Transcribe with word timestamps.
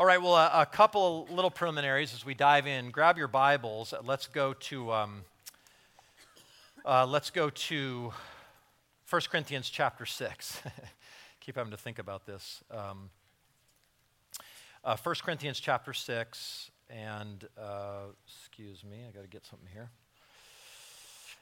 All 0.00 0.06
right, 0.06 0.22
well, 0.22 0.36
a, 0.36 0.62
a 0.62 0.66
couple 0.66 1.24
of 1.24 1.30
little 1.32 1.50
preliminaries 1.50 2.14
as 2.14 2.24
we 2.24 2.32
dive 2.32 2.68
in. 2.68 2.90
Grab 2.90 3.18
your 3.18 3.26
Bibles. 3.26 3.92
Let's 4.04 4.28
go 4.28 4.52
to 4.52 4.92
um, 4.92 5.24
uh, 6.84 7.04
let's 7.04 7.30
go 7.30 7.50
to 7.50 8.12
1 9.10 9.22
Corinthians 9.28 9.68
chapter 9.68 10.06
6. 10.06 10.62
Keep 11.40 11.56
having 11.56 11.72
to 11.72 11.76
think 11.76 11.98
about 11.98 12.26
this. 12.26 12.62
Um, 12.70 13.10
uh, 14.84 14.96
1 15.02 15.16
Corinthians 15.24 15.58
chapter 15.58 15.92
6, 15.92 16.70
and 16.90 17.48
uh, 17.60 18.12
excuse 18.24 18.84
me, 18.84 18.98
I 19.04 19.10
got 19.10 19.22
to 19.22 19.28
get 19.28 19.44
something 19.46 19.68
here. 19.72 19.90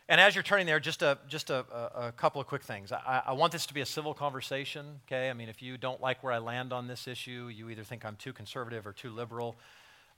And 0.09 0.20
as 0.20 0.36
you're 0.36 0.45
turning 0.45 0.66
there, 0.66 0.79
just 0.79 1.02
a, 1.02 1.18
just 1.29 1.50
a, 1.50 1.64
a, 1.96 2.12
couple 2.12 2.41
of 2.41 2.46
quick 2.46 2.62
things. 2.62 2.93
I, 2.93 3.22
I, 3.27 3.32
want 3.32 3.52
this 3.52 3.66
to 3.66 3.75
be 3.75 3.80
a 3.80 3.86
civil 3.86 4.14
conversation, 4.14 5.00
okay? 5.07 5.30
I 5.30 5.32
mean, 5.32 5.48
if 5.48 5.61
you 5.61 5.77
don't 5.77 6.00
like 6.00 6.22
where 6.22 6.32
I 6.32 6.39
land 6.39 6.72
on 6.72 6.86
this 6.86 7.09
issue, 7.09 7.50
you 7.52 7.71
either 7.71 7.82
think 7.82 8.04
I'm 8.04 8.14
too 8.14 8.32
conservative 8.32 8.86
or 8.86 8.93
too 8.93 9.11
liberal. 9.11 9.57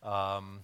Um, 0.02 0.60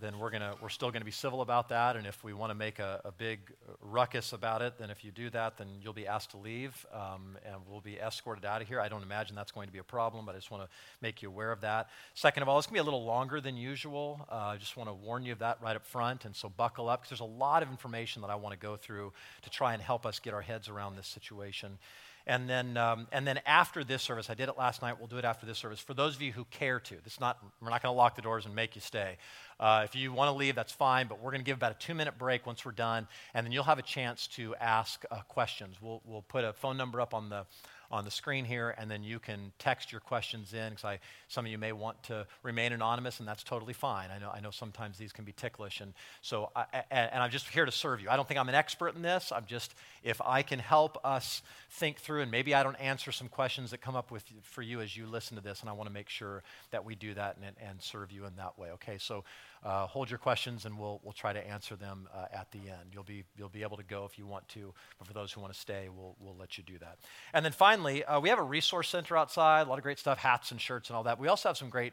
then 0.00 0.18
we're, 0.18 0.30
gonna, 0.30 0.54
we're 0.62 0.70
still 0.70 0.90
to 0.90 1.04
be 1.04 1.10
civil 1.10 1.42
about 1.42 1.68
that. 1.68 1.96
And 1.96 2.06
if 2.06 2.24
we 2.24 2.32
want 2.32 2.50
to 2.50 2.54
make 2.54 2.78
a, 2.78 3.00
a, 3.04 3.12
big 3.12 3.40
ruckus 3.82 4.32
about 4.32 4.62
it, 4.62 4.78
then 4.78 4.90
if 4.90 5.04
you 5.04 5.10
do 5.10 5.28
that, 5.30 5.58
then 5.58 5.68
you'll 5.82 5.92
be 5.92 6.06
asked 6.06 6.30
to 6.30 6.38
leave 6.38 6.86
um, 6.94 7.36
and 7.44 7.56
we'll 7.68 7.82
be 7.82 7.98
escorted 7.98 8.44
out 8.44 8.62
of 8.62 8.68
here. 8.68 8.80
I 8.80 8.88
don't 8.88 9.02
imagine 9.02 9.36
that's 9.36 9.52
going 9.52 9.66
to 9.66 9.72
be 9.72 9.80
a 9.80 9.84
problem, 9.84 10.24
but 10.24 10.34
I 10.34 10.38
just 10.38 10.50
want 10.50 10.64
to 10.64 10.68
make 11.02 11.20
you 11.20 11.28
aware 11.28 11.52
of 11.52 11.60
that. 11.60 11.90
Second 12.14 12.42
of 12.42 12.48
all, 12.48 12.58
it's 12.58 12.66
to 12.66 12.72
be 12.72 12.78
a 12.78 12.82
little 12.82 13.04
longer 13.04 13.40
than 13.40 13.56
usual. 13.56 14.26
Uh, 14.30 14.36
I 14.36 14.56
just 14.56 14.76
want 14.78 14.88
to 14.88 14.94
warn 14.94 15.24
you 15.24 15.32
of 15.32 15.40
that 15.40 15.58
right 15.62 15.76
up 15.76 15.84
front. 15.84 16.24
And 16.24 16.34
so 16.34 16.48
buckle 16.48 16.88
up 16.88 17.02
because 17.02 17.10
there's 17.18 17.28
a 17.28 17.34
lot 17.38 17.62
of 17.62 17.68
information 17.68 18.22
that 18.22 18.30
I 18.30 18.36
want 18.36 18.54
to 18.54 18.58
go 18.58 18.76
through 18.76 19.12
to 19.42 19.50
try 19.50 19.74
and 19.74 19.82
help 19.82 20.06
us 20.06 20.18
get 20.18 20.32
our 20.32 20.40
heads 20.40 20.70
around 20.70 20.96
this 20.96 21.06
situation. 21.06 21.78
And 22.26 22.48
then, 22.48 22.76
um, 22.76 23.08
and 23.10 23.26
then 23.26 23.40
after 23.46 23.84
this 23.84 24.02
service, 24.02 24.30
I 24.30 24.34
did 24.34 24.48
it 24.48 24.56
last 24.56 24.82
night. 24.82 24.98
We'll 24.98 25.08
do 25.08 25.18
it 25.18 25.24
after 25.24 25.46
this 25.46 25.58
service. 25.58 25.80
For 25.80 25.94
those 25.94 26.14
of 26.14 26.22
you 26.22 26.32
who 26.32 26.44
care 26.46 26.78
to, 26.80 26.96
this 27.02 27.18
not, 27.18 27.38
we're 27.60 27.70
not 27.70 27.82
going 27.82 27.92
to 27.92 27.96
lock 27.96 28.14
the 28.16 28.22
doors 28.22 28.46
and 28.46 28.54
make 28.54 28.74
you 28.74 28.80
stay. 28.80 29.16
Uh, 29.58 29.82
if 29.84 29.94
you 29.94 30.12
want 30.12 30.28
to 30.28 30.32
leave, 30.32 30.54
that's 30.54 30.72
fine, 30.72 31.06
but 31.06 31.20
we're 31.20 31.30
going 31.30 31.40
to 31.40 31.44
give 31.44 31.56
about 31.56 31.72
a 31.72 31.78
two 31.78 31.94
minute 31.94 32.18
break 32.18 32.46
once 32.46 32.64
we're 32.64 32.72
done, 32.72 33.06
and 33.34 33.46
then 33.46 33.52
you'll 33.52 33.64
have 33.64 33.78
a 33.78 33.82
chance 33.82 34.26
to 34.26 34.54
ask 34.56 35.04
uh, 35.10 35.20
questions. 35.28 35.76
We'll, 35.80 36.00
we'll 36.04 36.22
put 36.22 36.44
a 36.44 36.52
phone 36.52 36.76
number 36.76 37.00
up 37.00 37.14
on 37.14 37.28
the, 37.28 37.46
on 37.92 38.04
the 38.06 38.10
screen 38.10 38.46
here, 38.46 38.74
and 38.78 38.90
then 38.90 39.04
you 39.04 39.18
can 39.18 39.52
text 39.58 39.92
your 39.92 40.00
questions 40.00 40.54
in 40.54 40.70
because 40.70 40.98
some 41.28 41.44
of 41.44 41.52
you 41.52 41.58
may 41.58 41.72
want 41.72 42.02
to 42.04 42.26
remain 42.42 42.72
anonymous, 42.72 43.20
and 43.20 43.28
that's 43.28 43.44
totally 43.44 43.74
fine. 43.74 44.08
I 44.10 44.18
know, 44.18 44.30
I 44.34 44.40
know 44.40 44.50
sometimes 44.50 44.96
these 44.96 45.12
can 45.12 45.26
be 45.26 45.32
ticklish, 45.32 45.82
and 45.82 45.92
so 46.22 46.50
I, 46.56 46.64
and 46.90 47.22
I'm 47.22 47.30
just 47.30 47.48
here 47.48 47.66
to 47.66 47.70
serve 47.70 48.00
you. 48.00 48.08
I 48.08 48.16
don't 48.16 48.26
think 48.26 48.40
I'm 48.40 48.48
an 48.48 48.54
expert 48.54 48.96
in 48.96 49.02
this. 49.02 49.30
I'm 49.30 49.44
just 49.46 49.74
if 50.02 50.20
I 50.24 50.42
can 50.42 50.58
help 50.58 50.98
us 51.04 51.42
think 51.70 51.98
through, 51.98 52.22
and 52.22 52.30
maybe 52.30 52.54
I 52.54 52.62
don't 52.62 52.76
answer 52.76 53.12
some 53.12 53.28
questions 53.28 53.70
that 53.72 53.82
come 53.82 53.94
up 53.94 54.10
with 54.10 54.24
for 54.42 54.62
you 54.62 54.80
as 54.80 54.96
you 54.96 55.06
listen 55.06 55.36
to 55.36 55.42
this, 55.42 55.60
and 55.60 55.68
I 55.68 55.74
want 55.74 55.88
to 55.88 55.92
make 55.92 56.08
sure 56.08 56.42
that 56.70 56.84
we 56.84 56.94
do 56.94 57.12
that 57.14 57.36
and, 57.36 57.54
and 57.68 57.82
serve 57.82 58.10
you 58.10 58.24
in 58.24 58.36
that 58.36 58.58
way. 58.58 58.70
Okay, 58.72 58.96
so 58.98 59.24
uh, 59.64 59.86
hold 59.86 60.10
your 60.10 60.18
questions, 60.18 60.64
and 60.64 60.78
we'll 60.78 61.00
we'll 61.02 61.12
try 61.12 61.32
to 61.32 61.46
answer 61.46 61.76
them 61.76 62.08
uh, 62.14 62.26
at 62.32 62.50
the 62.50 62.58
end. 62.58 62.90
You'll 62.92 63.04
be 63.04 63.24
you'll 63.36 63.48
be 63.48 63.62
able 63.62 63.76
to 63.76 63.84
go 63.84 64.04
if 64.04 64.18
you 64.18 64.26
want 64.26 64.48
to, 64.48 64.74
but 64.98 65.06
for 65.06 65.14
those 65.14 65.32
who 65.32 65.40
want 65.40 65.52
to 65.52 65.58
stay, 65.58 65.88
we'll 65.94 66.16
we'll 66.18 66.36
let 66.36 66.58
you 66.58 66.64
do 66.64 66.78
that. 66.78 66.98
And 67.32 67.44
then 67.44 67.52
finally, 67.52 68.04
uh, 68.04 68.20
we 68.20 68.28
have 68.28 68.38
a 68.38 68.44
resource 68.44 68.88
center 68.88 69.16
outside, 69.16 69.66
a 69.66 69.70
lot 69.70 69.78
of 69.78 69.84
great 69.84 69.98
stuff, 69.98 70.18
hats 70.18 70.50
and 70.50 70.60
shirts 70.60 70.90
and 70.90 70.96
all 70.96 71.04
that. 71.04 71.18
We 71.18 71.28
also 71.28 71.48
have 71.48 71.56
some 71.56 71.70
great 71.70 71.92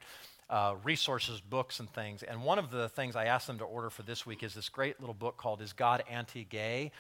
uh, 0.50 0.76
resources, 0.84 1.42
books, 1.42 1.80
and 1.80 1.92
things. 1.94 2.24
And 2.24 2.44
one 2.44 2.58
of 2.58 2.72
the 2.72 2.90
things 2.90 3.16
I 3.16 3.26
asked 3.26 3.48
them 3.48 3.60
to 3.60 3.66
order 3.66 3.90
for 3.90 4.02
this 4.02 4.26
week 4.26 4.42
is 4.42 4.56
this 4.56 4.70
great 4.70 5.00
little 5.00 5.14
book 5.14 5.38
called 5.38 5.62
Is 5.62 5.74
God 5.74 6.04
Anti 6.10 6.46
Gay? 6.46 6.92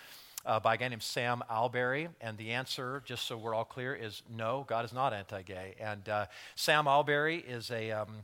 Uh, 0.45 0.57
by 0.57 0.75
a 0.75 0.77
guy 0.77 0.87
named 0.87 1.03
Sam 1.03 1.43
Allberry. 1.49 2.07
And 2.21 2.37
the 2.37 2.51
answer, 2.51 3.03
just 3.05 3.27
so 3.27 3.37
we're 3.37 3.53
all 3.53 3.65
clear, 3.65 3.93
is 3.93 4.21
no, 4.33 4.65
God 4.69 4.85
is 4.85 4.93
not 4.93 5.13
anti 5.13 5.41
gay. 5.41 5.75
And 5.81 6.07
uh, 6.07 6.25
Sam 6.55 6.85
Allberry 6.85 7.43
is 7.45 7.71
a. 7.71 7.91
Um, 7.91 8.23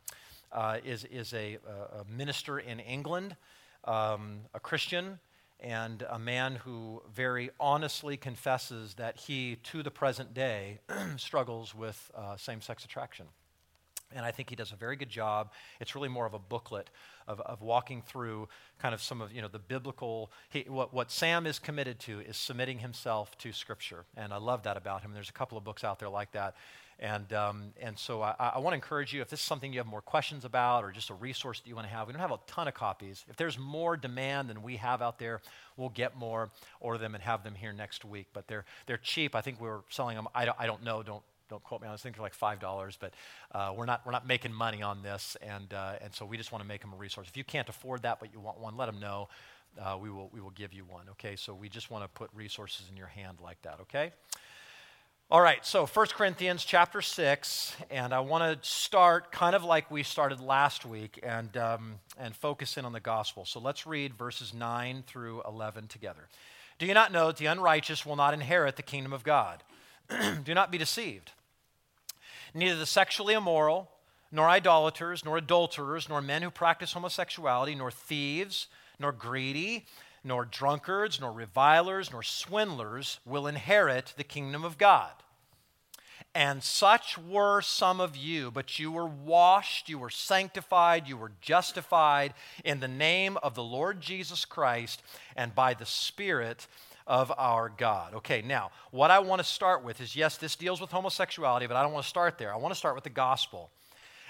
uh, 0.55 0.77
is, 0.85 1.03
is 1.03 1.33
a, 1.33 1.57
a, 1.67 2.09
minister 2.09 2.57
in 2.57 2.79
England, 2.79 3.35
um, 3.83 4.39
a 4.53 4.59
Christian, 4.59 5.19
and 5.59 6.05
a 6.09 6.17
man 6.17 6.55
who 6.55 7.01
very 7.13 7.49
honestly 7.59 8.15
confesses 8.15 8.93
that 8.95 9.17
he, 9.17 9.57
to 9.63 9.83
the 9.83 9.91
present 9.91 10.33
day, 10.33 10.79
struggles 11.17 11.75
with 11.75 12.09
uh, 12.15 12.37
same 12.37 12.61
sex 12.61 12.85
attraction. 12.85 13.25
And 14.15 14.25
I 14.25 14.31
think 14.31 14.49
he 14.49 14.55
does 14.55 14.71
a 14.71 14.75
very 14.75 14.95
good 14.95 15.09
job. 15.09 15.51
It's 15.81 15.93
really 15.93 16.07
more 16.07 16.25
of 16.25 16.33
a 16.33 16.39
booklet 16.39 16.89
of, 17.27 17.41
of 17.41 17.61
walking 17.61 18.01
through 18.01 18.47
kind 18.79 18.93
of 18.93 19.01
some 19.01 19.19
of 19.19 19.33
you 19.33 19.41
know 19.41 19.49
the 19.49 19.59
biblical. 19.59 20.31
He, 20.49 20.61
what, 20.69 20.93
what 20.93 21.11
Sam 21.11 21.45
is 21.45 21.59
committed 21.59 21.99
to 22.01 22.21
is 22.21 22.37
submitting 22.37 22.79
himself 22.79 23.37
to 23.39 23.51
Scripture, 23.51 24.05
and 24.15 24.31
I 24.31 24.37
love 24.37 24.63
that 24.63 24.77
about 24.77 25.01
him. 25.01 25.11
There's 25.11 25.29
a 25.29 25.33
couple 25.33 25.57
of 25.57 25.65
books 25.65 25.83
out 25.83 25.99
there 25.99 26.07
like 26.07 26.31
that. 26.31 26.55
And, 26.99 27.31
um, 27.33 27.73
and 27.81 27.99
so 27.99 28.21
I, 28.21 28.35
I 28.39 28.59
want 28.59 28.71
to 28.71 28.75
encourage 28.75 29.13
you 29.13 29.21
if 29.21 29.29
this 29.29 29.41
is 29.41 29.45
something 29.45 29.73
you 29.73 29.79
have 29.79 29.87
more 29.87 30.01
questions 30.01 30.45
about 30.45 30.83
or 30.83 30.91
just 30.91 31.09
a 31.09 31.13
resource 31.13 31.59
that 31.59 31.67
you 31.67 31.75
want 31.75 31.87
to 31.87 31.93
have, 31.93 32.07
we 32.07 32.13
don't 32.13 32.21
have 32.21 32.31
a 32.31 32.39
ton 32.47 32.67
of 32.67 32.73
copies. 32.73 33.25
If 33.29 33.35
there's 33.35 33.59
more 33.59 33.97
demand 33.97 34.49
than 34.49 34.63
we 34.63 34.77
have 34.77 35.01
out 35.01 35.19
there, 35.19 35.41
we'll 35.75 35.89
get 35.89 36.17
more, 36.17 36.51
order 36.79 36.97
them, 36.97 37.13
and 37.13 37.23
have 37.23 37.43
them 37.43 37.53
here 37.53 37.73
next 37.73 38.05
week. 38.05 38.27
But 38.31 38.47
they're, 38.47 38.63
they're 38.85 38.97
cheap. 38.97 39.35
I 39.35 39.41
think 39.41 39.59
we're 39.59 39.81
selling 39.89 40.15
them, 40.15 40.27
I 40.33 40.45
don't, 40.45 40.57
I 40.59 40.67
don't 40.67 40.83
know, 40.83 41.03
don't, 41.03 41.23
don't 41.49 41.63
quote 41.63 41.81
me 41.81 41.87
on 41.87 41.93
this. 41.93 42.01
I 42.01 42.03
think 42.03 42.15
they're 42.15 42.23
like 42.23 42.33
five 42.33 42.59
dollars, 42.59 42.97
but 42.99 43.13
uh, 43.51 43.71
we're 43.75 43.85
not 43.85 44.03
we're 44.03 44.11
not 44.11 44.25
making 44.25 44.51
money 44.51 44.81
on 44.81 45.03
this, 45.03 45.37
and 45.43 45.71
uh, 45.73 45.93
and 46.01 46.11
so 46.11 46.25
we 46.25 46.37
just 46.37 46.51
want 46.51 46.63
to 46.63 46.67
make 46.67 46.81
them 46.81 46.91
a 46.91 46.95
resource. 46.95 47.27
If 47.27 47.37
you 47.37 47.43
can't 47.43 47.69
afford 47.69 48.01
that, 48.01 48.19
but 48.19 48.33
you 48.33 48.39
want 48.39 48.59
one, 48.59 48.75
let 48.77 48.87
them 48.87 48.99
know. 48.99 49.29
Uh, 49.79 49.97
we 50.01 50.09
will 50.09 50.29
we 50.33 50.41
will 50.41 50.49
give 50.51 50.73
you 50.73 50.85
one. 50.85 51.05
Okay, 51.11 51.35
so 51.35 51.53
we 51.53 51.69
just 51.69 51.91
want 51.91 52.03
to 52.03 52.07
put 52.07 52.31
resources 52.33 52.87
in 52.89 52.97
your 52.97 53.07
hand 53.07 53.37
like 53.43 53.61
that. 53.61 53.79
Okay. 53.81 54.11
All 55.31 55.41
right, 55.41 55.65
so 55.65 55.87
1 55.87 56.05
Corinthians 56.09 56.63
chapter 56.63 57.01
6, 57.01 57.75
and 57.89 58.13
I 58.13 58.19
want 58.19 58.61
to 58.61 58.69
start 58.69 59.31
kind 59.31 59.55
of 59.55 59.63
like 59.63 59.89
we 59.89 60.03
started 60.03 60.39
last 60.39 60.85
week 60.85 61.19
and, 61.23 61.57
um, 61.57 61.95
and 62.19 62.35
focus 62.35 62.77
in 62.77 62.85
on 62.85 62.93
the 62.93 62.99
gospel. 62.99 63.43
So 63.43 63.59
let's 63.59 63.87
read 63.87 64.13
verses 64.13 64.53
9 64.53 65.03
through 65.07 65.41
11 65.47 65.87
together. 65.87 66.27
Do 66.77 66.85
you 66.85 66.93
not 66.93 67.11
know 67.11 67.25
that 67.25 67.37
the 67.37 67.47
unrighteous 67.47 68.05
will 68.05 68.15
not 68.15 68.35
inherit 68.35 68.75
the 68.75 68.83
kingdom 68.83 69.13
of 69.13 69.23
God? 69.23 69.63
Do 70.43 70.53
not 70.53 70.71
be 70.71 70.77
deceived. 70.77 71.31
Neither 72.53 72.77
the 72.77 72.85
sexually 72.85 73.33
immoral, 73.33 73.89
nor 74.31 74.47
idolaters, 74.47 75.25
nor 75.25 75.37
adulterers, 75.37 76.07
nor 76.07 76.21
men 76.21 76.43
who 76.43 76.51
practice 76.51 76.93
homosexuality, 76.93 77.73
nor 77.73 77.89
thieves, 77.89 78.67
nor 78.99 79.11
greedy, 79.11 79.87
nor 80.25 80.43
drunkards, 80.43 81.21
nor 81.21 81.31
revilers, 81.31 82.11
nor 82.11 82.23
swindlers 82.23 83.19
will 83.25 83.47
inherit 83.47 84.13
the 84.17 84.23
kingdom 84.23 84.65
of 84.65 84.77
God. 84.77 85.11
And 86.33 86.61
such 86.61 87.17
were 87.17 87.61
some 87.61 88.01
of 88.01 88.17
you, 88.17 88.51
but 88.51 88.77
you 88.77 88.91
were 88.91 89.05
washed, 89.05 89.87
you 89.87 89.97
were 89.97 90.09
sanctified, 90.09 91.07
you 91.07 91.15
were 91.15 91.31
justified 91.39 92.33
in 92.65 92.81
the 92.81 92.89
name 92.89 93.37
of 93.41 93.55
the 93.55 93.63
Lord 93.63 94.01
Jesus 94.01 94.43
Christ 94.43 95.01
and 95.37 95.55
by 95.55 95.73
the 95.73 95.85
Spirit 95.85 96.67
of 97.07 97.31
our 97.37 97.69
God. 97.69 98.15
Okay, 98.15 98.41
now, 98.41 98.71
what 98.91 99.11
I 99.11 99.19
want 99.19 99.39
to 99.39 99.47
start 99.47 99.83
with 99.83 100.01
is 100.01 100.15
yes, 100.15 100.37
this 100.37 100.57
deals 100.57 100.81
with 100.81 100.91
homosexuality, 100.91 101.67
but 101.67 101.77
I 101.77 101.83
don't 101.83 101.93
want 101.93 102.03
to 102.03 102.09
start 102.09 102.37
there. 102.37 102.51
I 102.53 102.57
want 102.57 102.73
to 102.73 102.77
start 102.77 102.95
with 102.95 103.05
the 103.05 103.09
gospel. 103.11 103.69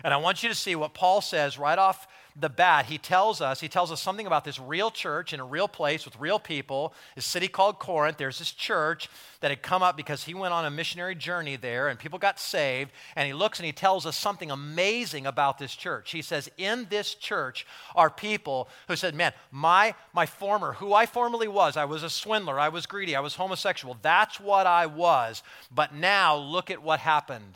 And 0.04 0.14
I 0.14 0.18
want 0.18 0.44
you 0.44 0.50
to 0.50 0.56
see 0.56 0.76
what 0.76 0.94
Paul 0.94 1.22
says 1.22 1.58
right 1.58 1.78
off 1.78 2.08
the 2.38 2.50
bat. 2.50 2.86
He 2.88 2.98
tells 2.98 3.40
us, 3.40 3.62
he 3.62 3.70
tells 3.70 3.92
us 3.92 4.02
something 4.02 4.28
about 4.28 4.44
this 4.44 4.60
real 4.60 4.92
church 4.92 5.32
in 5.32 5.40
a 5.40 5.46
real 5.46 5.70
place 5.70 6.04
with 6.04 6.20
real 6.20 6.38
people, 6.38 6.94
this 7.16 7.26
city 7.26 7.48
called 7.48 7.80
Corinth. 7.80 8.18
There's 8.18 8.40
this 8.40 8.52
church 8.52 9.10
that 9.40 9.52
had 9.52 9.62
come 9.62 9.82
up 9.82 9.96
because 9.96 10.26
he 10.26 10.34
went 10.34 10.54
on 10.54 10.66
a 10.66 10.72
missionary 10.72 11.16
journey 11.16 11.56
there 11.56 11.88
and 11.88 11.98
people 11.98 12.20
got 12.20 12.38
saved. 12.38 12.92
And 13.16 13.26
he 13.26 13.34
looks 13.34 13.60
and 13.60 13.66
he 13.66 13.72
tells 13.72 14.06
us 14.06 14.18
something 14.18 14.52
amazing 14.52 15.26
about 15.26 15.58
this 15.58 15.74
church. 15.74 16.12
He 16.12 16.22
says, 16.22 16.50
In 16.58 16.88
this 16.90 17.16
church 17.16 17.66
are 17.96 18.10
people 18.10 18.68
who 18.90 18.98
said, 18.98 19.16
Man, 19.16 19.32
my, 19.50 19.96
my 20.14 20.26
former, 20.26 20.74
who 20.74 20.94
I 20.94 21.06
formerly 21.06 21.48
was, 21.48 21.78
I 21.78 21.86
was 21.86 22.04
a 22.04 22.10
swindler, 22.10 22.60
I 22.60 22.68
was 22.68 22.86
greedy, 22.86 23.16
I 23.16 23.22
was 23.22 23.36
homosexual. 23.36 23.98
That's 24.02 24.42
what 24.42 24.68
I 24.68 24.88
was. 24.88 25.42
But 25.74 25.96
now 25.96 26.36
look 26.36 26.70
at 26.70 26.84
what 26.84 27.00
happened. 27.00 27.56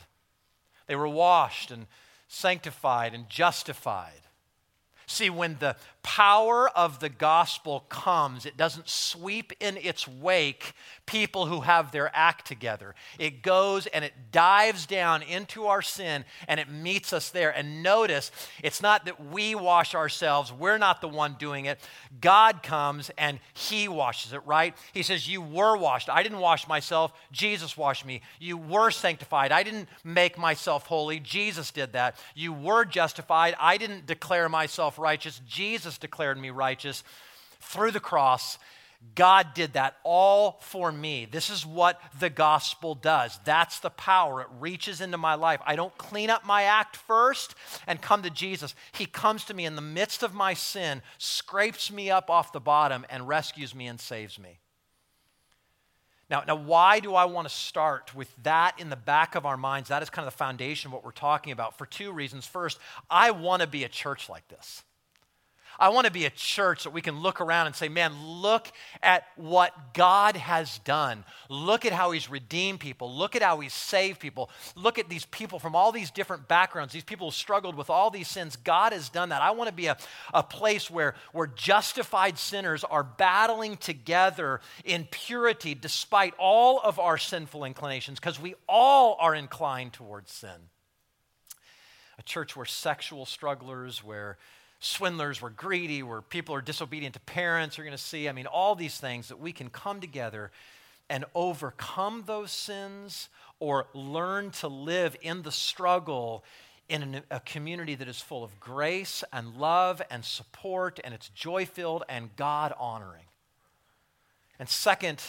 They 0.86 0.96
were 0.96 1.08
washed 1.08 1.70
and 1.70 1.86
sanctified 2.30 3.12
and 3.12 3.28
justified. 3.28 4.22
See, 5.06 5.28
when 5.28 5.56
the 5.58 5.74
power 6.02 6.68
of 6.68 7.00
the 7.00 7.08
gospel 7.08 7.80
comes, 7.88 8.46
it 8.46 8.56
doesn't 8.56 8.88
sweep 8.88 9.52
in 9.60 9.76
its 9.76 10.08
wake 10.08 10.74
people 11.10 11.46
who 11.46 11.60
have 11.60 11.90
their 11.90 12.10
act 12.14 12.46
together. 12.46 12.94
It 13.18 13.42
goes 13.42 13.86
and 13.88 14.04
it 14.04 14.12
dives 14.30 14.86
down 14.86 15.22
into 15.22 15.66
our 15.66 15.82
sin 15.82 16.24
and 16.46 16.60
it 16.60 16.70
meets 16.70 17.12
us 17.12 17.30
there. 17.30 17.50
And 17.50 17.82
notice, 17.82 18.30
it's 18.62 18.80
not 18.80 19.06
that 19.06 19.26
we 19.26 19.54
wash 19.54 19.94
ourselves, 19.94 20.52
we're 20.52 20.78
not 20.78 21.00
the 21.00 21.08
one 21.08 21.34
doing 21.38 21.64
it. 21.64 21.80
God 22.20 22.62
comes 22.62 23.10
and 23.18 23.40
He 23.54 23.88
washes 23.88 24.32
it, 24.32 24.46
right? 24.46 24.74
He 24.92 25.02
says, 25.02 25.28
You 25.28 25.42
were 25.42 25.76
washed. 25.76 26.08
I 26.08 26.22
didn't 26.22 26.38
wash 26.38 26.68
myself, 26.68 27.12
Jesus 27.32 27.76
washed 27.76 28.06
me. 28.06 28.22
You 28.38 28.56
were 28.56 28.92
sanctified. 28.92 29.50
I 29.50 29.64
didn't 29.64 29.88
make 30.04 30.38
myself 30.38 30.86
holy, 30.86 31.18
Jesus 31.18 31.72
did 31.72 31.94
that. 31.94 32.16
You 32.36 32.52
were 32.52 32.84
justified. 32.84 33.54
I 33.58 33.78
didn't 33.78 34.06
declare 34.06 34.48
myself 34.48 34.98
righteous, 34.98 35.40
Jesus 35.48 35.89
declared 35.98 36.38
me 36.38 36.50
righteous 36.50 37.02
through 37.60 37.90
the 37.90 38.00
cross 38.00 38.58
God 39.14 39.54
did 39.54 39.72
that 39.72 39.96
all 40.04 40.58
for 40.60 40.92
me. 40.92 41.24
This 41.24 41.48
is 41.48 41.64
what 41.64 42.00
the 42.18 42.28
gospel 42.28 42.94
does. 42.94 43.40
That's 43.44 43.80
the 43.80 43.88
power. 43.88 44.42
It 44.42 44.48
reaches 44.60 45.00
into 45.00 45.16
my 45.16 45.36
life. 45.36 45.60
I 45.64 45.74
don't 45.74 45.96
clean 45.96 46.28
up 46.28 46.44
my 46.44 46.64
act 46.64 46.96
first 46.96 47.54
and 47.86 48.02
come 48.02 48.22
to 48.22 48.30
Jesus. 48.30 48.74
He 48.92 49.06
comes 49.06 49.44
to 49.46 49.54
me 49.54 49.64
in 49.64 49.74
the 49.74 49.80
midst 49.80 50.22
of 50.22 50.34
my 50.34 50.52
sin, 50.52 51.00
scrapes 51.16 51.90
me 51.90 52.10
up 52.10 52.28
off 52.28 52.52
the 52.52 52.60
bottom, 52.60 53.06
and 53.08 53.26
rescues 53.26 53.74
me 53.74 53.86
and 53.86 53.98
saves 53.98 54.38
me. 54.38 54.58
Now, 56.28 56.44
now, 56.46 56.54
why 56.54 57.00
do 57.00 57.14
I 57.14 57.24
want 57.24 57.48
to 57.48 57.54
start 57.54 58.14
with 58.14 58.32
that 58.44 58.78
in 58.78 58.90
the 58.90 58.96
back 58.96 59.34
of 59.34 59.46
our 59.46 59.56
minds? 59.56 59.88
That 59.88 60.02
is 60.02 60.10
kind 60.10 60.28
of 60.28 60.32
the 60.32 60.38
foundation 60.38 60.88
of 60.88 60.92
what 60.92 61.04
we're 61.04 61.10
talking 61.10 61.52
about 61.52 61.76
for 61.76 61.86
two 61.86 62.12
reasons. 62.12 62.46
First, 62.46 62.78
I 63.08 63.30
want 63.30 63.62
to 63.62 63.66
be 63.66 63.82
a 63.82 63.88
church 63.88 64.28
like 64.28 64.46
this. 64.46 64.84
I 65.80 65.88
want 65.88 66.06
to 66.06 66.12
be 66.12 66.26
a 66.26 66.30
church 66.30 66.84
that 66.84 66.90
we 66.90 67.00
can 67.00 67.20
look 67.20 67.40
around 67.40 67.66
and 67.66 67.74
say, 67.74 67.88
man, 67.88 68.12
look 68.22 68.70
at 69.02 69.24
what 69.36 69.94
God 69.94 70.36
has 70.36 70.78
done. 70.80 71.24
Look 71.48 71.86
at 71.86 71.92
how 71.94 72.10
He's 72.10 72.28
redeemed 72.28 72.80
people. 72.80 73.10
Look 73.10 73.34
at 73.34 73.42
how 73.42 73.60
He's 73.60 73.72
saved 73.72 74.20
people. 74.20 74.50
Look 74.76 74.98
at 74.98 75.08
these 75.08 75.24
people 75.24 75.58
from 75.58 75.74
all 75.74 75.90
these 75.90 76.10
different 76.10 76.48
backgrounds, 76.48 76.92
these 76.92 77.02
people 77.02 77.28
who 77.28 77.32
struggled 77.32 77.74
with 77.74 77.88
all 77.88 78.10
these 78.10 78.28
sins. 78.28 78.56
God 78.56 78.92
has 78.92 79.08
done 79.08 79.30
that. 79.30 79.40
I 79.40 79.52
want 79.52 79.68
to 79.68 79.74
be 79.74 79.86
a, 79.86 79.96
a 80.34 80.42
place 80.42 80.90
where, 80.90 81.14
where 81.32 81.46
justified 81.46 82.38
sinners 82.38 82.84
are 82.84 83.02
battling 83.02 83.78
together 83.78 84.60
in 84.84 85.08
purity 85.10 85.74
despite 85.74 86.34
all 86.38 86.78
of 86.80 86.98
our 86.98 87.16
sinful 87.16 87.64
inclinations, 87.64 88.20
because 88.20 88.38
we 88.38 88.54
all 88.68 89.16
are 89.18 89.34
inclined 89.34 89.94
towards 89.94 90.30
sin. 90.30 90.68
A 92.18 92.22
church 92.22 92.54
where 92.54 92.66
sexual 92.66 93.24
strugglers, 93.24 94.04
where 94.04 94.36
swindlers, 94.80 95.40
we're 95.42 95.50
greedy, 95.50 96.02
where 96.02 96.22
people 96.22 96.54
are 96.54 96.62
disobedient 96.62 97.14
to 97.14 97.20
parents, 97.20 97.76
you're 97.76 97.84
going 97.84 97.96
to 97.96 98.02
see. 98.02 98.28
I 98.28 98.32
mean, 98.32 98.46
all 98.46 98.74
these 98.74 98.98
things 98.98 99.28
that 99.28 99.38
we 99.38 99.52
can 99.52 99.68
come 99.68 100.00
together 100.00 100.50
and 101.08 101.24
overcome 101.34 102.24
those 102.26 102.50
sins 102.50 103.28
or 103.58 103.86
learn 103.92 104.50
to 104.50 104.68
live 104.68 105.16
in 105.20 105.42
the 105.42 105.52
struggle 105.52 106.44
in 106.88 107.02
an, 107.02 107.22
a 107.30 107.40
community 107.40 107.94
that 107.94 108.08
is 108.08 108.20
full 108.20 108.42
of 108.42 108.58
grace 108.58 109.22
and 109.32 109.54
love 109.56 110.00
and 110.10 110.24
support 110.24 110.98
and 111.04 111.14
it's 111.14 111.28
joy 111.28 111.66
filled 111.66 112.02
and 112.08 112.34
God 112.36 112.72
honoring. 112.78 113.26
And 114.58 114.68
second, 114.68 115.22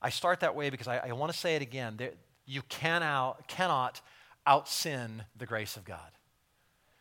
I 0.00 0.10
start 0.10 0.40
that 0.40 0.54
way 0.54 0.70
because 0.70 0.88
I, 0.88 0.98
I 0.98 1.12
want 1.12 1.32
to 1.32 1.38
say 1.38 1.54
it 1.54 1.62
again. 1.62 1.94
There, 1.96 2.12
you 2.46 2.62
cannot 2.68 4.00
out 4.46 4.68
sin 4.68 5.22
the 5.36 5.46
grace 5.46 5.76
of 5.76 5.84
God 5.84 6.15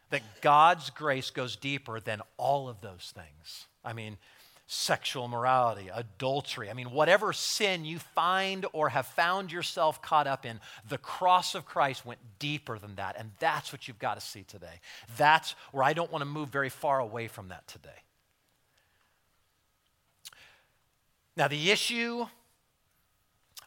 that 0.10 0.22
God's 0.42 0.90
grace 0.90 1.30
goes 1.30 1.56
deeper 1.56 2.00
than 2.00 2.22
all 2.38 2.70
of 2.70 2.82
those 2.82 3.14
things. 3.16 3.66
I 3.84 3.94
mean, 3.94 4.18
sexual 4.68 5.28
morality, 5.28 5.90
adultery. 5.94 6.70
I 6.70 6.74
mean, 6.74 6.92
whatever 6.92 7.34
sin 7.34 7.86
you 7.86 8.00
find 8.00 8.66
or 8.74 8.90
have 8.90 9.06
found 9.06 9.52
yourself 9.52 10.02
caught 10.02 10.28
up 10.28 10.46
in, 10.46 10.60
the 10.90 10.98
cross 10.98 11.54
of 11.54 11.66
Christ 11.66 12.06
went 12.06 12.20
deeper 12.40 12.80
than 12.80 12.96
that. 12.96 13.16
And 13.18 13.32
that's 13.40 13.72
what 13.72 13.88
you've 13.88 14.00
got 14.00 14.16
to 14.16 14.26
see 14.26 14.44
today. 14.44 14.80
That's 15.18 15.52
where 15.72 15.84
I 15.84 15.94
don't 15.94 16.12
want 16.12 16.22
to 16.24 16.26
move 16.26 16.50
very 16.50 16.70
far 16.70 17.00
away 17.00 17.28
from 17.28 17.50
that 17.50 17.68
today. 17.68 17.90
Now, 21.38 21.48
the 21.48 21.70
issue 21.70 22.26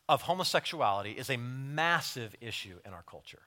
of 0.09 0.23
homosexuality 0.23 1.13
is 1.13 1.29
a 1.31 1.37
massive 1.37 2.35
issue 2.41 2.79
in 2.85 2.93
our 2.95 3.03
culture. 3.03 3.43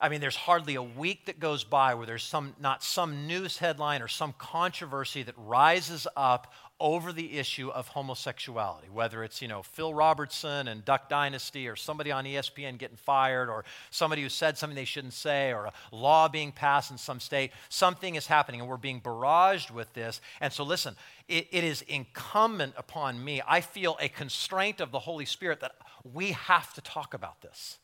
I 0.00 0.08
mean, 0.08 0.20
there's 0.20 0.36
hardly 0.36 0.76
a 0.76 0.82
week 0.82 1.26
that 1.26 1.38
goes 1.38 1.62
by 1.62 1.94
where 1.94 2.06
there's 2.06 2.22
some, 2.22 2.54
not 2.58 2.82
some 2.82 3.26
news 3.26 3.58
headline 3.58 4.00
or 4.00 4.08
some 4.08 4.34
controversy 4.38 5.22
that 5.24 5.34
rises 5.36 6.06
up 6.16 6.52
over 6.80 7.12
the 7.12 7.38
issue 7.38 7.68
of 7.68 7.88
homosexuality, 7.88 8.88
whether 8.88 9.22
it's, 9.22 9.42
you 9.42 9.48
know, 9.48 9.62
Phil 9.62 9.92
Robertson 9.92 10.66
and 10.66 10.82
Duck 10.82 11.10
Dynasty 11.10 11.68
or 11.68 11.76
somebody 11.76 12.10
on 12.10 12.24
ESPN 12.24 12.78
getting 12.78 12.96
fired 12.96 13.50
or 13.50 13.66
somebody 13.90 14.22
who 14.22 14.30
said 14.30 14.56
something 14.56 14.74
they 14.74 14.86
shouldn't 14.86 15.12
say 15.12 15.52
or 15.52 15.66
a 15.66 15.72
law 15.92 16.26
being 16.26 16.52
passed 16.52 16.90
in 16.90 16.96
some 16.96 17.20
state. 17.20 17.52
Something 17.68 18.14
is 18.14 18.26
happening 18.26 18.62
and 18.62 18.70
we're 18.70 18.78
being 18.78 19.02
barraged 19.02 19.70
with 19.70 19.92
this. 19.92 20.22
And 20.40 20.50
so, 20.50 20.64
listen, 20.64 20.96
it, 21.28 21.48
it 21.50 21.64
is 21.64 21.82
incumbent 21.82 22.72
upon 22.78 23.22
me. 23.22 23.42
I 23.46 23.60
feel 23.60 23.98
a 24.00 24.08
constraint 24.08 24.80
of 24.80 24.90
the 24.90 25.00
Holy 25.00 25.26
Spirit 25.26 25.60
that 25.60 25.72
we 26.10 26.32
have 26.32 26.72
to 26.74 26.80
talk 26.80 27.12
about 27.12 27.42
this. 27.42 27.78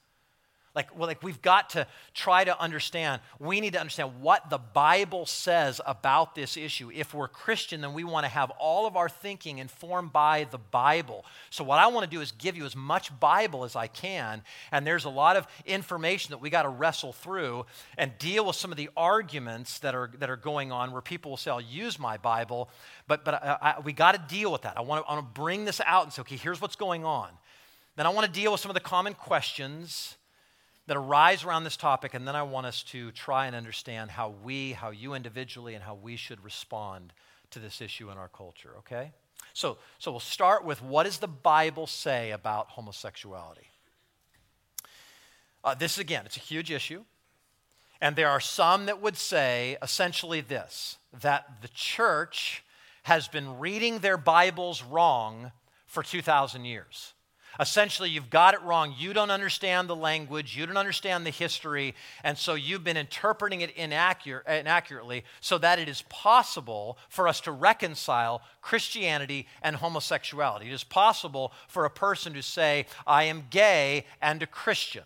Like, 0.77 0.95
well, 0.95 1.09
like 1.09 1.23
we've 1.23 1.41
got 1.41 1.71
to 1.71 1.87
try 2.13 2.45
to 2.45 2.61
understand. 2.61 3.23
We 3.39 3.63
need 3.63 3.73
to 3.73 3.81
understand 3.81 4.21
what 4.21 4.51
the 4.51 4.59
Bible 4.59 5.25
says 5.25 5.81
about 5.87 6.35
this 6.35 6.59
issue. 6.59 6.91
If 6.95 7.15
we're 7.15 7.29
Christian, 7.29 7.81
then 7.81 7.95
we 7.95 8.05
want 8.05 8.25
to 8.25 8.29
have 8.29 8.51
all 8.51 8.87
of 8.87 8.95
our 8.95 9.09
thinking 9.09 9.57
informed 9.57 10.13
by 10.13 10.47
the 10.51 10.59
Bible. 10.59 11.25
So, 11.49 11.65
what 11.65 11.79
I 11.79 11.87
want 11.87 12.05
to 12.05 12.15
do 12.15 12.21
is 12.21 12.31
give 12.31 12.59
you 12.59 12.67
as 12.67 12.77
much 12.77 13.19
Bible 13.19 13.65
as 13.65 13.75
I 13.75 13.87
can. 13.87 14.43
And 14.71 14.87
there's 14.87 15.07
a 15.07 15.11
lot 15.11 15.37
of 15.37 15.47
information 15.65 16.33
that 16.33 16.43
we 16.43 16.51
got 16.51 16.65
to 16.65 16.69
wrestle 16.69 17.15
through 17.15 17.65
and 17.97 18.13
deal 18.19 18.45
with 18.45 18.57
some 18.57 18.71
of 18.71 18.77
the 18.77 18.91
arguments 18.99 19.79
that 19.79 19.95
are, 19.95 20.11
that 20.19 20.29
are 20.29 20.37
going 20.37 20.73
on 20.73 20.93
where 20.93 21.01
people 21.01 21.31
will 21.31 21.39
say, 21.39 21.51
I'll 21.51 21.59
use 21.59 21.99
my 21.99 22.19
Bible. 22.19 22.69
But, 23.09 23.25
but 23.25 23.43
I, 23.43 23.57
I, 23.63 23.81
we 23.81 23.95
got 23.95 24.13
to 24.13 24.35
deal 24.35 24.53
with 24.53 24.63
that. 24.63 24.77
I 24.77 24.83
want, 24.83 25.03
to, 25.03 25.11
I 25.11 25.15
want 25.15 25.27
to 25.27 25.41
bring 25.41 25.65
this 25.65 25.81
out 25.87 26.05
and 26.05 26.13
say, 26.13 26.21
okay, 26.21 26.37
here's 26.37 26.61
what's 26.61 26.77
going 26.77 27.07
on. 27.07 27.31
Then 27.97 28.05
I 28.05 28.11
want 28.11 28.27
to 28.27 28.33
deal 28.41 28.53
with 28.53 28.61
some 28.61 28.69
of 28.69 28.75
the 28.75 28.81
common 28.81 29.15
questions 29.15 30.16
that 30.87 30.97
arise 30.97 31.45
around 31.45 31.65
this 31.65 31.77
topic, 31.77 32.15
and 32.15 32.27
then 32.27 32.37
I 32.37 32.43
want 32.43 32.67
us 32.67 32.83
to 32.85 33.11
try 33.13 33.47
and 33.47 33.57
understand 33.57 34.11
how 34.11 34.35
we, 34.43 34.73
how 34.73 34.91
you 34.91 35.15
individually, 35.15 35.75
and 35.75 35.83
how 35.83 35.95
we 35.95 36.17
should 36.17 36.43
respond 36.45 37.13
to 37.51 37.59
this 37.59 37.81
issue 37.81 38.11
in 38.11 38.19
our 38.19 38.29
culture, 38.29 38.75
okay? 38.79 39.13
So, 39.53 39.79
so 39.99 40.11
we'll 40.11 40.21
start 40.21 40.65
with 40.65 40.83
what 40.83 41.05
does 41.05 41.19
the 41.19 41.29
Bible 41.29 41.87
say 41.87 42.31
about 42.31 42.71
homosexuality? 42.71 43.69
Uh, 45.65 45.75
this, 45.75 45.99
again, 45.99 46.25
it's 46.27 46.37
a 46.37 46.41
huge 46.41 46.71
issue. 46.71 47.05
And 48.01 48.15
there 48.15 48.29
are 48.29 48.41
some 48.41 48.87
that 48.87 49.01
would 49.01 49.17
say 49.17 49.77
essentially 49.83 50.41
this 50.41 50.99
that 51.23 51.63
the 51.63 51.69
church 51.69 52.63
has 53.05 53.27
been 53.27 53.59
reading 53.59 54.01
their 54.01 54.19
Bibles 54.19 54.83
wrong 54.83 55.53
for 55.87 56.03
2,000 56.03 56.65
years. 56.65 57.15
Essentially, 57.59 58.11
you've 58.11 58.31
got 58.31 58.55
it 58.55 58.63
wrong. 58.63 58.95
You 58.97 59.13
don't 59.13 59.31
understand 59.31 59.89
the 59.89 59.97
language, 59.97 60.57
you 60.57 60.67
don't 60.67 60.77
understand 60.77 61.27
the 61.27 61.31
history, 61.31 61.95
and 62.23 62.37
so 62.37 62.55
you've 62.55 62.85
been 62.85 62.97
interpreting 62.97 63.61
it 63.61 63.71
inaccurate, 63.77 64.47
inaccurately 64.47 65.25
so 65.41 65.59
that 65.59 65.79
it 65.79 65.89
is 65.89 66.03
possible 66.09 66.99
for 67.09 67.29
us 67.29 67.41
to 67.43 67.53
reconcile 67.53 68.43
Christianity 68.61 69.47
and 69.63 69.77
homosexuality. 69.77 70.69
It 70.69 70.73
is 70.73 70.85
possible 70.85 71.53
for 71.69 71.85
a 71.85 71.91
person 71.91 72.35
to 72.35 72.43
say, 72.43 72.87
I 73.07 73.25
am 73.25 73.47
gay 73.51 74.05
and 74.21 74.43
a 74.43 74.47
Christian. 74.47 75.05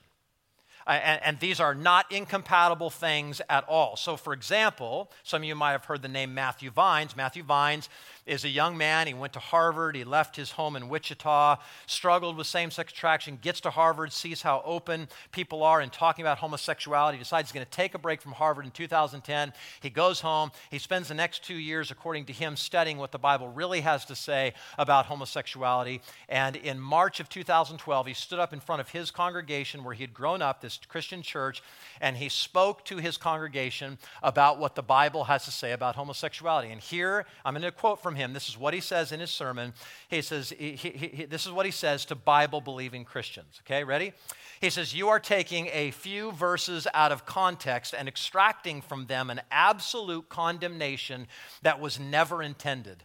And, 0.87 1.21
and, 1.23 1.41
these 1.41 1.61
are 1.61 1.75
not 1.75 2.11
incompatible 2.11 2.91
things 2.91 3.41
at 3.49 3.65
all. 3.69 3.97
So, 3.97 4.17
for 4.17 4.33
example, 4.33 5.11
some 5.23 5.43
of 5.43 5.49
you 5.49 5.55
might 5.55 5.73
have 5.73 5.85
heard 5.85 6.03
the 6.03 6.09
name 6.09 6.35
Matthew 6.35 6.71
Vines. 6.71 7.17
Matthew 7.17 7.43
Vines 7.43 7.89
is 8.27 8.45
a 8.45 8.49
young 8.49 8.77
man. 8.77 9.07
He 9.07 9.15
went 9.15 9.33
to 9.33 9.41
Harvard. 9.41 9.97
He 9.97 10.05
left 10.05 10.37
his 10.37 10.53
home 10.53 10.77
in 10.77 10.89
Wichita, 10.89 11.57
struggled 11.87 12.37
with 12.37 12.47
same 12.47 12.71
sex 12.71 12.93
attraction, 12.93 13.39
gets 13.43 13.61
to 13.63 13.71
Harvard, 13.71 14.13
sees 14.13 14.43
how 14.43 14.63
open 14.65 15.09
people 15.33 15.63
are 15.63 15.81
in 15.81 15.91
talking 15.91 16.25
about 16.25 16.39
homosexuality, 16.39 17.19
decides 17.19 17.49
he's 17.49 17.55
going 17.55 17.67
to 17.67 17.71
take 17.71 17.95
a 17.95 17.99
break 17.99 18.23
from 18.23 18.33
Harvard 18.33 18.65
in 18.65 18.71
2010. 18.71 19.53
He 19.81 19.91
goes 19.91 20.21
home. 20.21 20.53
He 20.71 20.79
spends 20.79 21.09
the 21.09 21.15
next 21.15 21.45
two 21.45 21.55
years, 21.55 21.91
according 21.91 22.27
to 22.27 22.33
him, 22.33 22.57
studying 22.57 22.99
what 22.99 23.11
the 23.11 23.19
Bible 23.19 23.49
really 23.49 23.81
has 23.81 24.05
to 24.07 24.15
say 24.15 24.55
about 24.79 25.07
homosexuality. 25.07 26.01
And 26.29 26.57
in 26.57 26.79
March 26.79 27.21
of 27.21 27.29
2012, 27.29 28.07
he 28.07 28.15
stood 28.15 28.39
up 28.39 28.53
in 28.53 28.61
front 28.61 28.81
of 28.81 28.91
his 28.91 29.11
congregation 29.11 29.83
where 29.83 29.95
he 29.95 30.03
had 30.03 30.15
grown 30.15 30.41
up, 30.41 30.61
this 30.79 30.87
Christian 30.87 31.23
church, 31.23 31.63
and 32.01 32.17
he 32.17 32.29
spoke 32.29 32.85
to 32.87 32.99
his 32.99 33.17
congregation 33.17 33.99
about 34.23 34.59
what 34.59 34.75
the 34.75 34.83
Bible 34.83 35.25
has 35.25 35.45
to 35.45 35.51
say 35.51 35.73
about 35.73 35.97
homosexuality. 35.97 36.71
And 36.71 36.81
here, 36.81 37.27
I'm 37.45 37.55
going 37.55 37.63
to 37.63 37.73
quote 37.73 38.03
from 38.03 38.15
him. 38.15 38.33
This 38.33 38.49
is 38.49 38.57
what 38.57 38.75
he 38.75 38.81
says 38.81 39.13
in 39.13 39.21
his 39.21 39.31
sermon. 39.31 39.73
He 40.09 40.23
says, 40.23 40.53
he, 40.57 40.73
he, 40.73 40.91
he, 40.91 41.25
This 41.25 41.47
is 41.47 41.53
what 41.53 41.67
he 41.67 41.73
says 41.73 42.05
to 42.07 42.15
Bible 42.15 42.61
believing 42.61 43.05
Christians. 43.05 43.61
Okay, 43.65 43.85
ready? 43.85 44.13
He 44.61 44.71
says, 44.71 44.95
You 44.95 45.09
are 45.09 45.21
taking 45.21 45.69
a 45.73 45.91
few 45.91 46.33
verses 46.33 46.87
out 46.95 47.13
of 47.13 47.27
context 47.27 47.95
and 47.97 48.07
extracting 48.09 48.81
from 48.81 49.07
them 49.07 49.31
an 49.31 49.41
absolute 49.51 50.29
condemnation 50.29 51.27
that 51.63 51.81
was 51.81 51.99
never 51.99 52.43
intended 52.43 53.05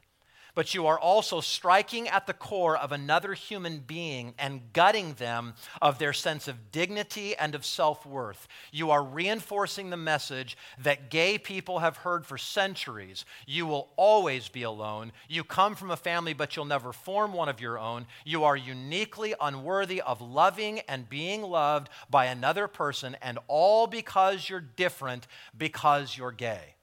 but 0.55 0.74
you 0.74 0.88
are 0.88 1.00
also 1.00 1.41
striking 1.41 2.07
at 2.07 2.25
the 2.25 2.33
core 2.33 2.77
of 2.77 2.91
another 2.91 3.33
human 3.33 3.79
being 3.79 4.33
and 4.39 4.62
gutting 4.74 5.13
them 5.13 5.53
of 5.81 6.00
their 6.00 6.13
sense 6.13 6.47
of 6.47 6.71
dignity 6.71 7.35
and 7.35 7.53
of 7.53 7.65
self 7.65 8.05
worth. 8.05 8.47
You 8.71 8.91
are 8.91 9.03
reinforcing 9.03 9.89
the 9.89 9.97
message 9.97 10.57
that 10.81 11.09
gay 11.09 11.38
people 11.38 11.79
have 11.79 11.97
heard 11.97 12.25
for 12.25 12.38
centuries. 12.38 13.25
You 13.45 13.65
will 13.67 13.89
always 13.97 14.47
be 14.47 14.63
alone. 14.63 15.12
You 15.27 15.43
come 15.43 15.75
from 15.75 15.91
a 15.91 15.97
family, 15.97 16.33
but 16.33 16.55
you'll 16.55 16.65
never 16.65 16.93
form 16.93 17.33
one 17.33 17.50
of 17.50 17.59
your 17.62 17.77
own. 17.77 18.07
You 18.24 18.45
are 18.45 18.57
uniquely 18.57 19.35
unworthy 19.39 20.01
of 20.01 20.21
loving 20.21 20.79
and 20.88 21.09
being 21.09 21.41
loved 21.41 21.89
by 22.09 22.25
another 22.25 22.67
person, 22.67 23.17
and 23.21 23.38
all 23.47 23.88
because 23.88 24.50
you're 24.50 24.62
different, 24.62 25.27
because 25.57 26.17
you're 26.17 26.31
gay. 26.31 26.75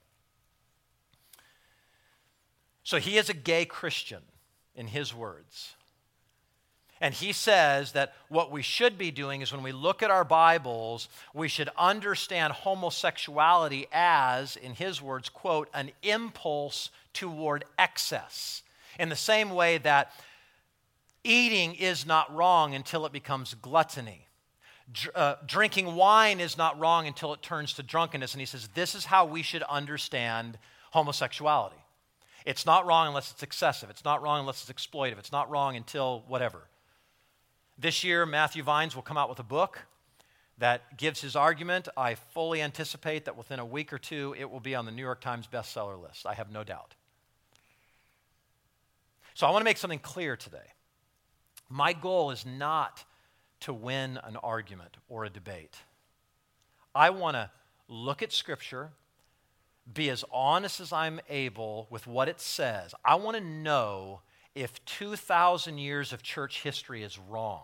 So 2.83 2.99
he 2.99 3.17
is 3.17 3.29
a 3.29 3.35
gay 3.35 3.65
Christian. 3.65 4.23
in 4.75 4.89
his 4.89 5.15
words. 5.15 5.75
And 7.01 7.13
he 7.13 7.33
says 7.33 7.93
that 7.93 8.15
what 8.29 8.53
we 8.53 8.63
should 8.63 8.97
be 8.97 9.11
doing 9.11 9.43
is 9.43 9.53
when 9.53 9.65
we 9.65 9.73
look 9.73 10.05
at 10.05 10.11
our 10.11 10.25
Bibles, 10.25 11.09
we 11.35 11.49
should 11.49 11.69
understand 11.77 12.53
homosexuality 12.53 13.89
as, 13.93 14.55
in 14.57 14.75
his 14.75 15.03
words, 15.03 15.29
quote, 15.29 15.69
an 15.75 15.91
impulse 16.05 16.91
toward 17.13 17.65
excess. 17.77 18.63
In 19.01 19.09
the 19.09 19.17
same 19.17 19.51
way 19.51 19.79
that 19.79 20.13
eating 21.25 21.75
is 21.75 22.07
not 22.07 22.33
wrong 22.33 22.73
until 22.73 23.05
it 23.05 23.13
becomes 23.13 23.55
gluttony. 23.55 24.29
Dr- 24.93 25.17
uh, 25.17 25.37
drinking 25.45 25.97
wine 25.97 26.39
is 26.39 26.57
not 26.57 26.79
wrong 26.79 27.09
until 27.09 27.33
it 27.35 27.43
turns 27.43 27.73
to 27.75 27.83
drunkenness. 27.83 28.33
And 28.33 28.41
he 28.41 28.47
says 28.47 28.69
this 28.75 28.95
is 28.95 29.07
how 29.07 29.25
we 29.25 29.43
should 29.43 29.63
understand 29.65 30.57
homosexuality. 30.93 31.82
It's 32.45 32.67
not 32.67 32.87
wrong 32.87 33.09
unless 33.09 33.31
it's 33.31 33.43
excessive. 33.43 33.91
It's 33.91 34.05
not 34.05 34.23
wrong 34.23 34.41
unless 34.41 34.69
it's 34.69 34.87
exploitive. 34.87 35.19
It's 35.19 35.33
not 35.33 35.51
wrong 35.51 35.77
until 35.77 36.25
whatever. 36.27 36.63
This 37.79 38.05
year, 38.05 38.27
Matthew 38.27 38.63
Vines 38.63 38.95
will 38.95 39.03
come 39.03 39.17
out 39.17 39.29
with 39.29 39.39
a 39.39 39.45
book 39.45 39.87
that 40.59 40.97
gives 40.97 41.21
his 41.21 41.35
argument. 41.35 41.89
I 41.97 42.15
fully 42.15 42.63
anticipate 42.63 43.25
that 43.25 43.37
within 43.37 43.59
a 43.59 43.65
week 43.65 43.93
or 43.93 43.99
two, 43.99 44.35
it 44.39 44.51
will 44.51 44.61
be 44.61 44.75
on 44.75 44.87
the 44.87 44.93
New 44.93 45.03
York 45.03 45.21
Times 45.21 45.49
bestseller 45.53 46.01
list. 46.01 46.27
I 46.27 46.35
have 46.35 46.51
no 46.51 46.63
doubt. 46.63 46.95
So 49.35 49.47
I 49.47 49.51
want 49.51 49.63
to 49.63 49.65
make 49.65 49.79
something 49.79 49.99
clear 49.99 50.37
today. 50.37 50.59
My 51.69 51.93
goal 51.93 52.31
is 52.31 52.45
not 52.45 53.05
to 53.61 53.73
win 53.73 54.19
an 54.25 54.37
argument 54.37 54.99
or 55.09 55.25
a 55.25 55.31
debate. 55.31 55.77
I 56.95 57.11
want 57.11 57.37
to 57.37 57.51
look 57.89 58.23
at 58.23 58.33
Scripture, 58.33 58.91
be 59.93 60.11
as 60.11 60.25
honest 60.31 60.81
as 60.81 60.93
I'm 60.93 61.21
able 61.29 61.87
with 61.91 62.07
what 62.07 62.29
it 62.29 62.41
says. 62.41 62.95
I 63.05 63.17
want 63.17 63.37
to 63.37 63.43
know 63.43 64.21
if 64.55 64.85
2,000 64.85 65.79
years 65.79 66.13
of 66.13 66.23
church 66.23 66.63
history 66.63 67.03
is 67.03 67.19
wrong. 67.19 67.63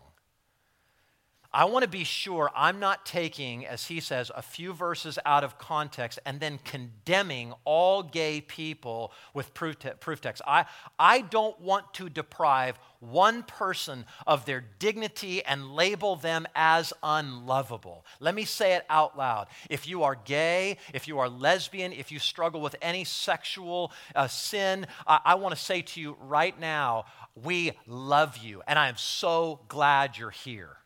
I 1.50 1.64
want 1.64 1.82
to 1.82 1.88
be 1.88 2.04
sure 2.04 2.50
I'm 2.54 2.78
not 2.78 3.06
taking, 3.06 3.64
as 3.64 3.86
he 3.86 4.00
says, 4.00 4.30
a 4.34 4.42
few 4.42 4.74
verses 4.74 5.18
out 5.24 5.44
of 5.44 5.58
context 5.58 6.18
and 6.26 6.40
then 6.40 6.58
condemning 6.62 7.54
all 7.64 8.02
gay 8.02 8.42
people 8.42 9.12
with 9.32 9.54
proof, 9.54 9.78
te- 9.78 9.92
proof 9.98 10.20
text. 10.20 10.42
I, 10.46 10.66
I 10.98 11.22
don't 11.22 11.58
want 11.58 11.94
to 11.94 12.10
deprive 12.10 12.78
one 13.00 13.44
person 13.44 14.04
of 14.26 14.44
their 14.44 14.62
dignity 14.78 15.42
and 15.42 15.72
label 15.72 16.16
them 16.16 16.46
as 16.54 16.92
unlovable. 17.02 18.04
Let 18.20 18.34
me 18.34 18.44
say 18.44 18.74
it 18.74 18.84
out 18.90 19.16
loud. 19.16 19.46
If 19.70 19.88
you 19.88 20.02
are 20.02 20.16
gay, 20.16 20.76
if 20.92 21.08
you 21.08 21.18
are 21.18 21.30
lesbian, 21.30 21.94
if 21.94 22.12
you 22.12 22.18
struggle 22.18 22.60
with 22.60 22.76
any 22.82 23.04
sexual 23.04 23.90
uh, 24.14 24.28
sin, 24.28 24.86
I, 25.06 25.20
I 25.24 25.34
want 25.36 25.54
to 25.54 25.60
say 25.60 25.80
to 25.80 26.00
you 26.00 26.18
right 26.20 26.58
now, 26.60 27.06
we 27.34 27.72
love 27.86 28.36
you, 28.36 28.62
and 28.66 28.78
I 28.78 28.88
am 28.88 28.96
so 28.98 29.60
glad 29.68 30.18
you're 30.18 30.30
here. 30.30 30.77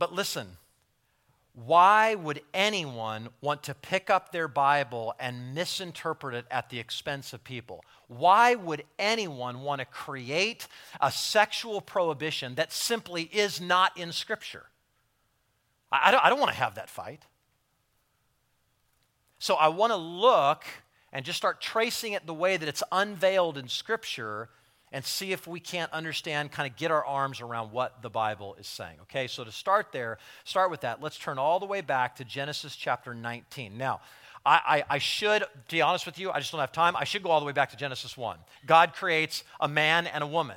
But 0.00 0.14
listen, 0.14 0.56
why 1.52 2.14
would 2.14 2.40
anyone 2.54 3.28
want 3.42 3.62
to 3.64 3.74
pick 3.74 4.08
up 4.08 4.32
their 4.32 4.48
Bible 4.48 5.14
and 5.20 5.54
misinterpret 5.54 6.34
it 6.34 6.46
at 6.50 6.70
the 6.70 6.78
expense 6.78 7.34
of 7.34 7.44
people? 7.44 7.84
Why 8.08 8.54
would 8.54 8.84
anyone 8.98 9.60
want 9.60 9.80
to 9.80 9.84
create 9.84 10.66
a 11.02 11.12
sexual 11.12 11.82
prohibition 11.82 12.54
that 12.54 12.72
simply 12.72 13.24
is 13.24 13.60
not 13.60 13.94
in 13.94 14.10
Scripture? 14.10 14.64
I, 15.92 16.10
don't, 16.10 16.24
I 16.24 16.30
don't 16.30 16.40
want 16.40 16.52
to 16.52 16.56
have 16.56 16.76
that 16.76 16.88
fight. 16.88 17.20
So 19.38 19.54
I 19.56 19.68
want 19.68 19.90
to 19.90 19.96
look 19.96 20.64
and 21.12 21.26
just 21.26 21.36
start 21.36 21.60
tracing 21.60 22.14
it 22.14 22.26
the 22.26 22.32
way 22.32 22.56
that 22.56 22.68
it's 22.68 22.82
unveiled 22.90 23.58
in 23.58 23.68
Scripture 23.68 24.48
and 24.92 25.04
see 25.04 25.32
if 25.32 25.46
we 25.46 25.60
can't 25.60 25.92
understand, 25.92 26.50
kind 26.50 26.70
of 26.70 26.76
get 26.76 26.90
our 26.90 27.04
arms 27.04 27.40
around 27.40 27.72
what 27.72 28.02
the 28.02 28.10
Bible 28.10 28.56
is 28.58 28.66
saying. 28.66 28.96
Okay, 29.02 29.26
so 29.26 29.44
to 29.44 29.52
start 29.52 29.92
there, 29.92 30.18
start 30.44 30.70
with 30.70 30.80
that. 30.80 31.00
Let's 31.00 31.18
turn 31.18 31.38
all 31.38 31.60
the 31.60 31.66
way 31.66 31.80
back 31.80 32.16
to 32.16 32.24
Genesis 32.24 32.74
chapter 32.74 33.14
19. 33.14 33.78
Now, 33.78 34.00
I, 34.44 34.84
I, 34.88 34.94
I, 34.94 34.98
should, 34.98 35.42
to 35.42 35.48
be 35.68 35.82
honest 35.82 36.06
with 36.06 36.18
you, 36.18 36.30
I 36.30 36.38
just 36.38 36.50
don't 36.50 36.60
have 36.60 36.72
time. 36.72 36.96
I 36.96 37.04
should 37.04 37.22
go 37.22 37.30
all 37.30 37.40
the 37.40 37.46
way 37.46 37.52
back 37.52 37.70
to 37.70 37.76
Genesis 37.76 38.16
1. 38.16 38.38
God 38.66 38.94
creates 38.94 39.44
a 39.60 39.68
man 39.68 40.06
and 40.06 40.24
a 40.24 40.26
woman. 40.26 40.56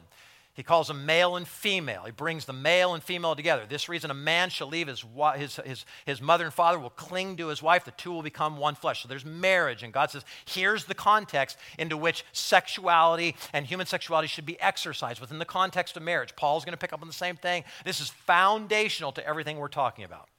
He 0.55 0.61
calls 0.61 0.87
them 0.87 1.05
male 1.07 1.35
and 1.35 1.47
female. 1.47 2.03
He 2.05 2.11
brings 2.11 2.45
the 2.45 2.53
male 2.53 2.93
and 2.93 3.01
female 3.01 3.35
together. 3.35 3.65
This 3.67 3.89
reason 3.89 4.11
a 4.11 4.13
man 4.13 4.51
shall 4.51 4.67
leave 4.67 4.87
his, 4.87 5.03
his, 5.35 5.55
his, 5.65 5.85
his 6.05 6.21
mother 6.21 6.45
and 6.45 6.53
father, 6.53 6.77
will 6.77 6.91
cling 6.91 7.37
to 7.37 7.47
his 7.47 7.63
wife. 7.63 7.85
The 7.85 7.91
two 7.91 8.11
will 8.11 8.21
become 8.21 8.57
one 8.57 8.75
flesh. 8.75 9.01
So 9.01 9.07
there's 9.07 9.25
marriage. 9.25 9.81
And 9.81 9.91
God 9.91 10.11
says, 10.11 10.23
here's 10.45 10.85
the 10.85 10.93
context 10.93 11.57
into 11.79 11.97
which 11.97 12.23
sexuality 12.33 13.35
and 13.51 13.65
human 13.65 13.87
sexuality 13.87 14.27
should 14.27 14.45
be 14.45 14.61
exercised 14.61 15.19
within 15.19 15.39
the 15.39 15.45
context 15.45 15.97
of 15.97 16.03
marriage. 16.03 16.35
Paul's 16.35 16.65
going 16.65 16.73
to 16.73 16.77
pick 16.77 16.93
up 16.93 17.01
on 17.01 17.07
the 17.07 17.13
same 17.13 17.35
thing. 17.35 17.63
This 17.83 17.99
is 17.99 18.09
foundational 18.09 19.11
to 19.13 19.27
everything 19.27 19.57
we're 19.57 19.69
talking 19.69 20.05
about. 20.05 20.29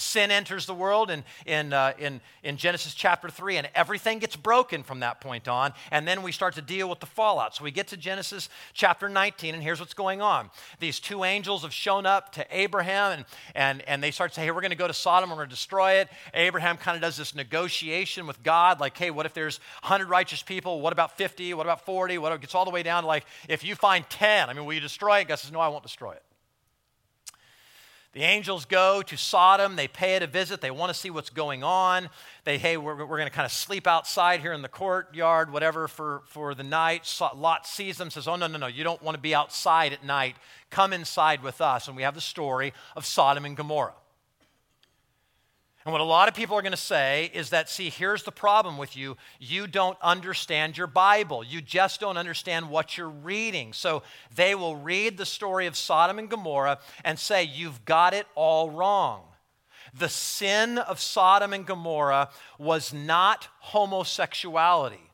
Sin 0.00 0.30
enters 0.30 0.66
the 0.66 0.74
world 0.74 1.10
in, 1.10 1.24
in, 1.46 1.72
uh, 1.72 1.92
in, 1.98 2.20
in 2.42 2.56
Genesis 2.56 2.94
chapter 2.94 3.28
3, 3.28 3.58
and 3.58 3.68
everything 3.74 4.18
gets 4.18 4.36
broken 4.36 4.82
from 4.82 5.00
that 5.00 5.20
point 5.20 5.46
on. 5.46 5.72
And 5.90 6.08
then 6.08 6.22
we 6.22 6.32
start 6.32 6.54
to 6.54 6.62
deal 6.62 6.88
with 6.88 7.00
the 7.00 7.06
fallout. 7.06 7.54
So 7.54 7.64
we 7.64 7.70
get 7.70 7.88
to 7.88 7.96
Genesis 7.96 8.48
chapter 8.72 9.08
19, 9.08 9.54
and 9.54 9.62
here's 9.62 9.80
what's 9.80 9.94
going 9.94 10.22
on. 10.22 10.50
These 10.78 11.00
two 11.00 11.24
angels 11.24 11.62
have 11.62 11.72
shown 11.72 12.06
up 12.06 12.32
to 12.32 12.46
Abraham, 12.50 13.12
and, 13.12 13.24
and, 13.54 13.82
and 13.88 14.02
they 14.02 14.10
start 14.10 14.32
to 14.32 14.36
say, 14.36 14.44
Hey, 14.44 14.50
we're 14.50 14.60
going 14.60 14.70
to 14.70 14.76
go 14.76 14.86
to 14.88 14.94
Sodom, 14.94 15.30
we're 15.30 15.36
going 15.36 15.48
to 15.48 15.54
destroy 15.54 15.92
it. 15.94 16.08
Abraham 16.34 16.76
kind 16.76 16.96
of 16.96 17.02
does 17.02 17.16
this 17.16 17.34
negotiation 17.34 18.26
with 18.26 18.42
God, 18.42 18.80
like, 18.80 18.96
Hey, 18.96 19.10
what 19.10 19.26
if 19.26 19.34
there's 19.34 19.58
100 19.82 20.08
righteous 20.08 20.42
people? 20.42 20.80
What 20.80 20.92
about 20.92 21.16
50? 21.16 21.54
What 21.54 21.66
about 21.66 21.84
40? 21.84 22.18
What 22.18 22.32
it 22.32 22.40
gets 22.40 22.54
all 22.54 22.64
the 22.64 22.70
way 22.70 22.82
down 22.82 23.02
to 23.02 23.06
like, 23.06 23.26
if 23.48 23.64
you 23.64 23.74
find 23.74 24.08
10, 24.08 24.48
I 24.48 24.52
mean, 24.52 24.64
will 24.64 24.74
you 24.74 24.80
destroy 24.80 25.20
it? 25.20 25.28
God 25.28 25.36
says, 25.36 25.52
No, 25.52 25.60
I 25.60 25.68
won't 25.68 25.82
destroy 25.82 26.12
it. 26.12 26.22
The 28.12 28.22
angels 28.22 28.64
go 28.64 29.02
to 29.02 29.16
Sodom. 29.16 29.76
They 29.76 29.86
pay 29.86 30.16
it 30.16 30.22
a 30.22 30.26
visit. 30.26 30.60
They 30.60 30.72
want 30.72 30.92
to 30.92 30.98
see 30.98 31.10
what's 31.10 31.30
going 31.30 31.62
on. 31.62 32.10
They, 32.44 32.58
hey, 32.58 32.76
we're, 32.76 32.96
we're 32.96 33.16
going 33.16 33.28
to 33.28 33.34
kind 33.34 33.46
of 33.46 33.52
sleep 33.52 33.86
outside 33.86 34.40
here 34.40 34.52
in 34.52 34.62
the 34.62 34.68
courtyard, 34.68 35.52
whatever, 35.52 35.86
for, 35.86 36.22
for 36.26 36.56
the 36.56 36.64
night. 36.64 37.08
Lot 37.36 37.68
sees 37.68 37.98
them, 37.98 38.10
says, 38.10 38.26
Oh, 38.26 38.34
no, 38.34 38.48
no, 38.48 38.58
no, 38.58 38.66
you 38.66 38.82
don't 38.82 39.00
want 39.00 39.14
to 39.14 39.20
be 39.20 39.32
outside 39.32 39.92
at 39.92 40.04
night. 40.04 40.34
Come 40.70 40.92
inside 40.92 41.40
with 41.44 41.60
us. 41.60 41.86
And 41.86 41.96
we 41.96 42.02
have 42.02 42.16
the 42.16 42.20
story 42.20 42.72
of 42.96 43.06
Sodom 43.06 43.44
and 43.44 43.56
Gomorrah. 43.56 43.94
And 45.84 45.92
what 45.92 46.02
a 46.02 46.04
lot 46.04 46.28
of 46.28 46.34
people 46.34 46.56
are 46.56 46.62
going 46.62 46.72
to 46.72 46.76
say 46.76 47.30
is 47.32 47.50
that, 47.50 47.70
see, 47.70 47.88
here's 47.88 48.22
the 48.22 48.32
problem 48.32 48.76
with 48.76 48.96
you. 48.96 49.16
You 49.38 49.66
don't 49.66 49.96
understand 50.02 50.76
your 50.76 50.86
Bible. 50.86 51.42
You 51.42 51.62
just 51.62 52.00
don't 52.00 52.18
understand 52.18 52.68
what 52.68 52.98
you're 52.98 53.08
reading. 53.08 53.72
So 53.72 54.02
they 54.34 54.54
will 54.54 54.76
read 54.76 55.16
the 55.16 55.24
story 55.24 55.66
of 55.66 55.76
Sodom 55.76 56.18
and 56.18 56.28
Gomorrah 56.28 56.80
and 57.02 57.18
say, 57.18 57.44
You've 57.44 57.86
got 57.86 58.12
it 58.12 58.26
all 58.34 58.70
wrong. 58.70 59.22
The 59.94 60.10
sin 60.10 60.76
of 60.76 61.00
Sodom 61.00 61.54
and 61.54 61.66
Gomorrah 61.66 62.28
was 62.58 62.92
not 62.92 63.48
homosexuality, 63.60 65.10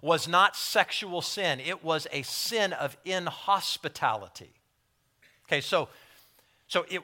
was 0.00 0.26
not 0.26 0.56
sexual 0.56 1.20
sin. 1.20 1.60
It 1.60 1.84
was 1.84 2.06
a 2.10 2.22
sin 2.22 2.72
of 2.72 2.96
inhospitality. 3.04 4.50
Okay, 5.46 5.60
so 5.60 5.88
so 6.68 6.84
it, 6.88 7.00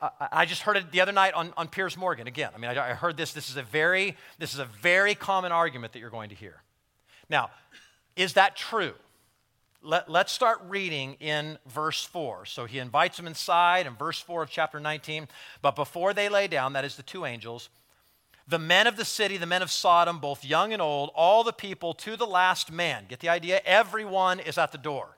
uh, 0.00 0.08
I 0.32 0.46
just 0.46 0.62
heard 0.62 0.76
it 0.76 0.90
the 0.90 1.00
other 1.00 1.12
night 1.12 1.34
on, 1.34 1.52
on 1.56 1.68
Piers 1.68 1.96
Morgan 1.96 2.26
again. 2.26 2.50
I 2.54 2.58
mean, 2.58 2.70
I, 2.70 2.90
I 2.90 2.94
heard 2.94 3.16
this. 3.16 3.32
This 3.32 3.50
is 3.50 3.56
a 3.56 3.62
very 3.62 4.16
this 4.38 4.54
is 4.54 4.58
a 4.58 4.64
very 4.64 5.14
common 5.14 5.52
argument 5.52 5.92
that 5.92 5.98
you're 5.98 6.10
going 6.10 6.30
to 6.30 6.34
hear. 6.34 6.62
Now, 7.28 7.50
is 8.16 8.34
that 8.34 8.56
true? 8.56 8.94
Let, 9.82 10.10
let's 10.10 10.32
start 10.32 10.60
reading 10.66 11.16
in 11.20 11.58
verse 11.66 12.02
4. 12.02 12.46
So 12.46 12.64
he 12.64 12.78
invites 12.78 13.18
them 13.18 13.26
inside 13.26 13.86
in 13.86 13.94
verse 13.94 14.18
4 14.18 14.42
of 14.42 14.50
chapter 14.50 14.80
19. 14.80 15.28
But 15.62 15.76
before 15.76 16.12
they 16.12 16.28
lay 16.28 16.48
down, 16.48 16.72
that 16.72 16.84
is 16.84 16.96
the 16.96 17.02
two 17.02 17.24
angels, 17.24 17.68
the 18.48 18.58
men 18.58 18.86
of 18.86 18.96
the 18.96 19.04
city, 19.04 19.36
the 19.36 19.46
men 19.46 19.62
of 19.62 19.70
Sodom, 19.70 20.18
both 20.18 20.44
young 20.44 20.72
and 20.72 20.80
old, 20.80 21.10
all 21.14 21.44
the 21.44 21.52
people 21.52 21.94
to 21.94 22.16
the 22.16 22.26
last 22.26 22.72
man, 22.72 23.04
get 23.08 23.20
the 23.20 23.28
idea? 23.28 23.60
Everyone 23.64 24.40
is 24.40 24.56
at 24.56 24.72
the 24.72 24.78
door, 24.78 25.16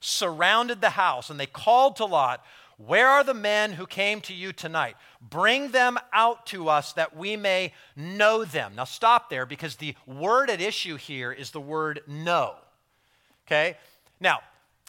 surrounded 0.00 0.80
the 0.80 0.90
house, 0.90 1.30
and 1.30 1.40
they 1.40 1.46
called 1.46 1.96
to 1.96 2.04
Lot, 2.04 2.44
where 2.86 3.08
are 3.08 3.22
the 3.22 3.34
men 3.34 3.72
who 3.72 3.86
came 3.86 4.20
to 4.22 4.34
you 4.34 4.52
tonight? 4.52 4.96
Bring 5.20 5.70
them 5.70 5.98
out 6.12 6.46
to 6.46 6.68
us 6.68 6.94
that 6.94 7.14
we 7.14 7.36
may 7.36 7.74
know 7.94 8.44
them. 8.44 8.72
Now, 8.74 8.84
stop 8.84 9.28
there 9.28 9.44
because 9.44 9.76
the 9.76 9.94
word 10.06 10.48
at 10.48 10.62
issue 10.62 10.96
here 10.96 11.30
is 11.30 11.50
the 11.50 11.60
word 11.60 12.00
know. 12.06 12.54
Okay? 13.46 13.76
Now, 14.18 14.40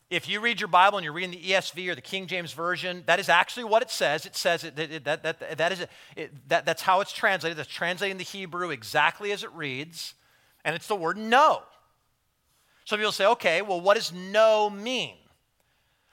if 0.10 0.30
you 0.30 0.40
read 0.40 0.62
your 0.62 0.70
Bible 0.70 0.98
and 0.98 1.04
you're 1.04 1.14
reading 1.14 1.32
the 1.32 1.52
ESV 1.52 1.90
or 1.90 1.96
the 1.96 2.02
King 2.02 2.28
James 2.28 2.54
Version, 2.54 3.04
that 3.08 3.20
is 3.20 3.28
actually 3.28 3.66
what 3.66 3.82
it 3.82 3.90
says. 3.90 4.26
It 4.26 4.36
says 4.36 4.64
it, 4.64 4.76
that, 4.78 5.04
that, 5.04 5.24
that, 5.24 5.58
that 5.58 5.72
is 5.72 5.86
it, 6.16 6.50
that, 6.50 6.66
that's 6.66 6.82
how 6.82 7.02
it's 7.02 7.12
translated. 7.12 7.58
That's 7.58 7.70
translating 7.70 8.18
the 8.18 8.24
Hebrew 8.24 8.70
exactly 8.70 9.32
as 9.32 9.44
it 9.44 9.52
reads, 9.54 10.14
and 10.64 10.76
it's 10.76 10.88
the 10.88 10.96
word 10.96 11.18
know. 11.18 11.64
So 12.86 12.96
people 12.96 13.12
say, 13.12 13.26
okay, 13.26 13.62
well, 13.62 13.82
what 13.82 13.96
does 13.96 14.14
know 14.14 14.70
mean? 14.70 15.16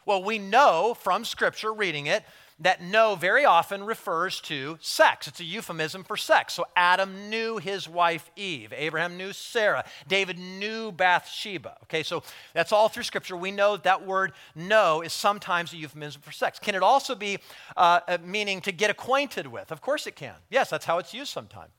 Well, 0.08 0.22
we 0.22 0.38
know 0.38 0.96
from 0.98 1.26
Scripture, 1.26 1.70
reading 1.70 2.06
it, 2.06 2.24
that 2.60 2.80
know 2.80 3.14
very 3.14 3.44
often 3.44 3.84
refers 3.84 4.40
to 4.40 4.78
sex. 4.80 5.28
It's 5.28 5.38
a 5.38 5.44
euphemism 5.44 6.02
for 6.02 6.16
sex. 6.16 6.54
So 6.54 6.64
Adam 6.74 7.28
knew 7.28 7.58
his 7.58 7.86
wife 7.86 8.30
Eve, 8.34 8.72
Abraham 8.74 9.18
knew 9.18 9.34
Sarah, 9.34 9.84
David 10.08 10.38
knew 10.38 10.92
Bathsheba. 10.92 11.76
Okay, 11.82 12.02
so 12.02 12.22
that's 12.54 12.72
all 12.72 12.88
through 12.88 13.02
Scripture. 13.02 13.36
We 13.36 13.50
know 13.50 13.76
that, 13.76 14.06
word 14.06 14.32
know 14.54 15.02
is 15.02 15.12
sometimes 15.12 15.74
a 15.74 15.76
euphemism 15.76 16.22
for 16.22 16.32
sex. 16.32 16.58
Can 16.58 16.74
it 16.74 16.82
also 16.82 17.14
be 17.14 17.36
uh, 17.76 18.16
meaning 18.24 18.62
to 18.62 18.72
get 18.72 18.88
acquainted 18.88 19.46
with? 19.46 19.70
Of 19.70 19.82
course 19.82 20.06
it 20.06 20.16
can. 20.16 20.36
Yes, 20.48 20.70
that's 20.70 20.86
how 20.86 20.96
it's 20.96 21.12
used 21.12 21.30
sometimes. 21.30 21.72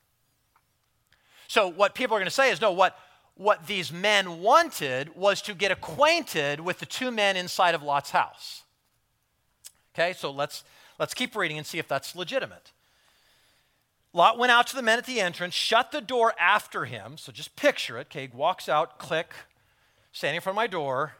So 1.48 1.66
what 1.66 1.96
people 1.96 2.14
are 2.14 2.20
going 2.20 2.28
to 2.28 2.30
say 2.30 2.52
is 2.52 2.60
no, 2.60 2.70
what 2.70 2.96
what 3.36 3.66
these 3.66 3.92
men 3.92 4.40
wanted 4.40 5.16
was 5.16 5.40
to 5.42 5.54
get 5.54 5.70
acquainted 5.70 6.60
with 6.60 6.78
the 6.78 6.86
two 6.86 7.10
men 7.10 7.36
inside 7.36 7.74
of 7.74 7.82
Lot's 7.82 8.10
house. 8.10 8.62
Okay, 9.94 10.12
so 10.12 10.30
let's, 10.30 10.62
let's 10.98 11.14
keep 11.14 11.34
reading 11.34 11.58
and 11.58 11.66
see 11.66 11.78
if 11.78 11.88
that's 11.88 12.14
legitimate. 12.14 12.72
Lot 14.12 14.38
went 14.38 14.50
out 14.50 14.66
to 14.68 14.76
the 14.76 14.82
men 14.82 14.98
at 14.98 15.06
the 15.06 15.20
entrance, 15.20 15.54
shut 15.54 15.92
the 15.92 16.00
door 16.00 16.34
after 16.38 16.84
him. 16.84 17.16
So 17.16 17.32
just 17.32 17.54
picture 17.56 17.96
it. 17.98 18.08
Okay, 18.08 18.28
walks 18.32 18.68
out, 18.68 18.98
click, 18.98 19.32
standing 20.12 20.36
in 20.36 20.42
front 20.42 20.54
of 20.54 20.56
my 20.56 20.66
door, 20.66 21.14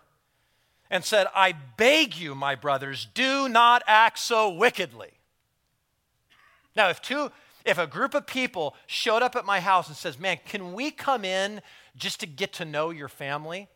and 0.90 1.05
said, 1.05 1.29
I 1.35 1.55
beg 1.76 2.17
you, 2.17 2.35
my 2.35 2.57
brothers, 2.57 3.07
do 3.14 3.49
not 3.49 3.83
act 3.87 4.19
so 4.19 4.50
wickedly. 4.50 5.11
Now, 6.75 6.88
if 6.88 7.00
two, 7.00 7.31
if 7.64 7.79
a 7.79 7.87
group 7.87 8.14
of 8.14 8.26
people 8.26 8.75
showed 8.87 9.23
up 9.23 9.37
at 9.37 9.45
my 9.45 9.61
house 9.61 9.87
and 9.88 9.97
says, 9.97 10.19
Man, 10.19 10.38
can 10.45 10.73
we 10.73 10.90
come 10.90 11.25
in 11.25 11.62
just 11.97 12.20
to 12.20 12.26
get 12.26 12.54
to 12.54 12.64
know 12.64 12.90
your 12.90 13.09
family? 13.09 13.68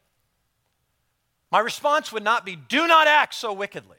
My 1.51 1.61
response 1.61 2.13
would 2.13 2.25
not 2.25 2.45
be, 2.45 2.57
Do 2.57 2.87
not 2.87 3.07
act 3.07 3.35
so 3.35 3.53
wickedly. 3.53 3.99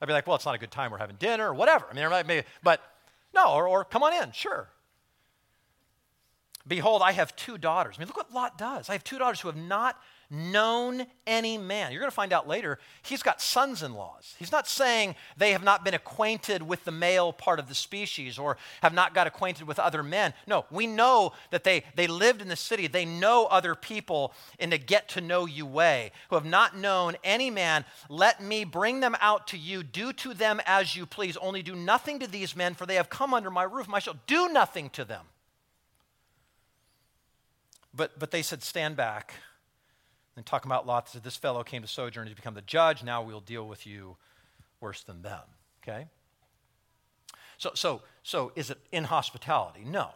I'd 0.00 0.06
be 0.06 0.12
like, 0.12 0.26
well, 0.26 0.36
it's 0.36 0.44
not 0.44 0.54
a 0.54 0.58
good 0.58 0.70
time. 0.70 0.90
We're 0.90 0.98
having 0.98 1.16
dinner 1.16 1.48
or 1.48 1.54
whatever. 1.54 1.86
I 1.90 1.94
mean, 1.94 2.26
maybe, 2.26 2.46
but 2.62 2.82
no, 3.34 3.54
or, 3.54 3.66
or 3.66 3.84
come 3.84 4.02
on 4.02 4.12
in, 4.12 4.32
sure. 4.32 4.68
Behold, 6.66 7.02
I 7.02 7.12
have 7.12 7.34
two 7.36 7.56
daughters. 7.56 7.96
I 7.96 8.00
mean, 8.00 8.08
look 8.08 8.16
what 8.16 8.32
Lot 8.32 8.58
does. 8.58 8.90
I 8.90 8.92
have 8.92 9.04
two 9.04 9.18
daughters 9.18 9.40
who 9.40 9.48
have 9.48 9.56
not 9.56 9.98
known 10.34 11.06
any 11.26 11.56
man. 11.56 11.92
You're 11.92 12.00
going 12.00 12.10
to 12.10 12.14
find 12.14 12.32
out 12.32 12.48
later, 12.48 12.78
he's 13.02 13.22
got 13.22 13.40
sons 13.40 13.82
in 13.82 13.94
laws. 13.94 14.34
He's 14.38 14.52
not 14.52 14.68
saying 14.68 15.14
they 15.36 15.52
have 15.52 15.62
not 15.62 15.84
been 15.84 15.94
acquainted 15.94 16.62
with 16.62 16.84
the 16.84 16.90
male 16.90 17.32
part 17.32 17.58
of 17.58 17.68
the 17.68 17.74
species 17.74 18.38
or 18.38 18.56
have 18.82 18.92
not 18.92 19.14
got 19.14 19.26
acquainted 19.26 19.66
with 19.66 19.78
other 19.78 20.02
men. 20.02 20.34
No, 20.46 20.66
we 20.70 20.86
know 20.86 21.32
that 21.50 21.64
they, 21.64 21.84
they 21.94 22.06
lived 22.06 22.42
in 22.42 22.48
the 22.48 22.56
city. 22.56 22.86
They 22.86 23.04
know 23.04 23.46
other 23.46 23.74
people 23.74 24.32
in 24.58 24.72
a 24.72 24.78
get 24.78 25.08
to 25.10 25.20
know 25.20 25.46
you 25.46 25.66
way 25.66 26.12
who 26.28 26.36
have 26.36 26.44
not 26.44 26.76
known 26.76 27.16
any 27.22 27.50
man. 27.50 27.84
Let 28.08 28.42
me 28.42 28.64
bring 28.64 29.00
them 29.00 29.16
out 29.20 29.46
to 29.48 29.58
you. 29.58 29.82
Do 29.82 30.12
to 30.14 30.34
them 30.34 30.60
as 30.66 30.96
you 30.96 31.06
please. 31.06 31.36
Only 31.36 31.62
do 31.62 31.74
nothing 31.74 32.18
to 32.20 32.26
these 32.26 32.56
men, 32.56 32.74
for 32.74 32.86
they 32.86 32.96
have 32.96 33.08
come 33.08 33.32
under 33.32 33.50
my 33.50 33.62
roof. 33.62 33.88
I 33.92 34.00
shall 34.00 34.16
do 34.26 34.48
nothing 34.48 34.90
to 34.90 35.04
them. 35.04 35.26
But, 37.96 38.18
but 38.18 38.32
they 38.32 38.42
said, 38.42 38.62
Stand 38.62 38.96
back 38.96 39.34
and 40.36 40.44
talking 40.44 40.70
about 40.70 40.86
Lot, 40.86 41.08
said, 41.08 41.22
This 41.22 41.36
fellow 41.36 41.62
came 41.62 41.82
to 41.82 41.88
sojourn 41.88 42.28
to 42.28 42.34
become 42.34 42.54
the 42.54 42.62
judge. 42.62 43.02
Now 43.02 43.22
we'll 43.22 43.40
deal 43.40 43.66
with 43.66 43.86
you 43.86 44.16
worse 44.80 45.02
than 45.02 45.22
them. 45.22 45.42
Okay? 45.82 46.08
So, 47.58 47.70
so, 47.74 48.02
so 48.22 48.52
is 48.56 48.70
it 48.70 48.78
inhospitality? 48.92 49.84
No. 49.84 50.10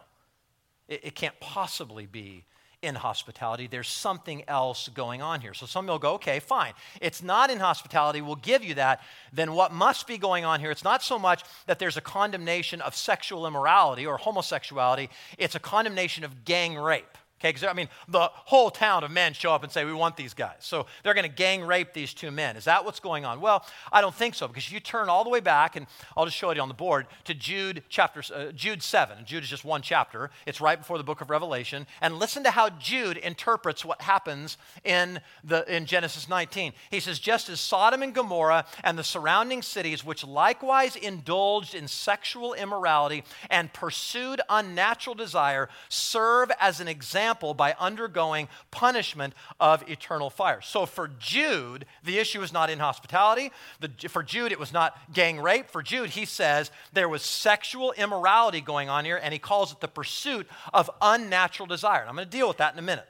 It, 0.89 1.01
it 1.05 1.15
can't 1.15 1.39
possibly 1.41 2.07
be 2.07 2.45
inhospitality. 2.83 3.67
There's 3.67 3.89
something 3.89 4.45
else 4.47 4.89
going 4.89 5.21
on 5.21 5.41
here. 5.41 5.55
So 5.55 5.67
some 5.67 5.87
will 5.87 5.99
go, 5.99 6.15
okay, 6.15 6.39
fine. 6.39 6.75
It's 7.01 7.23
not 7.23 7.51
inhospitality. 7.51 8.21
We'll 8.21 8.37
give 8.37 8.65
you 8.65 8.75
that. 8.75 9.03
Then 9.33 9.53
what 9.53 9.73
must 9.73 10.07
be 10.07 10.17
going 10.19 10.45
on 10.45 10.61
here? 10.61 10.71
It's 10.71 10.85
not 10.85 11.03
so 11.03 11.19
much 11.19 11.43
that 11.67 11.79
there's 11.79 11.97
a 11.97 12.01
condemnation 12.01 12.81
of 12.81 12.95
sexual 12.95 13.47
immorality 13.47 14.07
or 14.07 14.17
homosexuality, 14.17 15.11
it's 15.39 15.55
a 15.55 15.61
condemnation 15.61 16.25
of 16.25 16.45
gang 16.45 16.77
rape. 16.77 17.19
Okay, 17.41 17.51
because 17.51 17.63
I 17.63 17.73
mean, 17.73 17.89
the 18.09 18.31
whole 18.33 18.69
town 18.69 19.05
of 19.05 19.13
men 19.13 19.33
show 19.33 19.53
up 19.53 19.63
and 19.63 19.71
say, 19.71 19.85
We 19.85 19.93
want 19.93 20.17
these 20.17 20.35
guys. 20.35 20.57
So 20.59 20.87
they're 21.03 21.15
going 21.15 21.29
to 21.29 21.35
gang 21.35 21.63
rape 21.65 21.93
these 21.93 22.13
two 22.13 22.33
men. 22.33 22.57
Is 22.57 22.65
that 22.65 22.85
what's 22.85 22.99
going 22.99 23.25
on? 23.25 23.41
Well, 23.41 23.65
I 23.93 24.01
don't 24.01 24.15
think 24.15 24.35
so, 24.35 24.49
because 24.49 24.73
you 24.73 24.81
turn 24.81 25.09
all 25.09 25.23
the 25.23 25.31
way 25.31 25.39
back, 25.39 25.77
and 25.77 25.87
I'll 26.17 26.25
just 26.25 26.37
show 26.37 26.51
it 26.51 26.59
on 26.59 26.67
the 26.67 26.75
board, 26.75 27.07
to 27.25 27.35
Jude 27.35 27.85
chapter, 27.89 28.23
uh, 28.35 28.51
Jude 28.51 28.83
7. 28.83 29.25
Jude 29.25 29.45
is 29.45 29.49
just 29.49 29.65
one 29.65 29.83
chapter, 29.83 30.31
it's 30.47 30.61
right 30.61 30.79
before 30.79 30.99
the 30.99 31.05
book 31.05 31.21
of 31.21 31.31
Revelation. 31.31 31.87
And 32.01 32.19
listen 32.19 32.43
to 32.43 32.51
how 32.51 32.71
Jude 32.71 33.17
interprets 33.17 33.85
what 33.85 34.03
happens 34.03 34.57
in, 34.83 35.21
the, 35.45 35.65
in 35.73 35.87
Genesis 35.87 36.29
19. 36.29 36.73
He 36.91 36.99
says, 36.99 37.21
Just 37.21 37.49
as 37.49 37.61
Sodom 37.61 38.03
and 38.03 38.13
Gomorrah 38.13 38.67
and 38.83 38.99
the 38.99 39.05
surrounding 39.05 39.63
cities, 39.63 40.05
which 40.05 40.27
likewise 40.27 40.97
indulged 40.97 41.77
in 41.77 41.87
sexual 41.87 42.53
immorality 42.53 43.23
and 43.49 43.73
pursued 43.73 44.41
unnatural 44.49 45.15
desire, 45.15 45.69
serve 45.89 46.51
as 46.59 46.81
an 46.81 46.89
example 46.89 47.28
example 47.29 47.53
by 47.53 47.75
undergoing 47.79 48.49
punishment 48.71 49.35
of 49.61 49.89
eternal 49.89 50.31
fire. 50.31 50.61
So 50.63 50.87
for 50.87 51.09
Jude, 51.19 51.85
the 52.03 52.19
issue 52.19 52.43
is 52.43 52.53
not 52.53 52.71
inhospitality. 52.71 53.53
The, 53.81 54.09
for 54.09 54.23
Jude, 54.23 54.51
it 54.51 54.59
was 54.59 54.73
not 54.73 54.97
gang 55.13 55.41
rape. 55.41 55.71
For 55.71 55.83
Jude, 55.83 56.11
he 56.11 56.25
says 56.25 56.71
there 56.95 57.09
was 57.09 57.23
sexual 57.23 57.93
immorality 57.93 58.63
going 58.63 58.89
on 58.89 59.05
here, 59.05 59.21
and 59.23 59.33
he 59.33 59.39
calls 59.39 59.73
it 59.73 59.81
the 59.81 59.89
pursuit 59.89 60.47
of 60.73 60.91
unnatural 61.03 61.67
desire. 61.67 62.01
And 62.01 62.09
I'm 62.09 62.17
going 62.17 62.27
to 62.27 62.37
deal 62.37 62.49
with 62.49 62.59
that 62.59 62.73
in 62.73 62.79
a 62.79 62.83
minute. 62.83 63.09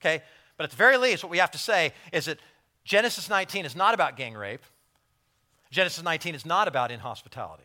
Okay? 0.00 0.22
But 0.56 0.64
at 0.64 0.70
the 0.70 0.76
very 0.76 0.96
least, 0.96 1.24
what 1.24 1.30
we 1.30 1.38
have 1.38 1.50
to 1.50 1.58
say 1.58 1.92
is 2.12 2.26
that 2.26 2.38
Genesis 2.84 3.28
19 3.28 3.64
is 3.64 3.74
not 3.74 3.94
about 3.94 4.16
gang 4.16 4.34
rape. 4.34 4.62
Genesis 5.72 6.04
19 6.04 6.36
is 6.36 6.46
not 6.46 6.68
about 6.68 6.92
inhospitality. 6.92 7.64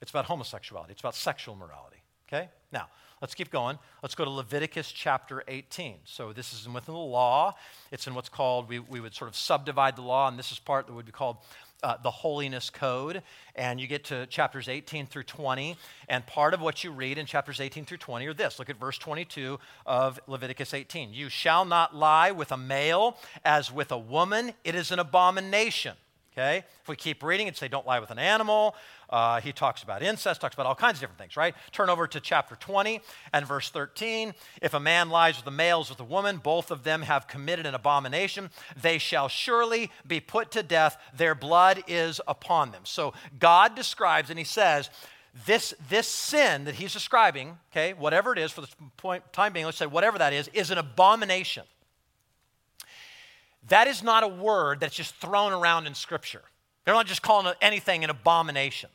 It's 0.00 0.10
about 0.12 0.26
homosexuality. 0.26 0.92
It's 0.92 1.00
about 1.00 1.16
sexual 1.16 1.56
morality. 1.56 2.02
Okay? 2.28 2.48
Now, 2.70 2.86
Let's 3.22 3.34
keep 3.34 3.50
going. 3.50 3.78
Let's 4.02 4.14
go 4.14 4.24
to 4.24 4.30
Leviticus 4.30 4.92
chapter 4.92 5.42
18. 5.48 6.00
So 6.04 6.34
this 6.34 6.52
is 6.52 6.68
within 6.68 6.92
the 6.94 7.00
law. 7.00 7.54
It's 7.90 8.06
in 8.06 8.14
what's 8.14 8.28
called, 8.28 8.68
we, 8.68 8.78
we 8.78 9.00
would 9.00 9.14
sort 9.14 9.30
of 9.30 9.36
subdivide 9.36 9.96
the 9.96 10.02
law, 10.02 10.28
and 10.28 10.38
this 10.38 10.52
is 10.52 10.58
part 10.58 10.86
that 10.86 10.92
would 10.92 11.06
be 11.06 11.12
called 11.12 11.38
uh, 11.82 11.96
the 12.02 12.10
holiness 12.10 12.68
code. 12.68 13.22
And 13.54 13.80
you 13.80 13.86
get 13.86 14.04
to 14.04 14.26
chapters 14.26 14.68
18 14.68 15.06
through 15.06 15.22
20. 15.22 15.76
And 16.10 16.26
part 16.26 16.52
of 16.52 16.60
what 16.60 16.84
you 16.84 16.90
read 16.90 17.16
in 17.16 17.24
chapters 17.24 17.58
18 17.58 17.86
through 17.86 17.98
20 17.98 18.26
are 18.26 18.34
this. 18.34 18.58
Look 18.58 18.68
at 18.68 18.78
verse 18.78 18.98
22 18.98 19.58
of 19.86 20.20
Leviticus 20.26 20.74
18. 20.74 21.14
You 21.14 21.30
shall 21.30 21.64
not 21.64 21.96
lie 21.96 22.32
with 22.32 22.52
a 22.52 22.58
male 22.58 23.16
as 23.46 23.72
with 23.72 23.92
a 23.92 23.98
woman, 23.98 24.52
it 24.62 24.74
is 24.74 24.90
an 24.90 24.98
abomination. 24.98 25.94
Okay? 26.36 26.64
If 26.82 26.88
we 26.88 26.96
keep 26.96 27.22
reading 27.22 27.48
and 27.48 27.56
say, 27.56 27.66
don't 27.66 27.86
lie 27.86 27.98
with 27.98 28.10
an 28.10 28.18
animal, 28.18 28.74
uh, 29.10 29.40
he 29.40 29.52
talks 29.52 29.82
about 29.82 30.02
incest, 30.02 30.40
talks 30.40 30.54
about 30.54 30.66
all 30.66 30.74
kinds 30.74 30.96
of 30.96 31.00
different 31.00 31.18
things, 31.18 31.36
right? 31.36 31.54
Turn 31.72 31.90
over 31.90 32.06
to 32.06 32.20
chapter 32.20 32.56
20 32.56 33.00
and 33.32 33.46
verse 33.46 33.70
13. 33.70 34.34
If 34.60 34.74
a 34.74 34.80
man 34.80 35.10
lies 35.10 35.36
with 35.36 35.46
a 35.46 35.50
male 35.50 35.80
with 35.88 36.00
a 36.00 36.04
woman, 36.04 36.38
both 36.38 36.70
of 36.70 36.82
them 36.84 37.02
have 37.02 37.28
committed 37.28 37.66
an 37.66 37.74
abomination. 37.74 38.50
They 38.80 38.98
shall 38.98 39.28
surely 39.28 39.90
be 40.06 40.20
put 40.20 40.50
to 40.52 40.62
death. 40.62 40.96
Their 41.16 41.34
blood 41.34 41.84
is 41.86 42.20
upon 42.26 42.72
them. 42.72 42.82
So 42.84 43.14
God 43.38 43.74
describes, 43.74 44.30
and 44.30 44.38
he 44.38 44.44
says, 44.44 44.90
this, 45.44 45.74
this 45.90 46.08
sin 46.08 46.64
that 46.64 46.76
he's 46.76 46.92
describing, 46.92 47.58
okay, 47.70 47.92
whatever 47.92 48.32
it 48.32 48.38
is 48.38 48.52
for 48.52 48.62
the 48.62 48.68
point, 48.96 49.22
time 49.32 49.52
being, 49.52 49.66
let's 49.66 49.76
say 49.76 49.86
whatever 49.86 50.18
that 50.18 50.32
is, 50.32 50.48
is 50.54 50.70
an 50.70 50.78
abomination. 50.78 51.64
That 53.68 53.86
is 53.86 54.02
not 54.02 54.22
a 54.22 54.28
word 54.28 54.80
that's 54.80 54.94
just 54.94 55.14
thrown 55.16 55.52
around 55.52 55.86
in 55.86 55.94
Scripture. 55.94 56.42
They're 56.84 56.94
not 56.94 57.06
just 57.06 57.20
calling 57.20 57.52
anything 57.60 58.04
an 58.04 58.10
abomination. 58.10 58.90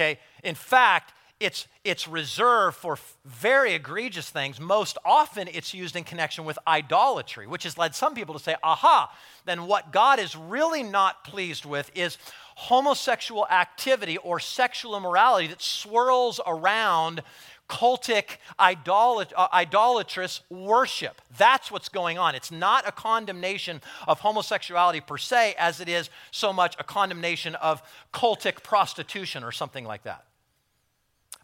Okay? 0.00 0.18
In 0.42 0.54
fact, 0.54 1.12
it's, 1.40 1.66
it's 1.84 2.08
reserved 2.08 2.76
for 2.76 2.98
very 3.24 3.74
egregious 3.74 4.30
things. 4.30 4.58
Most 4.58 4.96
often, 5.04 5.48
it's 5.52 5.74
used 5.74 5.96
in 5.96 6.04
connection 6.04 6.44
with 6.44 6.58
idolatry, 6.66 7.46
which 7.46 7.64
has 7.64 7.76
led 7.76 7.94
some 7.94 8.14
people 8.14 8.34
to 8.34 8.40
say, 8.40 8.56
aha, 8.62 9.14
then 9.44 9.66
what 9.66 9.92
God 9.92 10.18
is 10.18 10.34
really 10.36 10.82
not 10.82 11.24
pleased 11.24 11.64
with 11.64 11.90
is 11.94 12.18
homosexual 12.56 13.46
activity 13.48 14.18
or 14.18 14.38
sexual 14.38 14.96
immorality 14.96 15.46
that 15.46 15.62
swirls 15.62 16.40
around 16.46 17.22
cultic, 17.70 18.38
uh, 18.58 19.48
idolatrous 19.54 20.40
worship. 20.50 21.22
That's 21.38 21.70
what's 21.70 21.88
going 21.88 22.18
on. 22.18 22.34
It's 22.34 22.50
not 22.50 22.86
a 22.86 22.92
condemnation 22.92 23.80
of 24.08 24.20
homosexuality 24.20 25.00
per 25.00 25.16
se, 25.16 25.54
as 25.56 25.80
it 25.80 25.88
is 25.88 26.10
so 26.32 26.52
much 26.52 26.74
a 26.78 26.84
condemnation 26.84 27.54
of 27.54 27.80
cultic 28.12 28.64
prostitution 28.64 29.44
or 29.44 29.52
something 29.52 29.84
like 29.84 30.02
that. 30.02 30.24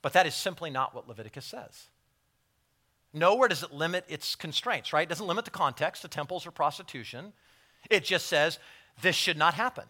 But 0.03 0.13
that 0.15 0.27
is 0.27 0.35
simply 0.35 0.69
not 0.69 0.95
what 0.95 1.09
Leviticus 1.09 1.45
says. 1.45 1.87
Nowhere 3.13 3.49
does 3.49 3.63
it 3.63 3.73
limit 3.73 4.05
its 4.09 4.35
constraints, 4.35 4.93
right? 4.93 5.05
It 5.05 5.09
doesn't 5.09 5.27
limit 5.27 5.45
the 5.45 5.51
context 5.51 6.03
to 6.03 6.09
temples 6.09 6.45
or 6.47 6.51
prostitution. 6.51 7.33
It 7.89 8.05
just 8.05 8.27
says 8.27 8.59
this 9.01 9.17
should 9.17 9.39
not 9.39 9.55
happen. 9.55 9.85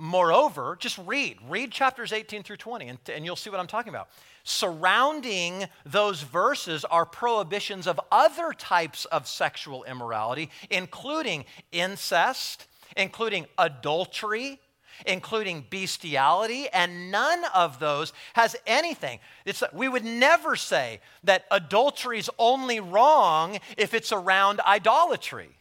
Moreover, 0.00 0.76
just 0.78 0.96
read, 0.98 1.38
read 1.48 1.72
chapters 1.72 2.12
18 2.12 2.44
through 2.44 2.58
20, 2.58 2.88
and, 2.88 2.98
and 3.12 3.24
you'll 3.24 3.34
see 3.34 3.50
what 3.50 3.58
I'm 3.58 3.66
talking 3.66 3.90
about. 3.90 4.08
Surrounding 4.44 5.66
those 5.84 6.22
verses 6.22 6.84
are 6.84 7.04
prohibitions 7.04 7.88
of 7.88 8.00
other 8.12 8.52
types 8.52 9.06
of 9.06 9.26
sexual 9.26 9.82
immorality, 9.82 10.50
including 10.70 11.44
incest, 11.72 12.68
including 12.96 13.46
adultery, 13.58 14.60
including 15.04 15.66
bestiality, 15.68 16.68
and 16.68 17.10
none 17.10 17.42
of 17.52 17.80
those 17.80 18.12
has 18.34 18.54
anything. 18.68 19.18
It's, 19.44 19.64
we 19.72 19.88
would 19.88 20.04
never 20.04 20.54
say 20.54 21.00
that 21.24 21.44
adultery 21.50 22.20
is 22.20 22.30
only 22.38 22.78
wrong 22.78 23.58
if 23.76 23.94
it's 23.94 24.12
around 24.12 24.60
idolatry. 24.60 25.57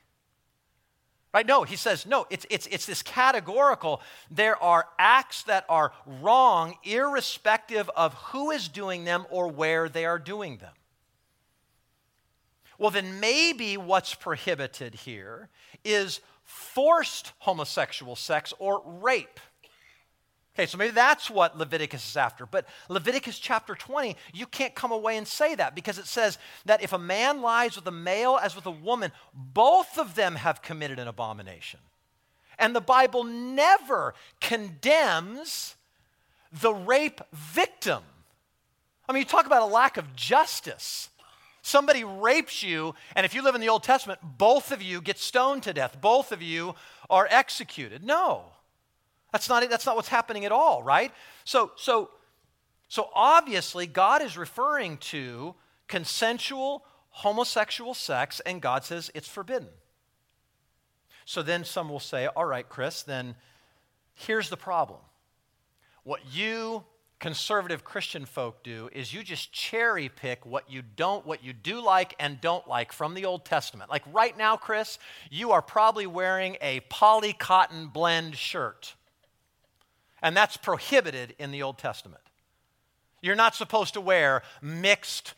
Right? 1.38 1.45
No, 1.45 1.62
he 1.62 1.76
says, 1.76 2.08
no, 2.08 2.26
it's, 2.32 2.47
it's, 2.50 2.65
it's 2.65 2.88
this 2.88 3.04
categorical. 3.04 4.02
There 4.32 4.58
are 4.58 4.88
acts 4.97 5.43
that 5.43 5.65
are 5.69 5.91
wrong, 6.08 6.73
irrespective 6.84 7.91
of 7.95 8.15
who 8.15 8.50
is 8.50 8.67
doing 8.67 9.06
them 9.06 9.28
or 9.30 9.47
where 9.47 9.88
they 9.88 10.06
are 10.06 10.17
doing 10.17 10.58
them. 10.58 10.73
Well, 12.80 12.89
then 12.89 13.19
maybe 13.19 13.78
what's 13.78 14.15
prohibited 14.15 14.95
here 14.95 15.50
is 15.86 16.21
forced 16.43 17.34
homosexual 17.38 18.15
sex 18.15 18.52
or 18.58 18.82
rape. 18.84 19.39
Okay, 20.58 20.65
so 20.65 20.80
maybe 20.80 20.91
that's 20.91 21.30
what 21.30 21.56
Leviticus 21.56 22.10
is 22.10 22.17
after. 22.17 22.48
But 22.48 22.65
Leviticus 22.89 23.38
chapter 23.38 23.76
20, 23.76 24.15
you 24.34 24.48
can't 24.48 24.74
come 24.74 24.91
away 24.91 25.15
and 25.15 25.28
say 25.28 25.54
that 25.54 25.76
because 25.76 26.00
it 26.00 26.08
says 26.08 26.39
that 26.65 26.82
if 26.82 26.93
a 26.93 26.98
man 26.98 27.43
lies 27.43 27.76
with 27.76 27.86
a 27.86 27.91
male 27.91 28.39
as 28.41 28.56
with 28.56 28.65
a 28.65 28.72
woman, 28.72 29.12
both 29.36 30.00
of 30.00 30.15
them 30.15 30.34
have 30.34 30.63
committed 30.63 30.98
an 30.98 31.08
abomination. 31.08 31.80
And 32.58 32.76
the 32.76 32.82
Bible 32.82 33.24
never 33.24 34.15
condemns 34.41 35.76
the 36.52 36.74
rape 36.74 37.22
victim. 37.32 38.02
I 39.08 39.13
mean, 39.13 39.22
you 39.22 39.28
talk 39.28 39.46
about 39.46 39.62
a 39.62 39.72
lack 39.72 39.98
of 39.98 40.15
justice. 40.15 41.10
Somebody 41.62 42.04
rapes 42.04 42.63
you, 42.63 42.96
and 43.15 43.28
if 43.28 43.36
you 43.36 43.43
live 43.43 43.54
in 43.54 43.62
the 43.62 43.70
Old 43.70 43.84
Testament, 43.84 44.22
both 44.24 44.72
of 44.72 44.82
you 44.82 45.02
get 45.02 45.20
stoned 45.20 45.62
to 45.63 45.74
death, 45.74 46.02
both 46.02 46.32
of 46.32 46.41
you 46.41 46.74
are 47.12 47.28
executed. 47.30 48.04
No. 48.04 48.54
That's 49.38 49.50
not, 49.50 49.69
that's 49.69 49.86
not 49.86 49.95
what's 49.95 50.08
happening 50.08 50.45
at 50.45 50.52
all, 50.52 50.82
right? 50.82 51.12
So, 51.43 51.71
so, 51.76 52.10
so 52.88 53.10
obviously, 53.13 53.86
God 53.86 54.23
is 54.23 54.36
referring 54.36 54.97
to 54.97 55.54
consensual 55.88 56.84
homosexual 57.10 57.93
sex, 57.93 58.39
and 58.47 58.63
God 58.63 58.84
says 58.84 59.12
it's 59.13 59.28
forbidden. 59.28 59.67
So 61.26 61.43
then 61.43 61.65
some 61.65 61.88
will 61.88 62.00
say, 62.00 62.26
all 62.26 62.45
right, 62.45 62.67
Chris, 62.67 63.04
then 63.04 63.36
here's 64.15 64.50
the 64.50 64.58
problem. 64.58 65.02
What 66.04 66.21
you 66.34 66.84
conservative 67.19 67.84
Christian 67.84 68.26
folk 68.26 68.63
do 68.63 68.89
is 68.91 69.13
you 69.13 69.21
just 69.21 69.52
cherry 69.52 70.10
pick 70.10 70.47
what 70.47 70.67
you 70.67 70.82
don't, 70.95 71.28
what 71.28 71.43
you 71.43 71.54
do 71.54 71.80
like 71.80 72.15
and 72.19 72.41
don't 72.41 72.67
like 72.67 72.91
from 72.91 73.13
the 73.13 73.26
Old 73.26 73.45
Testament. 73.45 73.91
Like 73.91 74.04
right 74.12 74.36
now, 74.36 74.58
Chris, 74.58 74.97
you 75.30 75.52
are 75.52 75.62
probably 75.62 76.08
wearing 76.08 76.58
a 76.60 76.80
poly 76.89 77.34
cotton 77.34 77.88
blend 77.88 78.36
shirt. 78.36 78.95
And 80.21 80.36
that's 80.36 80.58
prohibited 80.58 81.36
in 81.38 81.51
the 81.51 81.63
Old 81.63 81.77
Testament. 81.77 82.21
You're 83.21 83.36
not 83.36 83.56
supposed 83.56 83.93
to 83.95 84.01
wear 84.01 84.43
mixed 84.62 85.34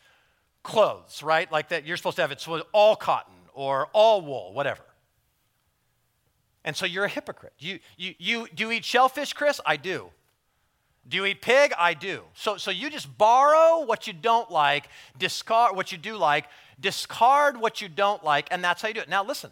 clothes, 0.62 1.22
right? 1.22 1.50
Like 1.50 1.70
that, 1.70 1.84
you're 1.84 1.96
supposed 1.96 2.16
to 2.16 2.22
have 2.22 2.32
it 2.32 2.46
all 2.72 2.96
cotton 2.96 3.34
or 3.54 3.88
all 3.92 4.22
wool, 4.22 4.52
whatever. 4.52 4.82
And 6.64 6.76
so 6.76 6.86
you're 6.86 7.04
a 7.04 7.08
hypocrite. 7.08 7.54
You, 7.58 7.78
you, 7.96 8.14
you, 8.18 8.46
do 8.54 8.64
you 8.64 8.72
eat 8.72 8.84
shellfish, 8.84 9.32
Chris? 9.32 9.60
I 9.64 9.76
do. 9.76 10.10
Do 11.08 11.16
you 11.16 11.24
eat 11.24 11.40
pig? 11.40 11.72
I 11.78 11.94
do. 11.94 12.22
So, 12.34 12.58
so 12.58 12.70
you 12.70 12.90
just 12.90 13.16
borrow 13.16 13.84
what 13.84 14.06
you 14.06 14.12
don't 14.12 14.50
like, 14.50 14.88
discard 15.18 15.74
what 15.74 15.90
you 15.90 15.98
do 15.98 16.16
like, 16.16 16.46
discard 16.78 17.58
what 17.58 17.80
you 17.80 17.88
don't 17.88 18.22
like, 18.22 18.48
and 18.50 18.62
that's 18.62 18.82
how 18.82 18.88
you 18.88 18.94
do 18.94 19.00
it. 19.00 19.08
Now, 19.08 19.24
listen, 19.24 19.50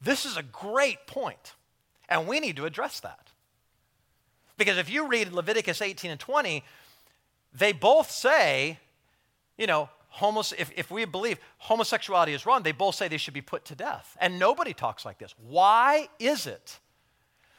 this 0.00 0.24
is 0.24 0.36
a 0.36 0.42
great 0.42 1.06
point, 1.06 1.54
and 2.08 2.28
we 2.28 2.38
need 2.38 2.56
to 2.56 2.64
address 2.64 3.00
that. 3.00 3.23
Because 4.56 4.78
if 4.78 4.90
you 4.90 5.08
read 5.08 5.32
Leviticus 5.32 5.82
18 5.82 6.10
and 6.10 6.20
20, 6.20 6.64
they 7.52 7.72
both 7.72 8.10
say, 8.10 8.78
you 9.56 9.66
know, 9.66 9.88
homos- 10.08 10.54
if, 10.56 10.70
if 10.76 10.90
we 10.90 11.04
believe 11.04 11.38
homosexuality 11.58 12.32
is 12.32 12.46
wrong, 12.46 12.62
they 12.62 12.72
both 12.72 12.94
say 12.94 13.08
they 13.08 13.16
should 13.16 13.34
be 13.34 13.40
put 13.40 13.64
to 13.66 13.74
death. 13.74 14.16
And 14.20 14.38
nobody 14.38 14.72
talks 14.72 15.04
like 15.04 15.18
this. 15.18 15.34
Why 15.38 16.08
is 16.18 16.46
it? 16.46 16.78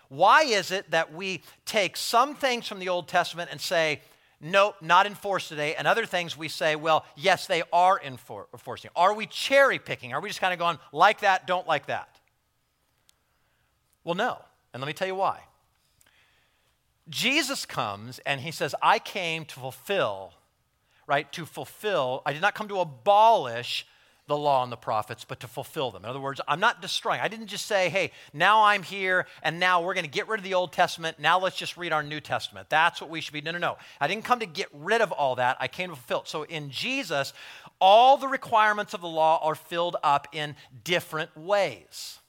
Why 0.10 0.44
is 0.44 0.72
it 0.72 0.92
that 0.92 1.14
we 1.14 1.42
take 1.66 1.98
some 1.98 2.36
things 2.36 2.68
from 2.68 2.80
the 2.80 2.90
Old 2.90 3.08
Testament 3.08 3.50
and 3.52 3.60
say, 3.60 4.02
nope, 4.40 4.76
not 4.82 5.06
enforced 5.06 5.50
today, 5.50 5.76
and 5.76 5.88
other 5.88 6.06
things 6.06 6.38
we 6.38 6.48
say, 6.48 6.76
well, 6.76 7.06
yes, 7.16 7.48
they 7.48 7.64
are 7.74 8.00
enforcing? 8.04 8.92
Are 8.96 9.14
we 9.14 9.26
cherry 9.26 9.80
picking? 9.80 10.14
Are 10.14 10.22
we 10.22 10.30
just 10.30 10.42
kind 10.42 10.54
of 10.54 10.60
going, 10.60 10.78
like 10.92 11.22
that, 11.22 11.48
don't 11.48 11.68
like 11.68 11.88
that? 11.88 12.20
Well, 14.04 14.16
no. 14.16 14.38
And 14.74 14.82
let 14.82 14.88
me 14.88 14.94
tell 14.94 15.08
you 15.08 15.16
why. 15.16 15.40
Jesus 17.10 17.65
comes 17.65 18.20
and 18.26 18.41
he 18.41 18.52
says, 18.52 18.74
I 18.82 19.00
came 19.00 19.46
to 19.46 19.60
fulfill, 19.60 20.34
right? 21.08 21.32
To 21.34 21.46
fulfill. 21.46 22.22
I 22.26 22.34
did 22.34 22.41
not 22.41 22.56
come 22.56 22.68
to 22.70 22.80
abolish 22.80 23.86
the 24.28 24.36
law 24.36 24.63
and 24.63 24.72
the 24.72 24.78
prophets, 24.78 25.24
but 25.24 25.39
to 25.41 25.48
fulfill 25.48 25.91
them. 25.91 26.04
In 26.04 26.10
other 26.10 26.20
words, 26.20 26.41
I'm 26.48 26.60
not 26.60 26.82
destroying. 26.82 27.22
I 27.22 27.28
didn't 27.28 27.48
just 27.48 27.68
say, 27.68 27.89
hey, 27.89 28.12
now 28.34 28.63
I'm 28.63 28.82
here 28.82 29.28
and 29.44 29.60
now 29.60 29.84
we're 29.84 29.94
going 29.94 30.06
to 30.06 30.10
get 30.10 30.28
rid 30.28 30.39
of 30.39 30.44
the 30.44 30.56
Old 30.56 30.74
Testament. 30.74 31.20
Now 31.20 31.39
let's 31.39 31.56
just 31.56 31.78
read 31.78 31.94
our 31.94 32.02
New 32.02 32.20
Testament. 32.20 32.70
That's 32.70 33.00
what 33.00 33.12
we 33.12 33.22
should 33.22 33.34
be. 33.34 33.41
No, 33.41 33.52
no, 33.52 33.60
no. 33.60 33.78
I 34.02 34.08
didn't 34.08 34.26
come 34.26 34.39
to 34.39 34.48
get 34.48 34.68
rid 34.74 35.02
of 35.02 35.12
all 35.12 35.36
that. 35.36 35.58
I 35.60 35.68
came 35.68 35.89
to 35.91 35.96
fulfill. 35.96 36.24
So 36.26 36.44
in 36.44 36.72
Jesus, 36.72 37.34
all 37.80 38.18
the 38.18 38.28
requirements 38.28 38.96
of 38.96 39.02
the 39.02 39.08
law 39.08 39.39
are 39.44 39.56
filled 39.56 39.98
up 40.04 40.28
in 40.32 40.56
different 40.84 41.38
ways. 41.38 42.20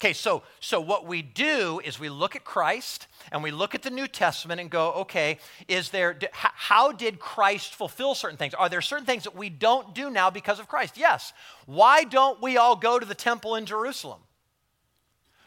Okay, 0.00 0.12
so, 0.12 0.44
so 0.60 0.80
what 0.80 1.06
we 1.06 1.22
do 1.22 1.80
is 1.84 1.98
we 1.98 2.08
look 2.08 2.36
at 2.36 2.44
Christ 2.44 3.08
and 3.32 3.42
we 3.42 3.50
look 3.50 3.74
at 3.74 3.82
the 3.82 3.90
New 3.90 4.06
Testament 4.06 4.60
and 4.60 4.70
go, 4.70 4.92
okay, 4.92 5.38
is 5.66 5.90
there, 5.90 6.16
how 6.32 6.92
did 6.92 7.18
Christ 7.18 7.74
fulfill 7.74 8.14
certain 8.14 8.36
things? 8.36 8.54
Are 8.54 8.68
there 8.68 8.80
certain 8.80 9.06
things 9.06 9.24
that 9.24 9.34
we 9.34 9.50
don't 9.50 9.96
do 9.96 10.08
now 10.08 10.30
because 10.30 10.60
of 10.60 10.68
Christ? 10.68 10.96
Yes. 10.96 11.32
Why 11.66 12.04
don't 12.04 12.40
we 12.40 12.56
all 12.56 12.76
go 12.76 13.00
to 13.00 13.04
the 13.04 13.14
temple 13.14 13.56
in 13.56 13.66
Jerusalem? 13.66 14.20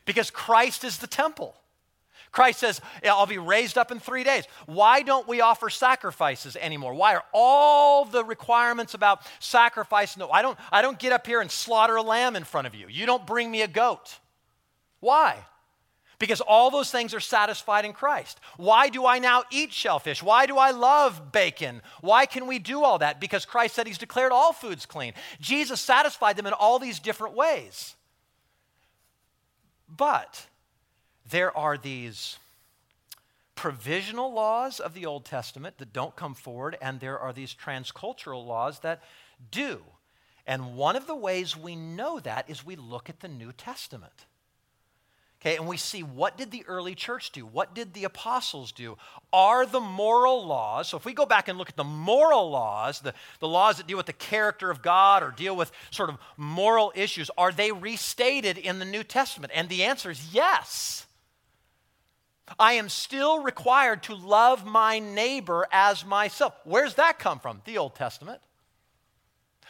Because 0.03 0.29
Christ 0.29 0.83
is 0.83 0.97
the 0.97 1.07
temple. 1.07 1.55
Christ 2.33 2.59
says, 2.59 2.81
I'll 3.05 3.25
be 3.25 3.37
raised 3.37 3.77
up 3.77 3.89
in 3.89 4.01
three 4.01 4.25
days. 4.25 4.43
Why 4.65 5.01
don't 5.01 5.29
we 5.29 5.39
offer 5.39 5.69
sacrifices 5.69 6.57
anymore? 6.57 6.93
Why 6.93 7.15
are 7.15 7.23
all 7.33 8.03
the 8.03 8.25
requirements 8.25 8.95
about 8.95 9.21
sacrifice? 9.39 10.17
No, 10.17 10.29
I 10.29 10.41
don't, 10.41 10.57
I 10.73 10.81
don't 10.81 10.99
get 10.99 11.13
up 11.13 11.25
here 11.25 11.39
and 11.39 11.49
slaughter 11.49 11.95
a 11.95 12.01
lamb 12.01 12.35
in 12.35 12.43
front 12.43 12.67
of 12.67 12.75
you. 12.75 12.87
You 12.89 13.05
don't 13.05 13.25
bring 13.25 13.49
me 13.49 13.61
a 13.61 13.67
goat. 13.69 14.19
Why? 15.01 15.45
Because 16.19 16.39
all 16.39 16.69
those 16.69 16.91
things 16.91 17.13
are 17.13 17.19
satisfied 17.19 17.83
in 17.83 17.93
Christ. 17.93 18.39
Why 18.55 18.89
do 18.89 19.05
I 19.07 19.17
now 19.17 19.43
eat 19.51 19.73
shellfish? 19.73 20.21
Why 20.21 20.45
do 20.45 20.57
I 20.57 20.69
love 20.69 21.31
bacon? 21.31 21.81
Why 21.99 22.27
can 22.27 22.45
we 22.45 22.59
do 22.59 22.83
all 22.83 22.99
that? 22.99 23.19
Because 23.19 23.43
Christ 23.43 23.75
said 23.75 23.87
he's 23.87 23.97
declared 23.97 24.31
all 24.31 24.53
foods 24.53 24.85
clean. 24.85 25.13
Jesus 25.39 25.81
satisfied 25.81 26.37
them 26.37 26.45
in 26.45 26.53
all 26.53 26.77
these 26.77 26.99
different 26.99 27.35
ways. 27.35 27.95
But 29.89 30.45
there 31.29 31.55
are 31.57 31.77
these 31.77 32.37
provisional 33.55 34.31
laws 34.31 34.79
of 34.79 34.93
the 34.93 35.05
Old 35.05 35.25
Testament 35.25 35.79
that 35.79 35.91
don't 35.91 36.15
come 36.15 36.35
forward, 36.35 36.77
and 36.81 36.99
there 36.99 37.19
are 37.19 37.33
these 37.33 37.53
transcultural 37.53 38.45
laws 38.45 38.79
that 38.79 39.01
do. 39.49 39.81
And 40.45 40.75
one 40.75 40.95
of 40.95 41.07
the 41.07 41.15
ways 41.15 41.57
we 41.57 41.75
know 41.75 42.19
that 42.19 42.49
is 42.49 42.65
we 42.65 42.75
look 42.75 43.09
at 43.09 43.19
the 43.19 43.27
New 43.27 43.51
Testament. 43.51 44.25
Okay, 45.41 45.55
and 45.55 45.67
we 45.67 45.75
see 45.75 46.03
what 46.03 46.37
did 46.37 46.51
the 46.51 46.63
early 46.67 46.93
church 46.93 47.31
do? 47.31 47.47
What 47.47 47.73
did 47.73 47.95
the 47.95 48.03
apostles 48.03 48.71
do? 48.71 48.95
Are 49.33 49.65
the 49.65 49.79
moral 49.79 50.45
laws, 50.45 50.89
so 50.89 50.97
if 50.97 51.05
we 51.05 51.13
go 51.13 51.25
back 51.25 51.47
and 51.47 51.57
look 51.57 51.69
at 51.69 51.75
the 51.75 51.83
moral 51.83 52.51
laws, 52.51 52.99
the, 52.99 53.15
the 53.39 53.47
laws 53.47 53.77
that 53.77 53.87
deal 53.87 53.97
with 53.97 54.05
the 54.05 54.13
character 54.13 54.69
of 54.69 54.83
God 54.83 55.23
or 55.23 55.31
deal 55.31 55.55
with 55.55 55.71
sort 55.89 56.11
of 56.11 56.17
moral 56.37 56.93
issues, 56.95 57.31
are 57.39 57.51
they 57.51 57.71
restated 57.71 58.59
in 58.59 58.77
the 58.77 58.85
New 58.85 59.03
Testament? 59.03 59.51
And 59.55 59.67
the 59.67 59.83
answer 59.83 60.11
is 60.11 60.31
yes. 60.31 61.07
I 62.59 62.73
am 62.73 62.87
still 62.87 63.41
required 63.41 64.03
to 64.03 64.15
love 64.15 64.63
my 64.63 64.99
neighbor 64.99 65.65
as 65.71 66.05
myself. 66.05 66.53
Where's 66.65 66.95
that 66.95 67.17
come 67.17 67.39
from? 67.39 67.63
The 67.65 67.79
Old 67.79 67.95
Testament. 67.95 68.41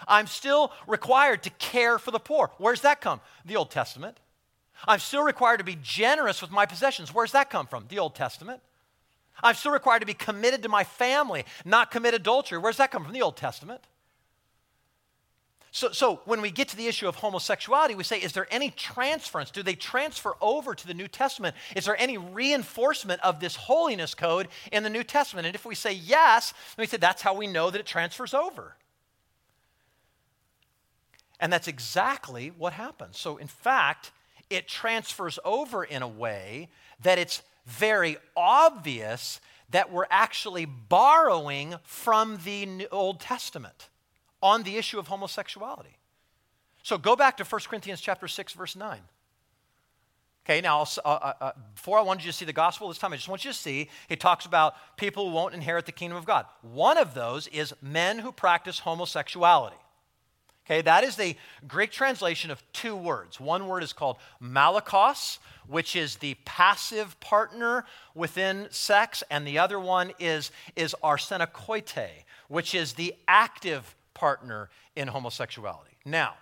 I'm 0.06 0.28
still 0.28 0.74
required 0.86 1.44
to 1.44 1.50
care 1.52 1.98
for 1.98 2.12
the 2.12 2.20
poor. 2.20 2.52
Where's 2.58 2.82
that 2.82 3.00
come? 3.00 3.22
The 3.46 3.56
Old 3.56 3.72
Testament. 3.72 4.18
I'm 4.88 5.00
still 5.00 5.24
required 5.24 5.58
to 5.58 5.64
be 5.64 5.78
generous 5.82 6.42
with 6.42 6.52
my 6.52 6.66
possessions. 6.66 7.14
Where's 7.14 7.32
that 7.34 7.50
come 7.50 7.68
from? 7.68 7.86
The 7.90 8.00
Old 8.00 8.16
Testament. 8.16 8.62
I'm 9.44 9.56
still 9.56 9.72
required 9.72 10.00
to 10.00 10.06
be 10.06 10.14
committed 10.14 10.64
to 10.64 10.70
my 10.70 10.84
family, 10.84 11.46
not 11.66 11.92
commit 11.92 12.14
adultery. 12.14 12.58
Where's 12.58 12.78
that 12.78 12.92
come 12.92 13.04
from? 13.04 13.14
The 13.14 13.22
Old 13.22 13.38
Testament. 13.38 13.82
So, 15.74 15.94
so 15.94 16.20
when 16.26 16.42
we 16.42 16.52
get 16.52 16.68
to 16.70 16.76
the 16.78 16.88
issue 16.88 17.08
of 17.08 17.16
homosexuality, 17.16 17.96
we 17.96 18.04
say, 18.04 18.18
is 18.18 18.34
there 18.34 18.48
any 18.52 18.72
transference? 18.72 19.52
Do 19.52 19.64
they 19.64 19.74
transfer 19.74 20.36
over 20.42 20.76
to 20.76 20.88
the 20.88 20.94
New 20.94 21.08
Testament? 21.08 21.56
Is 21.78 21.86
there 21.86 21.96
any 21.98 22.18
reinforcement 22.18 23.22
of 23.22 23.40
this 23.40 23.56
holiness 23.56 24.14
code 24.14 24.50
in 24.74 24.84
the 24.84 24.90
New 24.90 25.04
Testament? 25.04 25.48
And 25.48 25.56
if 25.56 25.66
we 25.66 25.76
say 25.76 25.94
yes, 25.94 26.52
then 26.76 26.84
we 26.84 26.88
say 26.88 26.98
that's 26.98 27.22
how 27.22 27.34
we 27.34 27.48
know 27.48 27.70
that 27.70 27.80
it 27.80 27.86
transfers 27.86 28.34
over. 28.34 28.76
And 31.40 31.54
that's 31.54 31.70
exactly 31.70 32.52
what 32.58 32.74
happens. 32.74 33.18
So, 33.18 33.38
in 33.38 33.48
fact, 33.48 34.12
it 34.52 34.68
transfers 34.68 35.40
over 35.46 35.84
in 35.84 36.02
a 36.02 36.08
way 36.08 36.70
that 37.02 37.18
it's 37.18 37.42
very 37.66 38.18
obvious 38.36 39.40
that 39.70 39.92
we're 39.92 40.08
actually 40.10 40.66
borrowing 40.66 41.76
from 41.84 42.40
the 42.44 42.88
Old 42.92 43.20
Testament 43.20 43.90
on 44.42 44.64
the 44.64 44.78
issue 44.78 45.00
of 45.00 45.08
homosexuality. 45.08 45.98
So 46.84 46.98
go 46.98 47.16
back 47.16 47.38
to 47.38 47.44
1 47.44 47.62
Corinthians 47.70 48.02
chapter 48.02 48.28
6 48.28 48.54
verse 48.54 48.76
9. 48.76 49.00
Okay, 50.44 50.60
now, 50.60 50.82
uh, 50.82 50.86
uh, 51.06 51.34
uh, 51.40 51.52
before 51.76 52.00
I 52.00 52.02
wanted 52.02 52.26
you 52.26 52.32
to 52.32 52.38
see 52.38 52.46
the 52.46 52.54
gospel 52.54 52.88
this 52.88 52.98
time, 52.98 53.14
I 53.14 53.16
just 53.16 53.30
want 53.30 53.46
you 53.46 53.52
to 53.52 53.58
see 53.58 53.90
he 54.10 54.16
talks 54.16 54.48
about 54.48 54.74
people 54.98 55.30
who 55.30 55.36
won't 55.36 55.54
inherit 55.54 55.86
the 55.86 55.92
kingdom 55.92 56.18
of 56.18 56.26
God. 56.26 56.48
One 56.64 56.98
of 56.98 57.14
those 57.14 57.46
is 57.48 57.76
men 57.82 58.18
who 58.20 58.32
practice 58.32 58.80
homosexuality. 58.80 59.78
Okay, 60.66 60.82
that 60.82 61.04
is 61.04 61.16
the 61.16 61.36
Greek 61.68 61.92
translation 61.92 62.52
of 62.52 62.64
two 62.72 62.96
words. 62.96 63.40
One 63.40 63.68
word 63.68 63.84
is 63.84 63.94
called 63.94 64.18
malakos, 64.42 65.40
which 65.68 65.96
is 65.96 66.18
the 66.18 66.36
passive 66.46 67.20
partner 67.20 67.86
within 68.14 68.68
sex, 68.70 69.24
and 69.32 69.46
the 69.46 69.58
other 69.58 69.80
one 69.80 70.12
is, 70.20 70.52
is 70.76 70.96
arsenokoite, 71.04 72.10
which 72.48 72.76
is 72.76 72.94
the 72.94 73.16
active 73.28 73.96
partner 74.14 74.70
in 74.96 75.08
homosexuality. 75.08 75.98
Now, 76.06 76.36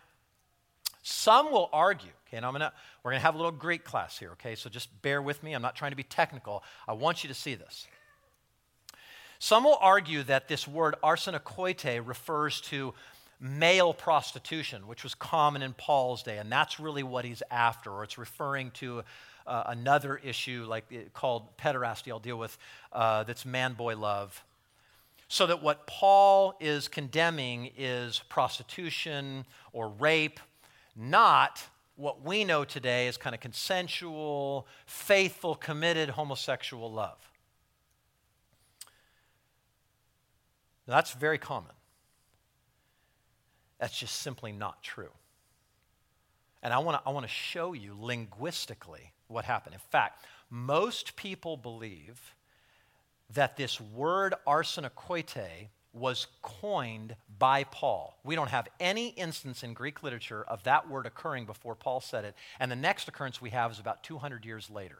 some 1.01 1.51
will 1.51 1.69
argue, 1.71 2.11
okay, 2.27 2.37
and 2.37 2.45
I'm 2.45 2.51
gonna, 2.51 2.73
we're 3.03 3.11
going 3.11 3.19
to 3.21 3.25
have 3.25 3.35
a 3.35 3.37
little 3.37 3.51
Greek 3.51 3.85
class 3.85 4.19
here, 4.19 4.31
okay? 4.31 4.55
So 4.55 4.69
just 4.69 5.01
bear 5.01 5.21
with 5.21 5.41
me. 5.43 5.53
I'm 5.53 5.61
not 5.61 5.75
trying 5.75 5.91
to 5.91 5.97
be 5.97 6.03
technical. 6.03 6.63
I 6.87 6.93
want 6.93 7.23
you 7.23 7.29
to 7.29 7.33
see 7.33 7.55
this. 7.55 7.87
Some 9.39 9.63
will 9.63 9.77
argue 9.79 10.23
that 10.23 10.49
this 10.49 10.67
word 10.67 10.95
arsenokoite 11.01 12.05
refers 12.05 12.59
to 12.61 12.93
male 13.39 13.93
prostitution, 13.93 14.87
which 14.87 15.03
was 15.03 15.15
common 15.15 15.61
in 15.61 15.73
Paul's 15.73 16.23
day, 16.23 16.37
and 16.37 16.51
that's 16.51 16.79
really 16.79 17.03
what 17.03 17.25
he's 17.25 17.41
after, 17.49 17.91
or 17.91 18.03
it's 18.03 18.17
referring 18.17 18.71
to 18.71 19.03
uh, 19.47 19.63
another 19.67 20.17
issue 20.17 20.65
like 20.67 21.13
called 21.13 21.57
pederasty. 21.57 22.11
I'll 22.11 22.19
deal 22.19 22.37
with 22.37 22.57
uh, 22.91 23.23
that's 23.23 23.45
man 23.45 23.73
boy 23.73 23.95
love. 23.97 24.43
So 25.27 25.45
that 25.47 25.61
what 25.61 25.85
Paul 25.85 26.55
is 26.59 26.87
condemning 26.87 27.71
is 27.77 28.19
prostitution 28.29 29.45
or 29.73 29.89
rape, 29.89 30.39
not 30.95 31.63
what 31.95 32.23
we 32.23 32.43
know 32.43 32.63
today 32.63 33.07
as 33.07 33.17
kind 33.17 33.35
of 33.35 33.39
consensual, 33.39 34.67
faithful, 34.85 35.53
committed 35.53 36.09
homosexual 36.09 36.91
love. 36.91 37.19
Now, 40.87 40.95
that's 40.95 41.11
very 41.11 41.37
common. 41.37 41.73
That's 43.79 43.97
just 43.97 44.17
simply 44.17 44.51
not 44.51 44.83
true. 44.83 45.11
And 46.61 46.73
I 46.73 46.79
want 46.79 47.01
to 47.01 47.09
I 47.09 47.11
wanna 47.11 47.27
show 47.27 47.73
you 47.73 47.95
linguistically 47.99 49.13
what 49.27 49.45
happened. 49.45 49.73
In 49.73 49.81
fact, 49.91 50.25
most 50.49 51.15
people 51.15 51.55
believe 51.55 52.35
that 53.33 53.55
this 53.55 53.79
word 53.79 54.33
arsenokoite 54.47 55.69
was 55.93 56.27
coined 56.41 57.15
by 57.39 57.63
Paul. 57.63 58.17
We 58.23 58.35
don't 58.35 58.49
have 58.49 58.67
any 58.79 59.09
instance 59.09 59.63
in 59.63 59.73
Greek 59.73 60.03
literature 60.03 60.43
of 60.43 60.63
that 60.63 60.89
word 60.89 61.05
occurring 61.05 61.45
before 61.45 61.75
Paul 61.75 61.99
said 62.01 62.25
it. 62.25 62.35
And 62.59 62.71
the 62.71 62.75
next 62.75 63.07
occurrence 63.07 63.41
we 63.41 63.49
have 63.51 63.71
is 63.71 63.79
about 63.79 64.03
200 64.03 64.45
years 64.45 64.69
later. 64.69 64.99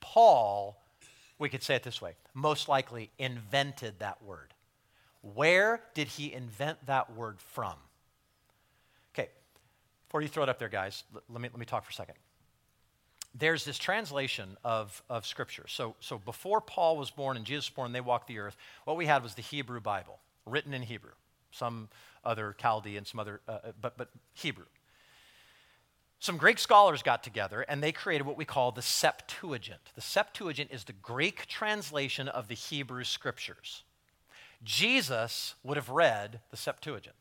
Paul, 0.00 0.80
we 1.38 1.48
could 1.48 1.62
say 1.62 1.74
it 1.76 1.82
this 1.82 2.00
way, 2.00 2.14
most 2.34 2.68
likely 2.68 3.10
invented 3.18 4.00
that 4.00 4.22
word. 4.22 4.54
Where 5.22 5.82
did 5.94 6.08
he 6.08 6.32
invent 6.32 6.86
that 6.86 7.14
word 7.14 7.40
from? 7.40 7.74
Before 10.10 10.20
you 10.20 10.28
throw 10.28 10.42
it 10.42 10.48
up 10.50 10.58
there, 10.58 10.68
guys, 10.68 11.04
let 11.30 11.40
me, 11.40 11.48
let 11.48 11.58
me 11.58 11.64
talk 11.64 11.84
for 11.84 11.90
a 11.90 11.94
second 11.94 12.16
there's 13.34 13.64
this 13.64 13.78
translation 13.78 14.56
of, 14.64 15.02
of 15.08 15.26
Scripture. 15.26 15.66
So, 15.68 15.94
so 16.00 16.18
before 16.18 16.60
Paul 16.60 16.96
was 16.96 17.10
born 17.10 17.36
and 17.36 17.46
Jesus 17.46 17.70
was 17.70 17.74
born, 17.74 17.92
they 17.92 18.00
walked 18.00 18.26
the 18.26 18.38
earth, 18.38 18.56
what 18.84 18.96
we 18.96 19.06
had 19.06 19.22
was 19.22 19.34
the 19.34 19.42
Hebrew 19.42 19.80
Bible, 19.80 20.18
written 20.46 20.74
in 20.74 20.82
Hebrew. 20.82 21.12
Some 21.52 21.88
other 22.24 22.54
Chaldean, 22.60 23.04
some 23.04 23.20
other, 23.20 23.40
uh, 23.48 23.52
uh, 23.52 23.72
but, 23.80 23.96
but 23.96 24.08
Hebrew. 24.34 24.66
Some 26.18 26.36
Greek 26.36 26.58
scholars 26.58 27.02
got 27.02 27.22
together 27.22 27.62
and 27.62 27.82
they 27.82 27.92
created 27.92 28.26
what 28.26 28.36
we 28.36 28.44
call 28.44 28.72
the 28.72 28.82
Septuagint. 28.82 29.92
The 29.94 30.02
Septuagint 30.02 30.70
is 30.70 30.84
the 30.84 30.92
Greek 30.92 31.46
translation 31.46 32.28
of 32.28 32.48
the 32.48 32.54
Hebrew 32.54 33.04
Scriptures. 33.04 33.84
Jesus 34.62 35.54
would 35.62 35.78
have 35.78 35.88
read 35.88 36.40
the 36.50 36.56
Septuagint. 36.56 37.16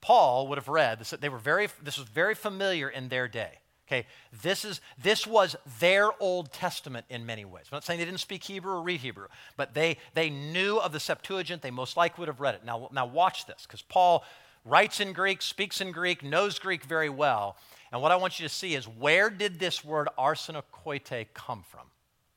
Paul 0.00 0.48
would 0.48 0.58
have 0.58 0.68
read, 0.68 0.98
this, 0.98 1.10
they 1.10 1.28
were 1.28 1.38
very, 1.38 1.68
this 1.82 1.98
was 1.98 2.08
very 2.08 2.34
familiar 2.34 2.88
in 2.88 3.08
their 3.08 3.28
day. 3.28 3.58
Okay, 3.86 4.06
this, 4.42 4.64
is, 4.64 4.80
this 5.02 5.26
was 5.26 5.56
their 5.80 6.10
Old 6.22 6.52
Testament 6.52 7.06
in 7.08 7.26
many 7.26 7.44
ways. 7.44 7.64
I'm 7.70 7.76
not 7.76 7.84
saying 7.84 7.98
they 7.98 8.04
didn't 8.04 8.20
speak 8.20 8.44
Hebrew 8.44 8.74
or 8.74 8.82
read 8.82 9.00
Hebrew, 9.00 9.26
but 9.56 9.74
they, 9.74 9.96
they 10.14 10.30
knew 10.30 10.78
of 10.78 10.92
the 10.92 11.00
Septuagint. 11.00 11.60
They 11.60 11.72
most 11.72 11.96
likely 11.96 12.22
would 12.22 12.28
have 12.28 12.40
read 12.40 12.54
it. 12.54 12.64
Now, 12.64 12.88
now 12.92 13.04
watch 13.04 13.46
this, 13.46 13.62
because 13.66 13.82
Paul 13.82 14.24
writes 14.64 15.00
in 15.00 15.12
Greek, 15.12 15.42
speaks 15.42 15.80
in 15.80 15.90
Greek, 15.90 16.22
knows 16.22 16.60
Greek 16.60 16.84
very 16.84 17.08
well. 17.08 17.56
And 17.90 18.00
what 18.00 18.12
I 18.12 18.16
want 18.16 18.38
you 18.38 18.46
to 18.46 18.54
see 18.54 18.76
is 18.76 18.86
where 18.86 19.28
did 19.28 19.58
this 19.58 19.84
word 19.84 20.08
arsenokoite 20.16 21.26
come 21.34 21.64
from? 21.68 21.86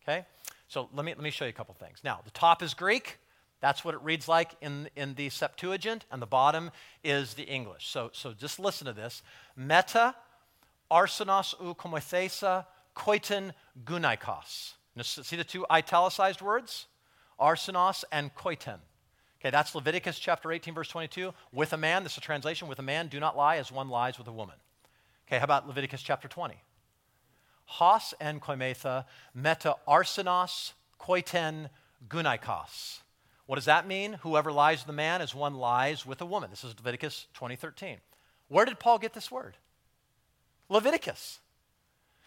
Okay, 0.03 0.25
so 0.67 0.89
let 0.95 1.05
me, 1.05 1.13
let 1.13 1.21
me 1.21 1.29
show 1.29 1.45
you 1.45 1.49
a 1.49 1.53
couple 1.53 1.75
things. 1.75 1.99
Now, 2.03 2.21
the 2.25 2.31
top 2.31 2.63
is 2.63 2.73
Greek. 2.73 3.19
That's 3.63 3.85
what 3.85 3.95
it 3.95 4.01
reads 4.01 4.27
like 4.27 4.57
in, 4.59 4.89
in 4.97 5.13
the 5.13 5.29
Septuagint, 5.29 6.03
and 6.11 6.21
the 6.21 6.25
bottom 6.25 6.69
is 7.01 7.35
the 7.35 7.43
English. 7.43 7.87
So, 7.87 8.09
so 8.11 8.33
just 8.33 8.59
listen 8.59 8.87
to 8.87 8.91
this. 8.91 9.23
Meta 9.55 10.13
arsenos 10.91 11.55
u 11.61 11.73
komothesa 11.73 12.65
koiton 12.93 13.53
gunaikos. 13.85 14.73
See 15.01 15.37
the 15.37 15.45
two 15.45 15.65
italicized 15.71 16.41
words? 16.41 16.87
Arsenos 17.39 18.03
and 18.11 18.35
koiton. 18.35 18.79
Okay, 19.39 19.49
that's 19.49 19.73
Leviticus 19.73 20.19
chapter 20.19 20.51
18, 20.51 20.73
verse 20.73 20.89
22. 20.89 21.33
With 21.53 21.71
a 21.71 21.77
man, 21.77 22.03
this 22.03 22.11
is 22.11 22.17
a 22.17 22.21
translation, 22.21 22.67
with 22.67 22.79
a 22.79 22.83
man, 22.83 23.07
do 23.07 23.21
not 23.21 23.37
lie 23.37 23.55
as 23.55 23.71
one 23.71 23.87
lies 23.87 24.17
with 24.17 24.27
a 24.27 24.33
woman. 24.33 24.57
Okay, 25.25 25.37
how 25.37 25.45
about 25.45 25.67
Leviticus 25.69 26.01
chapter 26.01 26.27
20? 26.27 26.55
Hos 27.63 28.13
and 28.19 28.41
koimetha 28.41 29.05
meta 29.33 29.77
arsenos 29.87 30.73
koiten 30.99 31.69
gunaikos. 32.09 33.02
What 33.45 33.55
does 33.55 33.65
that 33.65 33.87
mean? 33.87 34.13
Whoever 34.21 34.51
lies 34.51 34.81
with 34.81 34.89
a 34.89 34.97
man 34.97 35.21
is 35.21 35.35
one 35.35 35.55
lies 35.55 36.05
with 36.05 36.21
a 36.21 36.25
woman. 36.25 36.49
This 36.49 36.63
is 36.63 36.75
Leviticus 36.77 37.27
20:13. 37.33 37.97
Where 38.47 38.65
did 38.65 38.79
Paul 38.79 38.99
get 38.99 39.13
this 39.13 39.31
word? 39.31 39.57
Leviticus. 40.69 41.39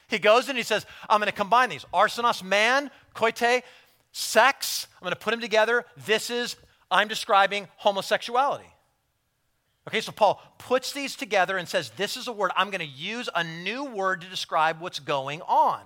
He 0.09 0.19
goes 0.19 0.49
and 0.49 0.57
he 0.57 0.63
says, 0.63 0.87
I'm 1.09 1.21
going 1.21 1.31
to 1.31 1.37
combine 1.37 1.69
these 1.69 1.85
arsenos, 1.93 2.43
man, 2.43 2.91
koite, 3.15 3.63
sex. 4.13 4.87
I'm 4.97 5.05
going 5.05 5.13
to 5.13 5.19
put 5.19 5.33
them 5.33 5.41
together. 5.41 5.85
This 6.07 6.31
is, 6.31 6.57
I'm 6.91 7.09
describing 7.09 7.69
homosexuality. 7.77 8.71
Okay, 9.89 10.01
so 10.01 10.13
Paul 10.13 10.41
puts 10.59 10.93
these 10.93 11.15
together 11.17 11.57
and 11.57 11.69
says, 11.69 11.91
This 11.97 12.17
is 12.17 12.29
a 12.29 12.33
word. 12.33 12.51
I'm 12.57 12.71
going 12.71 12.81
to 12.81 12.87
use 12.87 13.29
a 13.35 13.45
new 13.45 13.85
word 13.85 14.21
to 14.23 14.29
describe 14.29 14.81
what's 14.81 14.99
going 14.99 15.43
on. 15.43 15.81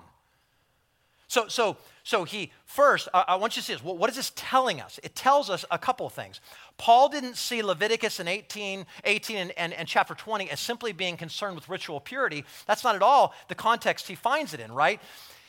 So, 1.28 1.48
so, 1.48 1.76
so 2.10 2.24
he 2.24 2.50
first, 2.64 3.08
I, 3.14 3.36
want 3.36 3.54
you 3.54 3.62
to 3.62 3.66
see 3.66 3.72
this. 3.72 3.84
What, 3.84 4.10
is 4.10 4.16
this 4.16 4.32
telling 4.34 4.80
us? 4.80 4.98
It 5.04 5.14
tells 5.14 5.48
us 5.48 5.64
a 5.70 5.78
couple 5.78 6.08
of 6.08 6.12
things. 6.12 6.40
Paul 6.76 7.08
didn't 7.08 7.36
see 7.36 7.62
Leviticus 7.62 8.18
in 8.18 8.26
18, 8.26 8.84
18 9.04 9.36
and, 9.36 9.52
and, 9.56 9.72
and 9.72 9.86
chapter 9.86 10.16
20 10.16 10.50
as 10.50 10.58
simply 10.58 10.90
being 10.90 11.16
concerned 11.16 11.54
with 11.54 11.68
ritual 11.68 12.00
purity. 12.00 12.44
That's 12.66 12.82
not 12.82 12.96
at 12.96 13.02
all 13.02 13.32
the 13.46 13.54
context 13.54 14.08
he 14.08 14.16
finds 14.16 14.52
it 14.54 14.58
in, 14.58 14.72
right? 14.72 15.00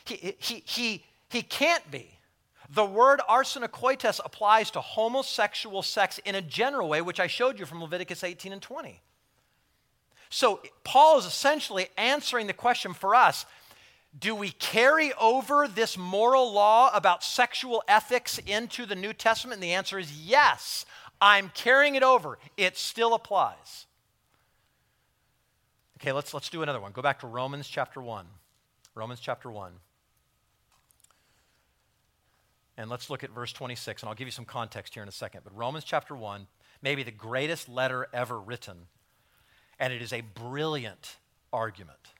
He, 0.04 0.36
he, 0.38 0.62
he, 0.64 1.04
he 1.30 1.42
can't 1.42 1.90
be. 1.90 2.16
The 2.70 2.84
word 2.84 3.20
arsenokoites 3.28 4.20
applies 4.24 4.70
to 4.70 4.80
homosexual 4.80 5.82
sex 5.82 6.20
in 6.24 6.36
a 6.36 6.42
general 6.42 6.88
way, 6.88 7.02
which 7.02 7.18
I 7.18 7.26
showed 7.26 7.58
you 7.58 7.66
from 7.66 7.82
Leviticus 7.82 8.22
18 8.22 8.52
and 8.52 8.62
20. 8.62 9.00
So 10.30 10.62
Paul 10.84 11.18
is 11.18 11.26
essentially 11.26 11.88
answering 11.98 12.46
the 12.46 12.52
question 12.52 12.94
for 12.94 13.16
us 13.16 13.46
do 14.18 14.34
we 14.34 14.50
carry 14.50 15.12
over 15.14 15.66
this 15.66 15.96
moral 15.96 16.52
law 16.52 16.90
about 16.94 17.24
sexual 17.24 17.82
ethics 17.88 18.38
into 18.38 18.84
the 18.84 18.94
New 18.94 19.12
Testament? 19.12 19.54
And 19.54 19.62
the 19.62 19.72
answer 19.72 19.98
is 19.98 20.12
yes. 20.12 20.84
I'm 21.20 21.50
carrying 21.54 21.94
it 21.94 22.02
over. 22.02 22.38
It 22.56 22.76
still 22.76 23.14
applies. 23.14 23.86
Okay, 25.98 26.12
let's, 26.12 26.34
let's 26.34 26.50
do 26.50 26.62
another 26.62 26.80
one. 26.80 26.92
Go 26.92 27.00
back 27.00 27.20
to 27.20 27.26
Romans 27.26 27.68
chapter 27.68 28.02
1. 28.02 28.26
Romans 28.94 29.20
chapter 29.20 29.50
1. 29.50 29.72
And 32.76 32.90
let's 32.90 33.08
look 33.08 33.22
at 33.22 33.30
verse 33.30 33.52
26, 33.52 34.02
and 34.02 34.08
I'll 34.08 34.14
give 34.14 34.26
you 34.26 34.32
some 34.32 34.44
context 34.44 34.94
here 34.94 35.02
in 35.02 35.08
a 35.08 35.12
second. 35.12 35.42
But 35.44 35.56
Romans 35.56 35.84
chapter 35.84 36.16
1, 36.16 36.46
maybe 36.82 37.02
the 37.02 37.10
greatest 37.10 37.68
letter 37.68 38.08
ever 38.12 38.40
written, 38.40 38.88
and 39.78 39.92
it 39.92 40.02
is 40.02 40.12
a 40.12 40.22
brilliant 40.22 41.18
argument. 41.52 42.11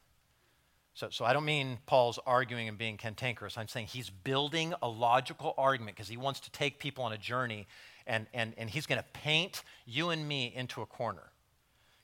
So, 0.95 1.09
so 1.11 1.25
I 1.25 1.33
don't 1.33 1.45
mean 1.45 1.79
Paul's 1.87 2.19
arguing 2.27 2.69
and 2.69 2.77
being 2.77 2.99
cantankerous. 2.99 3.57
I'm 3.57 3.69
saying 3.69 3.87
he's 3.87 4.11
building 4.11 4.75
a 4.83 4.89
logical 4.89 5.55
argument 5.57 5.97
because 5.97 6.09
he 6.09 6.19
wants 6.19 6.41
to 6.41 6.51
take 6.51 6.79
people 6.79 7.05
on 7.05 7.13
a 7.13 7.19
journey 7.19 7.67
and, 8.07 8.27
and, 8.35 8.53
and 8.59 8.69
he's 8.69 8.87
going 8.87 9.01
to 9.01 9.07
paint 9.13 9.63
you 9.87 10.11
and 10.11 10.27
me 10.27 10.53
into 10.55 10.83
a 10.83 10.87
corner. 10.87 11.32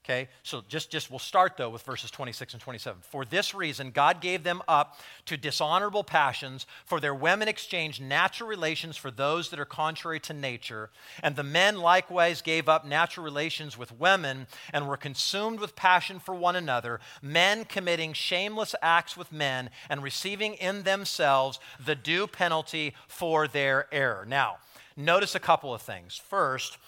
Okay, 0.09 0.29
so 0.43 0.63
just, 0.69 0.91
just 0.91 1.11
we'll 1.11 1.19
start 1.19 1.59
though 1.59 1.69
with 1.69 1.83
verses 1.83 2.11
26 2.11 2.55
and 2.55 2.63
27. 2.63 3.03
For 3.03 3.27
this 3.27 3.55
reason, 3.55 3.91
God 3.91 4.23
gave 4.23 4.43
them 4.43 4.63
up 4.67 4.99
to 5.27 5.37
dishonorable 5.37 6.03
passions, 6.03 6.65
for 6.87 6.99
their 6.99 7.15
women 7.15 7.47
exchanged 7.47 8.01
natural 8.01 8.49
relations 8.49 8.97
for 8.97 9.11
those 9.11 9.51
that 9.51 9.61
are 9.61 9.67
contrary 9.67 10.19
to 10.21 10.33
nature. 10.33 10.89
And 11.23 11.37
the 11.37 11.43
men 11.43 11.77
likewise 11.77 12.41
gave 12.41 12.71
up 12.71 12.87
natural 12.87 13.23
relations 13.23 13.77
with 13.77 13.99
women 13.99 14.47
and 14.73 14.89
were 14.89 14.97
consumed 14.97 15.61
with 15.61 15.77
passion 15.77 16.21
for 16.21 16.35
one 16.35 16.57
another, 16.57 17.01
men 17.21 17.67
committing 17.67 18.15
shameless 18.15 18.75
acts 18.81 19.15
with 19.15 19.31
men 19.31 19.69
and 19.91 20.03
receiving 20.03 20.55
in 20.55 20.85
themselves 20.85 21.61
the 21.85 21.95
due 21.95 22.27
penalty 22.27 22.95
for 23.09 23.47
their 23.47 23.87
error. 23.93 24.25
Now, 24.27 24.57
notice 24.97 25.35
a 25.35 25.41
couple 25.41 25.75
of 25.75 25.83
things. 25.83 26.17
First, 26.17 26.79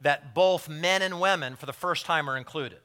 that 0.00 0.34
both 0.34 0.68
men 0.68 1.02
and 1.02 1.20
women, 1.20 1.56
for 1.56 1.66
the 1.66 1.72
first 1.72 2.06
time, 2.06 2.28
are 2.28 2.36
included. 2.36 2.78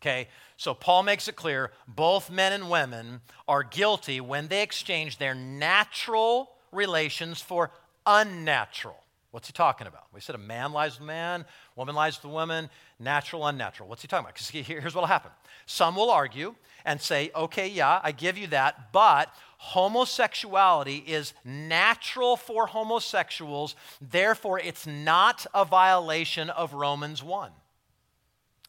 Okay, 0.00 0.28
so 0.56 0.74
Paul 0.74 1.04
makes 1.04 1.28
it 1.28 1.36
clear 1.36 1.70
both 1.86 2.30
men 2.30 2.52
and 2.52 2.68
women 2.68 3.20
are 3.46 3.62
guilty 3.62 4.20
when 4.20 4.48
they 4.48 4.62
exchange 4.62 5.18
their 5.18 5.34
natural 5.34 6.50
relations 6.72 7.40
for 7.40 7.70
unnatural. 8.04 8.96
What's 9.30 9.46
he 9.46 9.52
talking 9.52 9.86
about? 9.86 10.04
We 10.12 10.20
said 10.20 10.34
a 10.34 10.38
man 10.38 10.72
lies 10.72 10.94
with 10.94 11.04
a 11.04 11.06
man, 11.06 11.46
woman 11.74 11.94
lies 11.94 12.16
with 12.16 12.30
a 12.30 12.34
woman, 12.34 12.68
natural, 12.98 13.46
unnatural. 13.46 13.88
What's 13.88 14.02
he 14.02 14.08
talking 14.08 14.24
about? 14.24 14.34
Because 14.34 14.50
here's 14.50 14.94
what 14.94 15.02
will 15.02 15.06
happen. 15.06 15.30
Some 15.66 15.96
will 15.96 16.10
argue 16.10 16.54
and 16.84 17.00
say, 17.00 17.30
okay, 17.34 17.68
yeah, 17.68 18.00
I 18.02 18.12
give 18.12 18.36
you 18.36 18.48
that, 18.48 18.92
but 18.92 19.32
homosexuality 19.62 21.04
is 21.06 21.34
natural 21.44 22.36
for 22.36 22.66
homosexuals, 22.66 23.76
therefore, 24.00 24.58
it's 24.58 24.88
not 24.88 25.46
a 25.54 25.64
violation 25.64 26.50
of 26.50 26.74
Romans 26.74 27.22
1. 27.22 27.52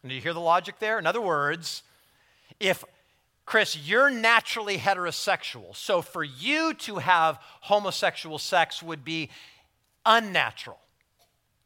And 0.03 0.09
do 0.09 0.15
you 0.15 0.21
hear 0.21 0.35
the 0.35 0.39
logic 0.39 0.77
there? 0.77 0.99
In 0.99 1.07
other 1.07 1.19
words, 1.19 1.81
if 2.59 2.83
Chris, 3.43 3.75
you're 3.75 4.11
naturally 4.11 4.77
heterosexual, 4.77 5.75
so 5.75 6.03
for 6.03 6.23
you 6.23 6.75
to 6.75 6.97
have 6.97 7.39
homosexual 7.61 8.37
sex 8.37 8.83
would 8.83 9.03
be 9.03 9.31
unnatural. 10.05 10.77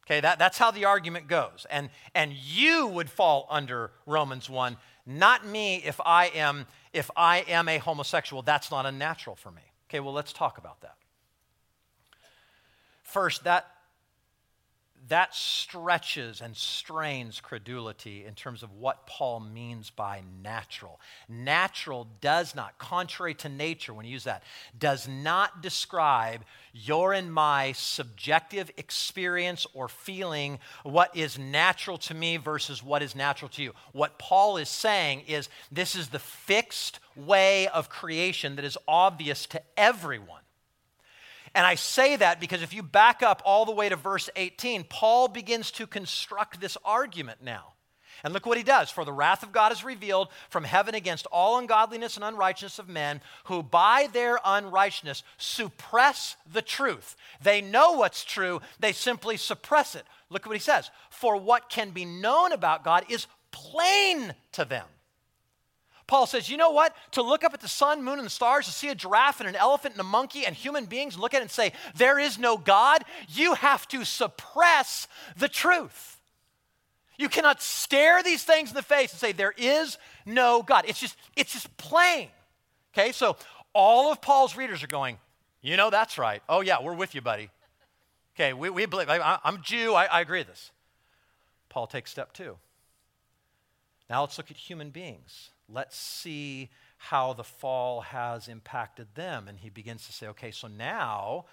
Okay, 0.06 0.22
that, 0.22 0.40
that's 0.40 0.58
how 0.58 0.72
the 0.72 0.86
argument 0.86 1.28
goes. 1.28 1.66
And, 1.70 1.90
and 2.16 2.32
you 2.32 2.88
would 2.88 3.10
fall 3.10 3.46
under 3.50 3.92
Romans 4.06 4.50
1, 4.50 4.78
not 5.06 5.46
me 5.46 5.84
if 5.86 6.00
I 6.06 6.28
am 6.28 6.66
if 6.98 7.12
I 7.16 7.46
am 7.48 7.70
a 7.70 7.78
homosexual. 7.78 8.42
That's 8.42 8.72
not 8.72 8.86
unnatural 8.86 9.36
for 9.36 9.52
me. 9.52 9.62
Okay, 9.90 10.00
well, 10.00 10.14
let's 10.14 10.34
talk 10.34 10.58
about 10.58 10.82
that. 10.82 10.96
First, 13.04 13.44
that 13.44 13.68
that 15.10 15.34
stretches 15.34 16.42
and 16.42 16.56
strains 16.56 17.40
credulity 17.40 18.26
in 18.26 18.34
terms 18.34 18.64
of 18.64 18.74
what 18.74 19.08
Paul 19.08 19.40
means 19.40 19.90
by 19.90 20.24
natural. 20.44 21.00
Natural 21.30 22.08
does 22.22 22.56
not, 22.56 22.78
contrary 22.78 23.34
to 23.36 23.50
nature, 23.50 23.94
when 23.94 24.06
you 24.06 24.12
use 24.12 24.26
that, 24.26 24.44
does 24.78 25.08
not 25.08 25.62
describe 25.62 26.44
your 26.74 27.14
and 27.14 27.34
my 27.34 27.72
subjective 27.72 28.72
experience 28.78 29.66
or 29.74 29.88
feeling 29.88 30.60
what 30.84 31.16
is 31.16 31.40
natural 31.40 31.98
to 31.98 32.14
me 32.14 32.38
versus 32.38 32.84
what 32.84 33.02
is 33.02 33.16
natural 33.16 33.50
to 33.50 33.64
you. 33.64 33.74
What 33.94 34.20
Paul 34.20 34.58
is 34.58 34.70
saying 34.70 35.22
is 35.28 35.50
this 35.72 35.96
is 35.96 36.10
the 36.10 36.20
fixed 36.20 37.00
way 37.16 37.68
of 37.68 37.90
creation 37.90 38.56
that 38.58 38.66
is 38.66 38.78
obvious 38.88 39.46
to 39.48 39.62
everyone. 39.78 40.42
And 41.58 41.66
I 41.66 41.74
say 41.74 42.16
that 42.18 42.40
because 42.40 42.62
if 42.62 42.72
you 42.72 42.84
back 42.84 43.24
up 43.24 43.42
all 43.44 43.66
the 43.66 43.72
way 43.72 43.90
to 43.90 43.96
verse 43.96 44.30
18, 44.36 44.84
Paul 44.84 45.28
begins 45.28 45.72
to 45.72 45.88
construct 45.88 46.62
this 46.62 46.78
argument 46.86 47.42
now. 47.42 47.74
And 48.24 48.32
look 48.32 48.46
what 48.46 48.60
he 48.60 48.64
does. 48.64 48.92
For 48.92 49.04
the 49.04 49.12
wrath 49.12 49.42
of 49.42 49.52
God 49.52 49.72
is 49.72 49.84
revealed 49.84 50.28
from 50.52 50.64
heaven 50.64 50.94
against 50.94 51.26
all 51.32 51.58
ungodliness 51.58 52.16
and 52.16 52.24
unrighteousness 52.24 52.78
of 52.78 52.88
men 52.88 53.22
who 53.46 53.64
by 53.64 54.08
their 54.14 54.40
unrighteousness 54.46 55.24
suppress 55.40 56.36
the 56.46 56.62
truth. 56.62 57.16
They 57.42 57.62
know 57.62 57.94
what's 57.94 58.24
true, 58.24 58.62
they 58.80 58.92
simply 58.92 59.36
suppress 59.36 59.96
it. 59.96 60.06
Look 60.30 60.44
at 60.44 60.50
what 60.50 60.58
he 60.58 60.62
says. 60.62 60.92
For 61.10 61.38
what 61.38 61.70
can 61.70 61.90
be 61.90 62.06
known 62.06 62.52
about 62.52 62.84
God 62.84 63.06
is 63.10 63.26
plain 63.50 64.36
to 64.52 64.64
them 64.64 64.86
Paul 66.08 66.26
says, 66.26 66.50
you 66.50 66.56
know 66.56 66.72
what? 66.72 66.96
To 67.12 67.22
look 67.22 67.44
up 67.44 67.54
at 67.54 67.60
the 67.60 67.68
sun, 67.68 68.02
moon, 68.02 68.18
and 68.18 68.26
the 68.26 68.32
stars, 68.32 68.66
to 68.66 68.72
see 68.72 68.88
a 68.88 68.96
giraffe 68.96 69.42
and 69.42 69.50
an 69.50 69.56
elephant 69.56 69.96
and 69.96 70.02
a 70.02 70.06
monkey 70.06 70.46
and 70.46 70.56
human 70.56 70.86
beings 70.86 71.16
and 71.16 71.22
look 71.22 71.34
at 71.34 71.40
it 71.40 71.42
and 71.42 71.52
say, 71.52 71.74
there 71.96 72.18
is 72.18 72.40
no 72.40 72.58
God, 72.58 73.04
you 73.28 73.54
have 73.56 73.88
to 73.90 74.06
suppress 74.06 75.08
the 75.38 75.50
truth. 75.50 76.22
You 77.18 77.30
cannot 77.30 77.62
stare 77.62 78.24
these 78.24 78.44
things 78.44 78.70
in 78.70 78.76
the 78.76 78.84
face 78.84 79.12
and 79.12 79.20
say, 79.20 79.32
there 79.34 79.54
is 79.58 79.98
no 80.26 80.64
God. 80.64 80.86
It's 80.88 81.00
just, 81.00 81.18
it's 81.36 81.52
just 81.52 81.76
plain. 81.78 82.30
Okay, 82.94 83.12
so 83.12 83.36
all 83.74 84.12
of 84.12 84.22
Paul's 84.22 84.56
readers 84.56 84.84
are 84.84 84.88
going, 84.88 85.18
you 85.62 85.76
know, 85.76 85.90
that's 85.90 86.18
right. 86.18 86.42
Oh, 86.48 86.62
yeah, 86.62 86.82
we're 86.82 86.94
with 86.94 87.16
you, 87.16 87.22
buddy. 87.22 87.50
Okay, 88.36 88.54
we, 88.54 88.70
we 88.70 88.86
believe, 88.86 89.10
I, 89.10 89.40
am 89.44 89.62
Jew, 89.64 89.94
I, 89.94 90.06
I 90.06 90.22
agree 90.22 90.40
with 90.40 90.48
this. 90.48 90.72
Paul 91.70 91.88
takes 91.88 92.12
step 92.12 92.34
two. 92.34 92.58
Now 94.10 94.22
let's 94.22 94.38
look 94.38 94.50
at 94.52 94.58
human 94.58 94.92
beings. 94.92 95.50
Let's 95.72 95.98
see 95.98 96.70
how 96.98 97.34
the 97.34 97.44
fall 97.44 98.02
has 98.02 98.48
impacted 98.48 99.08
them. 99.16 99.48
And 99.48 99.58
he 99.58 99.70
begins 99.70 100.06
to 100.08 100.14
say, 100.14 100.28
okay, 100.28 100.52
so 100.52 100.68
now 100.68 101.46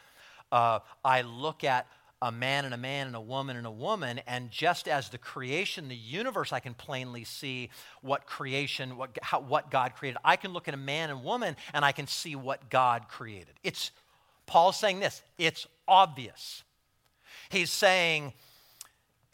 uh, 0.53 0.81
I 1.05 1.23
look 1.23 1.65
at 1.65 1.87
a 2.23 2.33
man 2.33 2.65
and 2.65 2.73
a 2.73 2.79
man 2.79 3.09
and 3.09 3.17
a 3.17 3.21
woman 3.21 3.57
and 3.57 3.67
a 3.67 3.71
woman, 3.71 4.21
and 4.27 4.51
just 4.51 4.89
as 4.89 5.11
the 5.11 5.19
creation, 5.19 5.89
the 5.89 5.97
universe, 5.97 6.55
I 6.55 6.61
can 6.61 6.73
plainly 6.73 7.25
see 7.25 7.69
what 8.01 8.25
creation, 8.25 8.97
what, 8.97 9.19
how, 9.21 9.41
what 9.41 9.71
God 9.71 9.95
created. 9.95 10.19
I 10.25 10.37
can 10.37 10.53
look 10.53 10.67
at 10.67 10.73
a 10.73 10.79
man 10.79 11.11
and 11.11 11.23
woman 11.23 11.55
and 11.75 11.85
I 11.85 11.93
can 11.93 12.07
see 12.07 12.35
what 12.35 12.71
God 12.71 13.09
created. 13.09 13.55
It's 13.63 13.91
Paul's 14.47 14.79
saying 14.79 15.01
this, 15.01 15.23
it's 15.39 15.67
obvious. 15.87 16.63
He's 17.51 17.71
saying, 17.71 18.33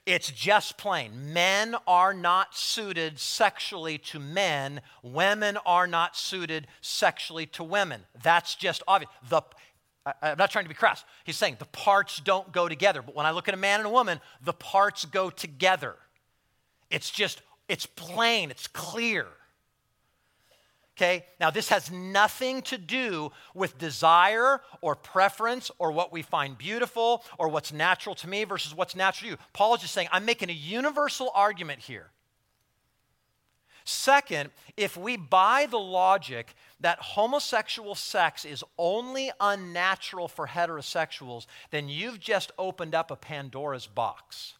it's 0.06 0.30
just 0.30 0.78
plain. 0.78 1.32
Men 1.32 1.76
are 1.86 2.14
not 2.14 2.56
suited 2.56 3.18
sexually 3.18 3.98
to 3.98 4.18
men. 4.18 4.80
Women 5.02 5.58
are 5.66 5.86
not 5.86 6.16
suited 6.16 6.66
sexually 6.80 7.46
to 7.46 7.64
women. 7.64 8.02
That's 8.22 8.54
just 8.54 8.82
obvious. 8.88 9.10
The, 9.28 9.42
I, 10.06 10.30
am 10.30 10.38
not 10.38 10.50
trying 10.50 10.64
to 10.64 10.68
be 10.68 10.74
crass. 10.74 11.04
He's 11.24 11.36
saying 11.36 11.56
the 11.58 11.66
parts 11.66 12.18
don't 12.18 12.50
go 12.50 12.68
together. 12.68 13.02
But 13.02 13.14
when 13.14 13.26
I 13.26 13.30
look 13.30 13.48
at 13.48 13.54
a 13.54 13.58
man 13.58 13.80
and 13.80 13.86
a 13.86 13.92
woman, 13.92 14.20
the 14.42 14.54
parts 14.54 15.04
go 15.04 15.28
together. 15.28 15.96
It's 16.90 17.10
just, 17.10 17.42
it's 17.68 17.86
plain, 17.86 18.50
it's 18.50 18.66
clear. 18.66 19.26
Okay? 21.00 21.24
Now, 21.38 21.50
this 21.50 21.70
has 21.70 21.90
nothing 21.90 22.60
to 22.62 22.76
do 22.76 23.32
with 23.54 23.78
desire 23.78 24.60
or 24.82 24.94
preference 24.94 25.70
or 25.78 25.92
what 25.92 26.12
we 26.12 26.20
find 26.20 26.58
beautiful 26.58 27.24
or 27.38 27.48
what's 27.48 27.72
natural 27.72 28.14
to 28.16 28.28
me 28.28 28.44
versus 28.44 28.74
what's 28.74 28.94
natural 28.94 29.28
to 29.28 29.30
you. 29.32 29.38
Paul 29.54 29.74
is 29.74 29.80
just 29.80 29.94
saying, 29.94 30.08
I'm 30.12 30.26
making 30.26 30.50
a 30.50 30.54
universal 30.54 31.30
argument 31.34 31.80
here. 31.80 32.10
Second, 33.86 34.50
if 34.76 34.94
we 34.98 35.16
buy 35.16 35.66
the 35.70 35.78
logic 35.78 36.54
that 36.80 36.98
homosexual 36.98 37.94
sex 37.94 38.44
is 38.44 38.62
only 38.76 39.30
unnatural 39.40 40.28
for 40.28 40.46
heterosexuals, 40.46 41.46
then 41.70 41.88
you've 41.88 42.20
just 42.20 42.52
opened 42.58 42.94
up 42.94 43.10
a 43.10 43.16
Pandora's 43.16 43.86
box. 43.86 44.52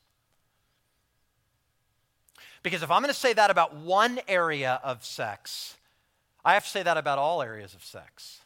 Because 2.63 2.83
if 2.83 2.91
I'm 2.91 3.03
going 3.03 3.13
to 3.13 3.21
say 3.21 3.35
that 3.35 3.51
about 3.51 3.77
one 3.77 4.21
area 4.27 4.81
of 4.83 5.05
sex, 5.05 5.77
I 6.45 6.55
have 6.55 6.65
to 6.65 6.71
say 6.71 6.83
that 6.83 6.97
about 6.97 7.19
all 7.19 7.43
areas 7.43 7.75
of 7.75 7.85
sex. 7.85 8.41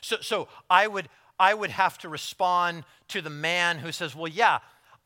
So, 0.00 0.16
so 0.20 0.48
I, 0.68 0.86
would, 0.86 1.08
I 1.38 1.54
would 1.54 1.70
have 1.70 1.98
to 1.98 2.08
respond 2.08 2.84
to 3.08 3.22
the 3.22 3.30
man 3.30 3.78
who 3.78 3.92
says, 3.92 4.14
Well, 4.14 4.28
yeah, 4.28 4.58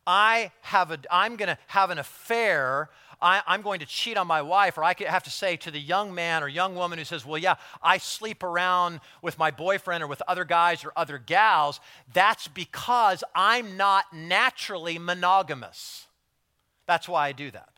I 0.07 0.53
have 0.63 0.91
a, 0.91 0.99
I'm 1.11 1.37
going 1.37 1.49
to 1.49 1.59
have 1.69 1.91
an 1.91 1.99
affair. 1.99 2.89
I, 3.21 3.43
am 3.47 3.63
going 3.63 3.81
to 3.81 3.87
cheat 3.87 4.17
on 4.17 4.27
my 4.27 4.43
wife. 4.43 4.79
Or 4.79 4.85
I 4.85 4.95
could 4.95 5.09
have 5.09 5.25
to 5.25 5.31
say 5.31 5.57
to 5.57 5.71
the 5.71 5.79
young 5.79 6.15
man 6.15 6.43
or 6.43 6.49
young 6.49 6.75
woman 6.75 6.99
who 6.99 7.05
says, 7.05 7.27
Well, 7.27 7.39
yeah, 7.39 7.57
I 7.83 7.99
sleep 7.99 8.43
around 8.43 9.01
with 9.23 9.39
my 9.39 9.51
boyfriend 9.51 10.03
or 10.03 10.07
with 10.07 10.23
other 10.27 10.45
guys 10.45 10.85
or 10.85 10.93
other 10.97 11.19
gals. 11.19 11.81
That's 12.13 12.49
because 12.49 13.23
I'm 13.35 13.77
not 13.77 14.07
naturally 14.13 14.99
monogamous. 14.99 16.07
That's 16.87 17.09
why 17.09 17.29
I 17.29 17.33
do 17.33 17.51
that. 17.51 17.78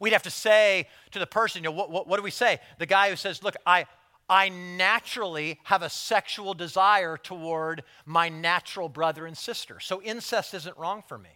We'd 0.00 0.12
have 0.12 0.22
to 0.24 0.30
say 0.30 0.88
to 1.12 1.18
the 1.18 1.26
person, 1.26 1.62
you 1.62 1.70
know, 1.70 1.76
what, 1.76 1.90
what, 1.90 2.06
what 2.06 2.16
do 2.16 2.22
we 2.22 2.30
say? 2.30 2.58
The 2.78 2.86
guy 2.86 3.10
who 3.10 3.16
says, 3.16 3.42
Look, 3.42 3.56
I, 3.66 3.86
I 4.28 4.48
naturally 4.48 5.60
have 5.64 5.82
a 5.82 5.90
sexual 5.90 6.54
desire 6.54 7.16
toward 7.16 7.84
my 8.04 8.28
natural 8.28 8.88
brother 8.88 9.26
and 9.26 9.36
sister. 9.36 9.80
So 9.80 10.02
incest 10.02 10.54
isn't 10.54 10.76
wrong 10.76 11.02
for 11.06 11.18
me. 11.18 11.30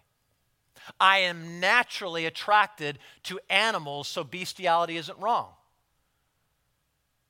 I 0.98 1.18
am 1.18 1.61
naturally 1.61 2.26
attracted 2.26 2.98
to 3.24 3.38
animals, 3.48 4.08
so 4.08 4.24
bestiality 4.24 4.96
isn't 4.96 5.18
wrong. 5.18 5.50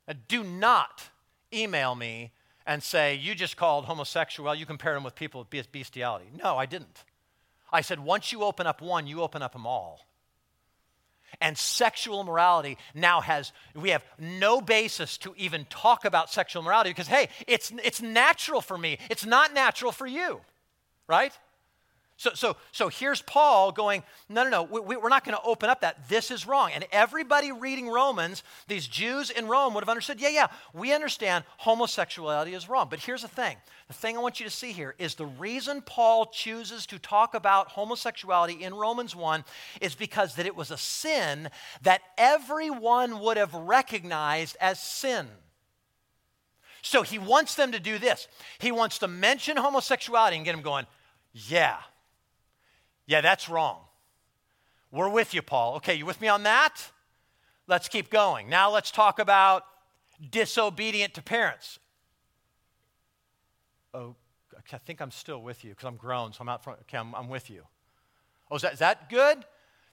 Now, 0.07 0.15
do 0.29 0.45
not 0.45 1.09
email 1.53 1.95
me 1.95 2.33
and 2.67 2.83
say, 2.83 3.17
You 3.17 3.35
just 3.35 3.57
called 3.57 3.85
homosexual, 3.85 4.55
you 4.55 4.67
compared 4.67 4.97
them 4.97 5.05
with 5.05 5.15
people 5.15 5.47
with 5.51 5.73
bestiality. 5.73 6.27
No, 6.43 6.57
I 6.57 6.67
didn't. 6.67 7.05
I 7.73 7.83
said, 7.83 8.01
once 8.01 8.33
you 8.33 8.43
open 8.43 8.67
up 8.67 8.81
one, 8.81 9.07
you 9.07 9.23
open 9.23 9.43
up 9.43 9.53
them 9.53 9.67
all. 9.67 10.01
And 11.41 11.57
sexual 11.57 12.25
morality 12.25 12.79
now 12.95 13.21
has, 13.21 13.53
we 13.75 13.91
have 13.91 14.05
no 14.19 14.61
basis 14.61 15.19
to 15.19 15.35
even 15.37 15.67
talk 15.67 16.05
about 16.05 16.31
sexual 16.31 16.63
morality 16.63 16.91
because, 16.91 17.09
hey, 17.09 17.29
it's, 17.47 17.73
it's 17.83 18.01
natural 18.03 18.61
for 18.61 18.77
me. 18.77 18.99
It's 19.09 19.25
not 19.27 19.55
natural 19.55 19.93
for 19.93 20.07
you, 20.07 20.41
right? 21.07 21.33
So, 22.21 22.33
so, 22.35 22.57
so 22.71 22.89
here's 22.89 23.23
Paul 23.23 23.73
going, 23.73 24.03
no, 24.29 24.45
no, 24.45 24.51
no, 24.51 24.63
we, 24.65 24.95
we're 24.95 25.09
not 25.09 25.25
going 25.25 25.39
to 25.39 25.43
open 25.43 25.71
up 25.71 25.81
that. 25.81 26.07
This 26.11 26.31
is 26.31 26.47
wrong. 26.47 26.71
And 26.75 26.85
everybody 26.93 27.51
reading 27.51 27.89
Romans, 27.89 28.43
these 28.69 28.87
Jews 28.87 29.31
in 29.31 29.49
Rome 29.49 29.73
would 29.73 29.83
have 29.83 29.89
understood, 29.89 30.21
yeah, 30.21 30.29
yeah, 30.29 30.49
we 30.75 30.93
understand 30.93 31.45
homosexuality 31.57 32.53
is 32.53 32.69
wrong. 32.69 32.89
But 32.91 32.99
here's 32.99 33.23
the 33.23 33.29
thing 33.29 33.57
the 33.89 33.95
thing 33.95 34.19
I 34.19 34.21
want 34.21 34.39
you 34.39 34.45
to 34.45 34.51
see 34.51 34.73
here 34.73 34.95
is 34.99 35.15
the 35.15 35.25
reason 35.25 35.81
Paul 35.81 36.27
chooses 36.27 36.85
to 36.89 36.99
talk 36.99 37.33
about 37.33 37.69
homosexuality 37.69 38.65
in 38.65 38.75
Romans 38.75 39.17
1 39.17 39.43
is 39.81 39.95
because 39.95 40.35
that 40.35 40.45
it 40.45 40.55
was 40.55 40.71
a 40.71 40.77
sin 40.77 41.49
that 41.81 42.03
everyone 42.19 43.21
would 43.21 43.39
have 43.39 43.55
recognized 43.55 44.59
as 44.61 44.79
sin. 44.79 45.27
So 46.83 47.01
he 47.01 47.19
wants 47.19 47.55
them 47.55 47.73
to 47.73 47.81
do 47.81 47.99
this. 47.99 48.29
He 48.59 48.73
wants 48.73 48.99
to 48.99 49.09
mention 49.09 49.57
homosexuality 49.57 50.37
and 50.37 50.45
get 50.45 50.53
them 50.53 50.61
going, 50.61 50.85
yeah, 51.33 51.79
yeah, 53.11 53.21
that's 53.21 53.49
wrong. 53.49 53.79
We're 54.93 55.09
with 55.09 55.35
you, 55.35 55.43
Paul. 55.43 55.75
Okay, 55.77 55.97
you 55.97 56.07
with 56.07 56.21
me 56.21 56.29
on 56.29 56.45
that? 56.45 56.93
Let's 57.67 57.89
keep 57.89 58.09
going. 58.09 58.49
Now 58.49 58.71
let's 58.71 58.93
talk 58.93 59.19
about 59.19 59.65
disobedient 60.31 61.15
to 61.15 61.23
parents. 61.23 61.81
Oh, 63.93 64.15
I 64.73 64.79
think 64.79 65.03
I'm 65.03 65.11
still 65.11 65.43
with 65.43 65.65
you 65.65 65.71
because 65.71 65.87
I'm 65.87 65.97
grown, 65.97 66.33
so 66.33 66.43
I'm 66.43 66.49
out 66.49 66.63
front. 66.63 66.79
Okay, 66.83 66.99
I'm, 66.99 67.13
I'm 67.17 67.29
with 67.29 67.51
you. 67.51 67.65
Oh, 68.49 68.55
is 68.55 68.63
that, 68.63 68.75
is 68.75 68.79
that 68.79 69.11
good? 69.11 69.45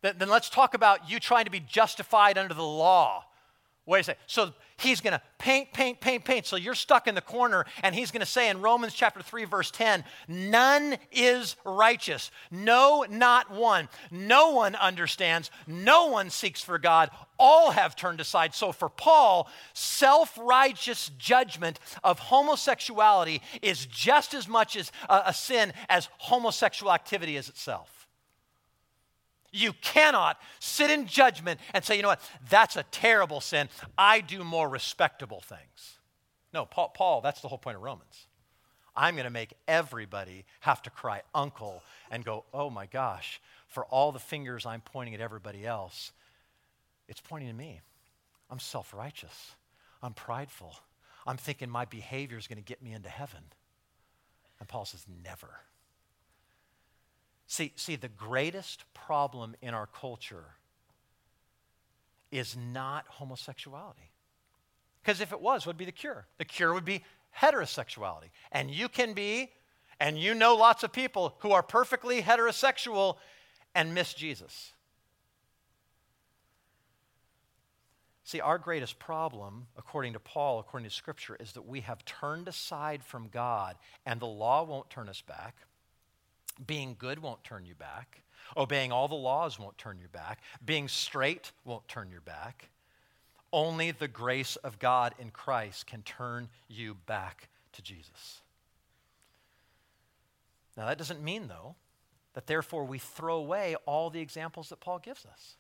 Then, 0.04 0.14
then 0.20 0.30
let's 0.30 0.52
talk 0.52 0.76
about 0.76 1.10
you 1.10 1.20
trying 1.20 1.46
to 1.46 1.52
be 1.52 1.60
justified 1.60 2.38
under 2.38 2.54
the 2.54 2.62
law. 2.62 3.26
Wait 3.88 4.02
a 4.02 4.04
second. 4.04 4.22
So 4.28 4.54
he's 4.78 5.00
going 5.00 5.14
to 5.14 5.22
paint, 5.38 5.72
paint, 5.72 6.02
paint, 6.02 6.26
paint. 6.26 6.46
So 6.46 6.58
you're 6.58 6.76
stuck 6.76 7.08
in 7.08 7.16
the 7.16 7.22
corner, 7.22 7.66
and 7.82 7.96
he's 7.96 8.12
going 8.12 8.20
to 8.20 8.26
say 8.26 8.50
in 8.50 8.60
Romans 8.60 8.94
chapter 8.94 9.22
3, 9.22 9.46
verse 9.46 9.72
10, 9.72 10.04
none 10.28 10.98
is 11.10 11.56
righteous. 11.64 12.30
No, 12.52 13.06
not 13.10 13.50
one. 13.50 13.88
No 14.12 14.52
one 14.52 14.76
understands. 14.76 15.52
No 15.68 16.08
one 16.08 16.30
seeks 16.30 16.62
for 16.62 16.78
God. 16.78 17.12
All 17.40 17.72
have 17.72 17.96
turned 17.96 18.20
aside. 18.20 18.54
So 18.54 18.74
for 18.74 18.90
Paul, 18.90 19.50
self 19.74 20.38
righteous 20.38 21.10
judgment 21.18 21.80
of 22.04 22.20
homosexuality 22.20 23.42
is 23.62 23.86
just 23.86 24.34
as 24.34 24.50
much 24.50 24.76
as 24.76 24.92
a, 25.08 25.24
a 25.28 25.34
sin 25.34 25.72
as 25.88 26.10
homosexual 26.18 26.92
activity 26.92 27.38
is 27.38 27.48
itself. 27.48 27.97
You 29.58 29.74
cannot 29.74 30.40
sit 30.60 30.92
in 30.92 31.08
judgment 31.08 31.60
and 31.74 31.84
say, 31.84 31.96
you 31.96 32.02
know 32.02 32.10
what, 32.10 32.22
that's 32.50 32.76
a 32.76 32.84
terrible 32.84 33.42
sin. 33.42 33.70
I 33.98 34.22
do 34.22 34.44
more 34.44 34.70
respectable 34.70 35.42
things. 35.42 35.98
No, 36.54 36.66
Paul, 36.66 36.90
Paul 36.90 37.22
that's 37.22 37.42
the 37.42 37.48
whole 37.48 37.58
point 37.58 37.78
of 37.78 37.84
Romans. 37.84 38.28
I'm 38.96 39.16
going 39.16 39.26
to 39.26 39.32
make 39.32 39.54
everybody 39.68 40.46
have 40.62 40.82
to 40.84 40.90
cry 40.90 41.22
uncle 41.36 41.84
and 42.10 42.26
go, 42.26 42.46
oh 42.54 42.70
my 42.70 42.88
gosh, 42.88 43.40
for 43.68 43.86
all 43.86 44.12
the 44.12 44.20
fingers 44.20 44.66
I'm 44.66 44.82
pointing 44.82 45.14
at 45.14 45.22
everybody 45.22 45.66
else, 45.66 46.12
it's 47.08 47.22
pointing 47.22 47.50
to 47.50 47.56
me. 47.56 47.82
I'm 48.50 48.60
self 48.60 48.94
righteous. 48.94 49.56
I'm 50.02 50.14
prideful. 50.14 50.76
I'm 51.26 51.38
thinking 51.38 51.70
my 51.70 51.86
behavior 51.86 52.38
is 52.38 52.48
going 52.48 52.58
to 52.58 52.64
get 52.64 52.82
me 52.82 52.94
into 52.94 53.10
heaven. 53.10 53.42
And 54.60 54.68
Paul 54.68 54.86
says, 54.86 55.06
never. 55.24 55.50
See, 57.48 57.72
see, 57.78 57.96
the 57.96 58.10
greatest 58.10 58.84
problem 58.94 59.56
in 59.62 59.74
our 59.74 59.88
culture 59.88 60.56
is 62.30 62.58
not 62.58 63.06
homosexuality. 63.08 64.12
Because 65.02 65.22
if 65.22 65.32
it 65.32 65.40
was, 65.40 65.66
what 65.66 65.76
would 65.76 65.78
be 65.78 65.86
the 65.86 65.94
cure? 65.94 66.28
The 66.38 66.46
cure 66.46 66.74
would 66.74 66.84
be 66.84 67.06
heterosexuality. 67.40 68.30
And 68.52 68.70
you 68.70 68.90
can 68.90 69.14
be, 69.14 69.52
and 70.00 70.20
you 70.20 70.34
know 70.34 70.56
lots 70.56 70.84
of 70.84 70.92
people 70.92 71.36
who 71.40 71.52
are 71.52 71.64
perfectly 71.64 72.22
heterosexual 72.22 73.16
and 73.74 73.96
miss 73.96 74.14
Jesus. 74.14 74.74
See, 78.26 78.42
our 78.42 78.58
greatest 78.58 79.00
problem, 79.00 79.68
according 79.78 80.12
to 80.12 80.20
Paul, 80.20 80.60
according 80.60 80.90
to 80.90 80.94
Scripture, 80.94 81.38
is 81.40 81.54
that 81.54 81.66
we 81.66 81.80
have 81.80 82.04
turned 82.04 82.50
aside 82.50 83.02
from 83.02 83.30
God, 83.30 83.78
and 84.06 84.20
the 84.20 84.26
law 84.26 84.64
won't 84.64 84.90
turn 84.90 85.08
us 85.08 85.22
back. 85.22 85.56
Being 86.66 86.96
good 86.98 87.20
won't 87.20 87.44
turn 87.44 87.66
you 87.66 87.76
back. 87.76 88.24
Obeying 88.56 88.92
all 88.92 89.08
the 89.08 89.16
laws 89.16 89.60
won't 89.60 89.78
turn 89.78 90.00
you 90.00 90.08
back. 90.08 90.40
Being 90.64 90.88
straight 90.88 91.52
won't 91.66 91.88
turn 91.88 92.10
you 92.12 92.22
back. 92.22 92.70
Only 93.52 93.92
the 93.92 94.08
grace 94.08 94.56
of 94.58 94.80
God 94.80 95.14
in 95.20 95.32
Christ 95.32 95.88
can 95.88 96.02
turn 96.02 96.50
you 96.68 96.96
back 97.06 97.50
to 97.74 97.82
Jesus. 97.82 98.42
Now, 100.76 100.86
that 100.86 100.98
doesn't 100.98 101.24
mean, 101.24 101.48
though, 101.48 101.76
that 102.34 102.46
therefore 102.46 102.86
we 102.86 103.00
throw 103.00 103.38
away 103.38 103.76
all 103.86 104.10
the 104.10 104.20
examples 104.20 104.70
that 104.70 104.80
Paul 104.80 105.00
gives 105.00 105.26
us. 105.26 105.56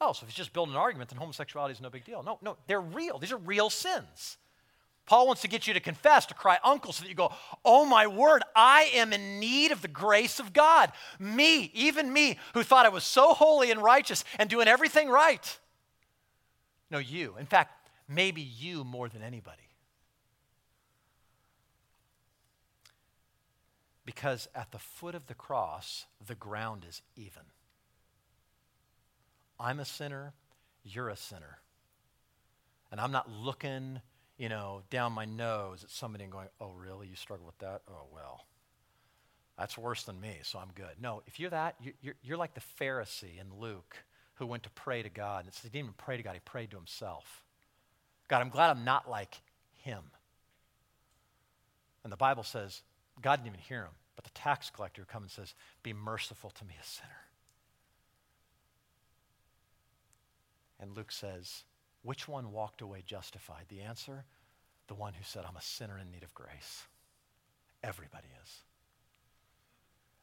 Oh, 0.00 0.12
so 0.12 0.24
if 0.24 0.30
he's 0.30 0.36
just 0.36 0.52
building 0.52 0.74
an 0.74 0.80
argument, 0.80 1.10
then 1.10 1.18
homosexuality 1.18 1.74
is 1.74 1.80
no 1.80 1.90
big 1.90 2.04
deal. 2.04 2.22
No, 2.22 2.38
no, 2.42 2.56
they're 2.66 2.80
real. 2.80 3.18
These 3.18 3.32
are 3.32 3.36
real 3.36 3.70
sins. 3.70 4.38
Paul 5.10 5.26
wants 5.26 5.42
to 5.42 5.48
get 5.48 5.66
you 5.66 5.74
to 5.74 5.80
confess, 5.80 6.24
to 6.26 6.34
cry 6.34 6.58
uncle, 6.62 6.92
so 6.92 7.02
that 7.02 7.08
you 7.08 7.16
go, 7.16 7.34
Oh 7.64 7.84
my 7.84 8.06
word, 8.06 8.44
I 8.54 8.92
am 8.94 9.12
in 9.12 9.40
need 9.40 9.72
of 9.72 9.82
the 9.82 9.88
grace 9.88 10.38
of 10.38 10.52
God. 10.52 10.92
Me, 11.18 11.68
even 11.74 12.12
me, 12.12 12.38
who 12.54 12.62
thought 12.62 12.86
I 12.86 12.90
was 12.90 13.02
so 13.02 13.34
holy 13.34 13.72
and 13.72 13.82
righteous 13.82 14.24
and 14.38 14.48
doing 14.48 14.68
everything 14.68 15.08
right. 15.08 15.58
No, 16.92 16.98
you. 16.98 17.34
In 17.40 17.46
fact, 17.46 17.90
maybe 18.06 18.40
you 18.40 18.84
more 18.84 19.08
than 19.08 19.20
anybody. 19.20 19.56
Because 24.06 24.46
at 24.54 24.70
the 24.70 24.78
foot 24.78 25.16
of 25.16 25.26
the 25.26 25.34
cross, 25.34 26.06
the 26.24 26.36
ground 26.36 26.86
is 26.88 27.02
even. 27.16 27.42
I'm 29.58 29.80
a 29.80 29.84
sinner, 29.84 30.34
you're 30.84 31.08
a 31.08 31.16
sinner. 31.16 31.58
And 32.92 33.00
I'm 33.00 33.10
not 33.10 33.28
looking 33.28 34.02
you 34.40 34.48
know, 34.48 34.80
down 34.88 35.12
my 35.12 35.26
nose 35.26 35.84
at 35.84 35.90
somebody 35.90 36.24
and 36.24 36.32
going, 36.32 36.48
oh, 36.62 36.70
really? 36.70 37.06
You 37.06 37.14
struggle 37.14 37.44
with 37.44 37.58
that? 37.58 37.82
Oh, 37.86 38.06
well, 38.10 38.46
that's 39.58 39.76
worse 39.76 40.04
than 40.04 40.18
me, 40.18 40.38
so 40.42 40.58
I'm 40.58 40.70
good. 40.74 40.96
No, 40.98 41.22
if 41.26 41.38
you're 41.38 41.50
that, 41.50 41.76
you're, 42.00 42.14
you're 42.22 42.38
like 42.38 42.54
the 42.54 42.62
Pharisee 42.80 43.38
in 43.38 43.60
Luke 43.60 43.98
who 44.36 44.46
went 44.46 44.62
to 44.62 44.70
pray 44.70 45.02
to 45.02 45.10
God. 45.10 45.44
And 45.44 45.54
he 45.54 45.68
didn't 45.68 45.84
even 45.84 45.94
pray 45.98 46.16
to 46.16 46.22
God, 46.22 46.32
he 46.32 46.40
prayed 46.40 46.70
to 46.70 46.78
himself. 46.78 47.44
God, 48.28 48.40
I'm 48.40 48.48
glad 48.48 48.70
I'm 48.70 48.82
not 48.82 49.10
like 49.10 49.42
him. 49.74 50.04
And 52.02 52.10
the 52.10 52.16
Bible 52.16 52.42
says, 52.42 52.80
God 53.20 53.36
didn't 53.36 53.48
even 53.48 53.60
hear 53.60 53.82
him, 53.82 53.92
but 54.16 54.24
the 54.24 54.30
tax 54.30 54.70
collector 54.70 55.04
comes 55.04 55.36
and 55.36 55.46
says, 55.46 55.54
Be 55.82 55.92
merciful 55.92 56.48
to 56.48 56.64
me, 56.64 56.76
a 56.80 56.86
sinner. 56.86 57.10
And 60.80 60.96
Luke 60.96 61.12
says, 61.12 61.64
which 62.02 62.28
one 62.28 62.52
walked 62.52 62.80
away 62.80 63.02
justified? 63.06 63.66
The 63.68 63.80
answer 63.80 64.24
the 64.90 64.94
one 64.94 65.14
who 65.14 65.22
said, 65.22 65.44
I'm 65.48 65.56
a 65.56 65.62
sinner 65.62 66.00
in 66.00 66.10
need 66.10 66.24
of 66.24 66.34
grace. 66.34 66.82
Everybody 67.84 68.26
is. 68.42 68.62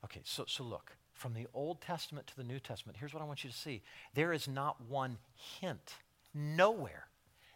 Okay, 0.04 0.20
so, 0.26 0.44
so 0.46 0.62
look, 0.66 0.98
from 1.14 1.34
the 1.34 1.48
Old 1.54 1.80
Testament 1.80 2.28
to 2.28 2.36
the 2.36 2.44
New 2.44 2.60
Testament, 2.60 2.98
here's 3.00 3.14
what 3.14 3.24
I 3.24 3.26
want 3.26 3.46
you 3.46 3.50
to 3.50 3.56
see. 3.56 3.82
There 4.14 4.34
is 4.34 4.46
not 4.46 4.82
one 4.82 5.20
hint, 5.62 5.96
nowhere, 6.34 7.08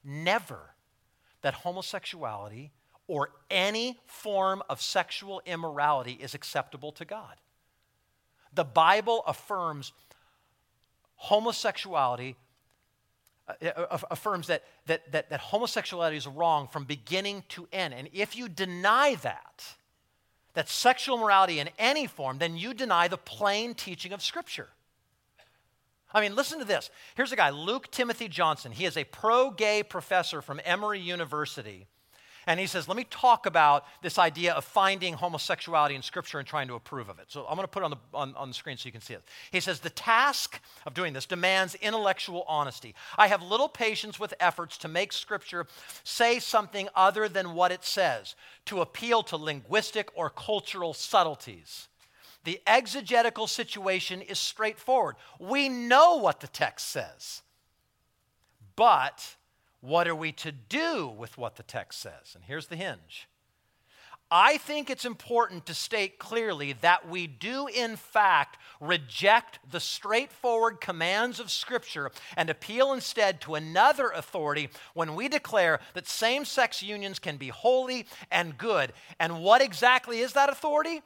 never, 0.06 0.74
that 1.42 1.54
homosexuality 1.54 2.72
or 3.08 3.32
any 3.50 4.00
form 4.06 4.64
of 4.70 4.82
sexual 4.82 5.42
immorality 5.46 6.14
is 6.14 6.34
acceptable 6.34 6.94
to 6.94 7.04
God. 7.04 7.36
The 8.54 8.64
Bible 8.64 9.22
affirms 9.28 9.92
homosexuality 11.16 12.38
Uh, 13.48 13.68
uh, 13.68 13.98
affirms 14.12 14.48
that, 14.48 14.64
that, 14.86 15.12
that, 15.12 15.30
that 15.30 15.40
homosexuality 15.40 16.16
is 16.16 16.28
wrong 16.28 16.68
from 16.68 16.86
beginning 16.86 17.44
to 17.50 17.68
end. 17.74 17.94
And 17.94 18.08
if 18.14 18.36
you 18.36 18.48
deny 18.48 19.16
that, 19.24 19.66
that 20.54 20.70
sexual 20.70 21.18
morality 21.18 21.60
in 21.60 21.70
any 21.80 22.08
form, 22.08 22.38
then 22.38 22.56
you 22.56 22.74
deny 22.74 23.08
the 23.08 23.18
plain 23.18 23.74
teaching 23.74 24.14
of 24.14 24.22
Scripture. 24.22 24.70
I 26.14 26.22
mean, 26.22 26.36
listen 26.36 26.60
to 26.60 26.66
this. 26.66 26.90
Here's 27.16 27.32
a 27.32 27.36
guy, 27.36 27.50
Luke 27.50 27.90
Timothy 27.90 28.28
Johnson. 28.28 28.72
He 28.72 28.86
is 28.86 28.98
a 28.98 29.06
pro 29.06 29.50
gay 29.50 29.82
professor 29.82 30.42
from 30.42 30.62
Emory 30.64 31.00
University. 31.00 31.88
And 32.52 32.60
he 32.60 32.68
says, 32.68 32.90
let 32.90 32.98
me 32.98 33.06
talk 33.10 33.46
about 33.46 33.86
this 34.02 34.20
idea 34.20 34.52
of 34.52 34.66
finding 34.66 35.14
homosexuality 35.14 35.96
in 35.96 36.02
Scripture 36.02 36.38
and 36.38 36.46
trying 36.46 36.68
to 36.68 36.74
approve 36.74 37.08
of 37.08 37.18
it. 37.18 37.28
So 37.30 37.46
I'm 37.48 37.56
going 37.56 37.64
to 37.64 37.70
put 37.70 37.82
it 37.82 37.86
on 37.86 37.92
the, 37.92 37.98
on, 38.14 38.36
on 38.36 38.50
the 38.50 38.54
screen 38.54 38.76
so 38.76 38.88
you 38.88 38.92
can 38.92 39.00
see 39.00 39.14
it. 39.14 39.24
He 39.54 39.62
says, 39.62 39.80
the 39.80 39.90
task 39.90 40.60
of 40.86 40.94
doing 40.94 41.14
this 41.14 41.26
demands 41.26 41.76
intellectual 41.76 42.44
honesty. 42.50 42.94
I 43.18 43.28
have 43.28 43.42
little 43.42 43.70
patience 43.70 44.20
with 44.20 44.34
efforts 44.42 44.78
to 44.80 44.90
make 44.90 45.14
Scripture 45.14 45.66
say 46.04 46.40
something 46.40 46.90
other 46.94 47.30
than 47.30 47.54
what 47.54 47.72
it 47.72 47.86
says, 47.86 48.36
to 48.66 48.82
appeal 48.82 49.24
to 49.24 49.38
linguistic 49.38 50.10
or 50.14 50.30
cultural 50.30 50.94
subtleties. 50.94 51.88
The 52.44 52.60
exegetical 52.68 53.48
situation 53.48 54.22
is 54.22 54.40
straightforward. 54.40 55.16
We 55.40 55.70
know 55.70 56.18
what 56.18 56.42
the 56.42 56.48
text 56.48 56.90
says. 56.90 57.44
But 58.76 59.38
what 59.82 60.08
are 60.08 60.16
we 60.16 60.32
to 60.32 60.52
do 60.52 61.08
with 61.08 61.38
what 61.38 61.56
the 61.56 61.64
text 61.64 62.00
says? 62.00 62.36
And 62.36 62.44
here's 62.46 62.68
the 62.68 62.76
hinge 62.76 63.28
I 64.34 64.58
think 64.58 64.90
it's 64.90 65.04
important 65.04 65.66
to 65.66 65.74
state 65.74 66.18
clearly 66.18 66.72
that 66.80 67.10
we 67.10 67.28
do, 67.28 67.68
in 67.68 67.98
fact, 67.98 68.58
reject 68.80 69.60
the 69.70 69.82
straightforward 69.82 70.80
commands 70.80 71.42
of 71.42 71.52
Scripture 71.52 72.12
and 72.38 72.50
appeal 72.50 72.94
instead 72.94 73.42
to 73.42 73.56
another 73.56 74.10
authority 74.10 74.70
when 74.94 75.16
we 75.16 75.28
declare 75.28 75.82
that 75.96 76.08
same 76.08 76.46
sex 76.46 76.82
unions 76.82 77.20
can 77.20 77.36
be 77.36 77.50
holy 77.50 78.08
and 78.32 78.58
good. 78.58 78.94
And 79.20 79.42
what 79.42 79.62
exactly 79.62 80.20
is 80.20 80.32
that 80.32 80.50
authority? 80.50 81.02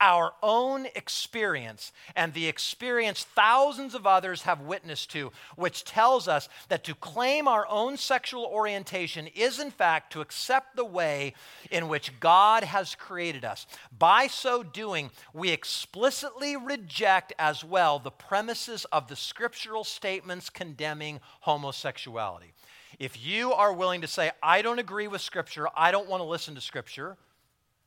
Our 0.00 0.32
own 0.42 0.86
experience 0.94 1.92
and 2.14 2.32
the 2.32 2.46
experience 2.46 3.24
thousands 3.24 3.94
of 3.94 4.06
others 4.06 4.42
have 4.42 4.60
witnessed 4.60 5.10
to, 5.12 5.32
which 5.56 5.84
tells 5.84 6.28
us 6.28 6.48
that 6.68 6.84
to 6.84 6.94
claim 6.94 7.48
our 7.48 7.66
own 7.68 7.96
sexual 7.96 8.44
orientation 8.44 9.26
is, 9.34 9.58
in 9.58 9.70
fact, 9.70 10.12
to 10.12 10.20
accept 10.20 10.76
the 10.76 10.84
way 10.84 11.34
in 11.70 11.88
which 11.88 12.18
God 12.20 12.64
has 12.64 12.94
created 12.94 13.44
us. 13.44 13.66
By 13.96 14.26
so 14.26 14.62
doing, 14.62 15.10
we 15.32 15.50
explicitly 15.50 16.56
reject 16.56 17.32
as 17.38 17.64
well 17.64 17.98
the 17.98 18.10
premises 18.10 18.84
of 18.86 19.08
the 19.08 19.16
scriptural 19.16 19.84
statements 19.84 20.50
condemning 20.50 21.20
homosexuality. 21.40 22.52
If 22.98 23.24
you 23.24 23.52
are 23.52 23.72
willing 23.72 24.02
to 24.02 24.06
say, 24.06 24.30
I 24.42 24.62
don't 24.62 24.78
agree 24.78 25.08
with 25.08 25.20
Scripture, 25.20 25.66
I 25.76 25.90
don't 25.90 26.08
want 26.08 26.20
to 26.20 26.24
listen 26.24 26.54
to 26.54 26.60
Scripture, 26.60 27.16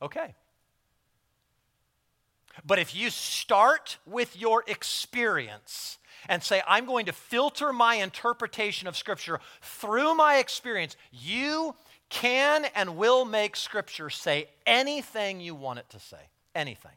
okay. 0.02 0.36
But 2.66 2.80
if 2.80 2.96
you 2.96 3.10
start 3.10 3.98
with 4.06 4.40
your 4.40 4.64
experience 4.68 5.98
and 6.28 6.44
say, 6.44 6.62
I'm 6.68 6.86
going 6.86 7.06
to 7.06 7.14
filter 7.14 7.72
my 7.72 7.96
interpretation 7.96 8.88
of 8.88 8.98
Scripture 8.98 9.40
through 9.62 10.16
my 10.16 10.38
experience, 10.38 10.96
you 11.12 11.76
can 12.10 12.66
and 12.76 12.98
will 12.98 13.26
make 13.26 13.56
Scripture 13.56 14.10
say 14.10 14.48
anything 14.66 15.40
you 15.40 15.56
want 15.56 15.80
it 15.80 15.90
to 15.92 16.00
say. 16.00 16.30
Anything. 16.56 16.92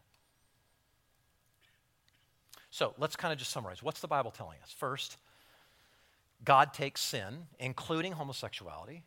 So 2.70 2.94
let's 2.98 3.16
kind 3.16 3.32
of 3.32 3.38
just 3.38 3.50
summarize. 3.50 3.82
What's 3.82 4.00
the 4.00 4.08
Bible 4.08 4.30
telling 4.30 4.58
us? 4.62 4.72
First, 4.72 5.16
God 6.44 6.72
takes 6.72 7.00
sin, 7.00 7.46
including 7.58 8.12
homosexuality, 8.12 9.02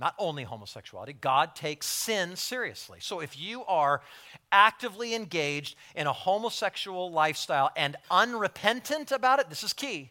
not 0.00 0.14
only 0.18 0.44
homosexuality, 0.44 1.12
God 1.12 1.54
takes 1.54 1.86
sin 1.86 2.34
seriously. 2.34 2.98
So 3.02 3.20
if 3.20 3.38
you 3.38 3.64
are 3.66 4.00
actively 4.50 5.14
engaged 5.14 5.76
in 5.94 6.06
a 6.06 6.12
homosexual 6.12 7.12
lifestyle 7.12 7.70
and 7.76 7.96
unrepentant 8.10 9.12
about 9.12 9.40
it, 9.40 9.50
this 9.50 9.62
is 9.62 9.74
key. 9.74 10.10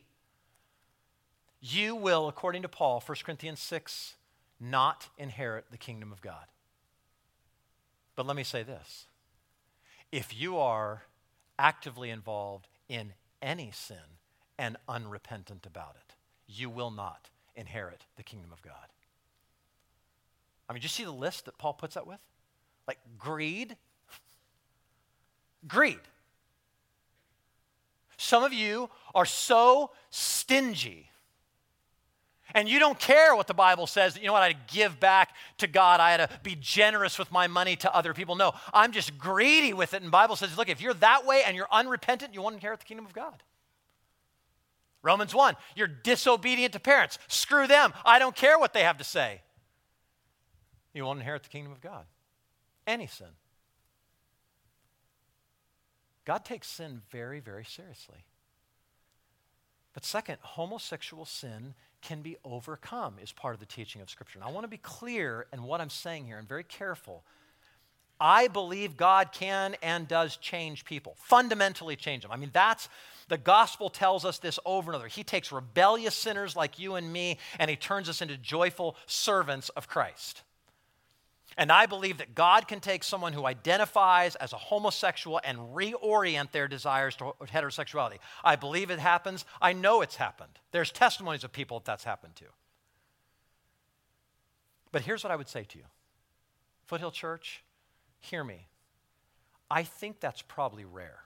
You 1.59 1.95
will, 1.95 2.27
according 2.27 2.61
to 2.61 2.69
Paul, 2.69 3.03
1 3.03 3.17
Corinthians 3.25 3.59
6, 3.61 4.13
not 4.59 5.09
inherit 5.17 5.65
the 5.71 5.77
kingdom 5.77 6.11
of 6.11 6.21
God. 6.21 6.45
But 8.15 8.27
let 8.27 8.35
me 8.35 8.43
say 8.43 8.61
this 8.61 9.07
if 10.11 10.39
you 10.39 10.57
are 10.57 11.03
actively 11.57 12.11
involved 12.11 12.67
in 12.87 13.13
any 13.41 13.71
sin 13.73 14.19
and 14.59 14.77
unrepentant 14.87 15.65
about 15.65 15.95
it, 15.95 16.13
you 16.47 16.69
will 16.69 16.91
not 16.91 17.29
inherit 17.55 18.05
the 18.17 18.23
kingdom 18.23 18.51
of 18.53 18.61
God. 18.61 18.73
I 20.69 20.73
mean, 20.73 20.83
you 20.83 20.87
see 20.87 21.03
the 21.03 21.11
list 21.11 21.45
that 21.45 21.57
Paul 21.57 21.73
puts 21.73 21.95
that 21.95 22.05
with? 22.05 22.19
Like 22.87 22.99
greed. 23.17 23.75
Greed. 25.67 25.99
Some 28.17 28.43
of 28.43 28.53
you 28.53 28.89
are 29.15 29.25
so 29.25 29.89
stingy. 30.11 31.09
And 32.53 32.67
you 32.67 32.79
don't 32.79 32.99
care 32.99 33.35
what 33.35 33.47
the 33.47 33.53
Bible 33.53 33.87
says. 33.87 34.17
You 34.17 34.27
know 34.27 34.33
what? 34.33 34.41
I 34.41 34.47
had 34.47 34.67
to 34.67 34.75
give 34.75 34.99
back 34.99 35.35
to 35.57 35.67
God. 35.67 35.99
I 35.99 36.11
had 36.11 36.29
to 36.29 36.39
be 36.41 36.55
generous 36.59 37.19
with 37.19 37.31
my 37.31 37.47
money 37.47 37.75
to 37.77 37.95
other 37.95 38.13
people. 38.13 38.35
No, 38.35 38.53
I'm 38.73 38.91
just 38.91 39.17
greedy 39.17 39.73
with 39.73 39.93
it. 39.93 40.01
And 40.01 40.11
Bible 40.11 40.35
says, 40.35 40.57
look, 40.57 40.69
if 40.69 40.81
you're 40.81 40.95
that 40.95 41.25
way 41.25 41.43
and 41.45 41.55
you're 41.55 41.67
unrepentant, 41.71 42.33
you 42.33 42.41
won't 42.41 42.55
inherit 42.55 42.79
the 42.79 42.85
kingdom 42.85 43.05
of 43.05 43.13
God. 43.13 43.43
Romans 45.01 45.33
1, 45.33 45.55
you're 45.75 45.87
disobedient 45.87 46.73
to 46.73 46.79
parents. 46.79 47.19
Screw 47.27 47.67
them. 47.67 47.93
I 48.03 48.19
don't 48.19 48.35
care 48.35 48.59
what 48.59 48.73
they 48.73 48.83
have 48.83 48.97
to 48.97 49.03
say 49.03 49.41
you 50.99 51.05
won't 51.05 51.19
inherit 51.19 51.43
the 51.43 51.49
kingdom 51.49 51.71
of 51.71 51.79
God. 51.79 52.03
Any 52.85 53.07
sin. 53.07 53.29
God 56.25 56.43
takes 56.43 56.67
sin 56.67 57.01
very, 57.09 57.39
very 57.39 57.63
seriously. 57.63 58.25
But 59.93 60.03
second, 60.05 60.37
homosexual 60.41 61.25
sin 61.25 61.73
can 62.01 62.21
be 62.21 62.35
overcome, 62.43 63.15
is 63.21 63.31
part 63.31 63.53
of 63.53 63.61
the 63.61 63.65
teaching 63.65 64.01
of 64.01 64.09
Scripture. 64.09 64.39
And 64.39 64.47
I 64.47 64.51
want 64.51 64.65
to 64.65 64.69
be 64.69 64.77
clear 64.77 65.47
in 65.53 65.63
what 65.63 65.81
I'm 65.81 65.89
saying 65.89 66.25
here 66.25 66.37
and 66.37 66.47
very 66.47 66.63
careful. 66.65 67.23
I 68.19 68.49
believe 68.49 68.97
God 68.97 69.31
can 69.31 69.77
and 69.81 70.05
does 70.05 70.35
change 70.35 70.83
people, 70.83 71.15
fundamentally 71.17 71.95
change 71.95 72.23
them. 72.23 72.31
I 72.33 72.35
mean, 72.35 72.51
that's 72.51 72.89
the 73.29 73.37
gospel 73.37 73.89
tells 73.89 74.25
us 74.25 74.37
this 74.39 74.59
over 74.65 74.91
and 74.91 74.99
over. 74.99 75.07
He 75.07 75.23
takes 75.23 75.51
rebellious 75.51 76.15
sinners 76.15 76.55
like 76.55 76.77
you 76.77 76.95
and 76.95 77.13
me 77.13 77.37
and 77.57 77.69
he 77.69 77.77
turns 77.77 78.09
us 78.09 78.21
into 78.21 78.35
joyful 78.35 78.97
servants 79.05 79.69
of 79.69 79.87
Christ. 79.87 80.43
And 81.57 81.71
I 81.71 81.87
believe 81.87 82.19
that 82.19 82.35
God 82.35 82.67
can 82.67 82.79
take 82.79 83.03
someone 83.03 83.33
who 83.33 83.45
identifies 83.45 84.35
as 84.35 84.53
a 84.53 84.57
homosexual 84.57 85.41
and 85.43 85.57
reorient 85.57 86.51
their 86.51 86.67
desires 86.67 87.15
to 87.17 87.33
heterosexuality. 87.41 88.19
I 88.43 88.55
believe 88.55 88.91
it 88.91 88.99
happens. 88.99 89.45
I 89.61 89.73
know 89.73 90.01
it's 90.01 90.15
happened. 90.15 90.59
There's 90.71 90.91
testimonies 90.91 91.43
of 91.43 91.51
people 91.51 91.79
that 91.79 91.85
that's 91.85 92.03
happened 92.03 92.35
to. 92.37 92.45
But 94.91 95.01
here's 95.01 95.23
what 95.23 95.31
I 95.31 95.35
would 95.35 95.49
say 95.49 95.63
to 95.63 95.77
you 95.77 95.85
Foothill 96.85 97.11
Church, 97.11 97.63
hear 98.19 98.43
me. 98.43 98.67
I 99.71 99.83
think 99.83 100.19
that's 100.19 100.41
probably 100.41 100.85
rare. 100.85 101.19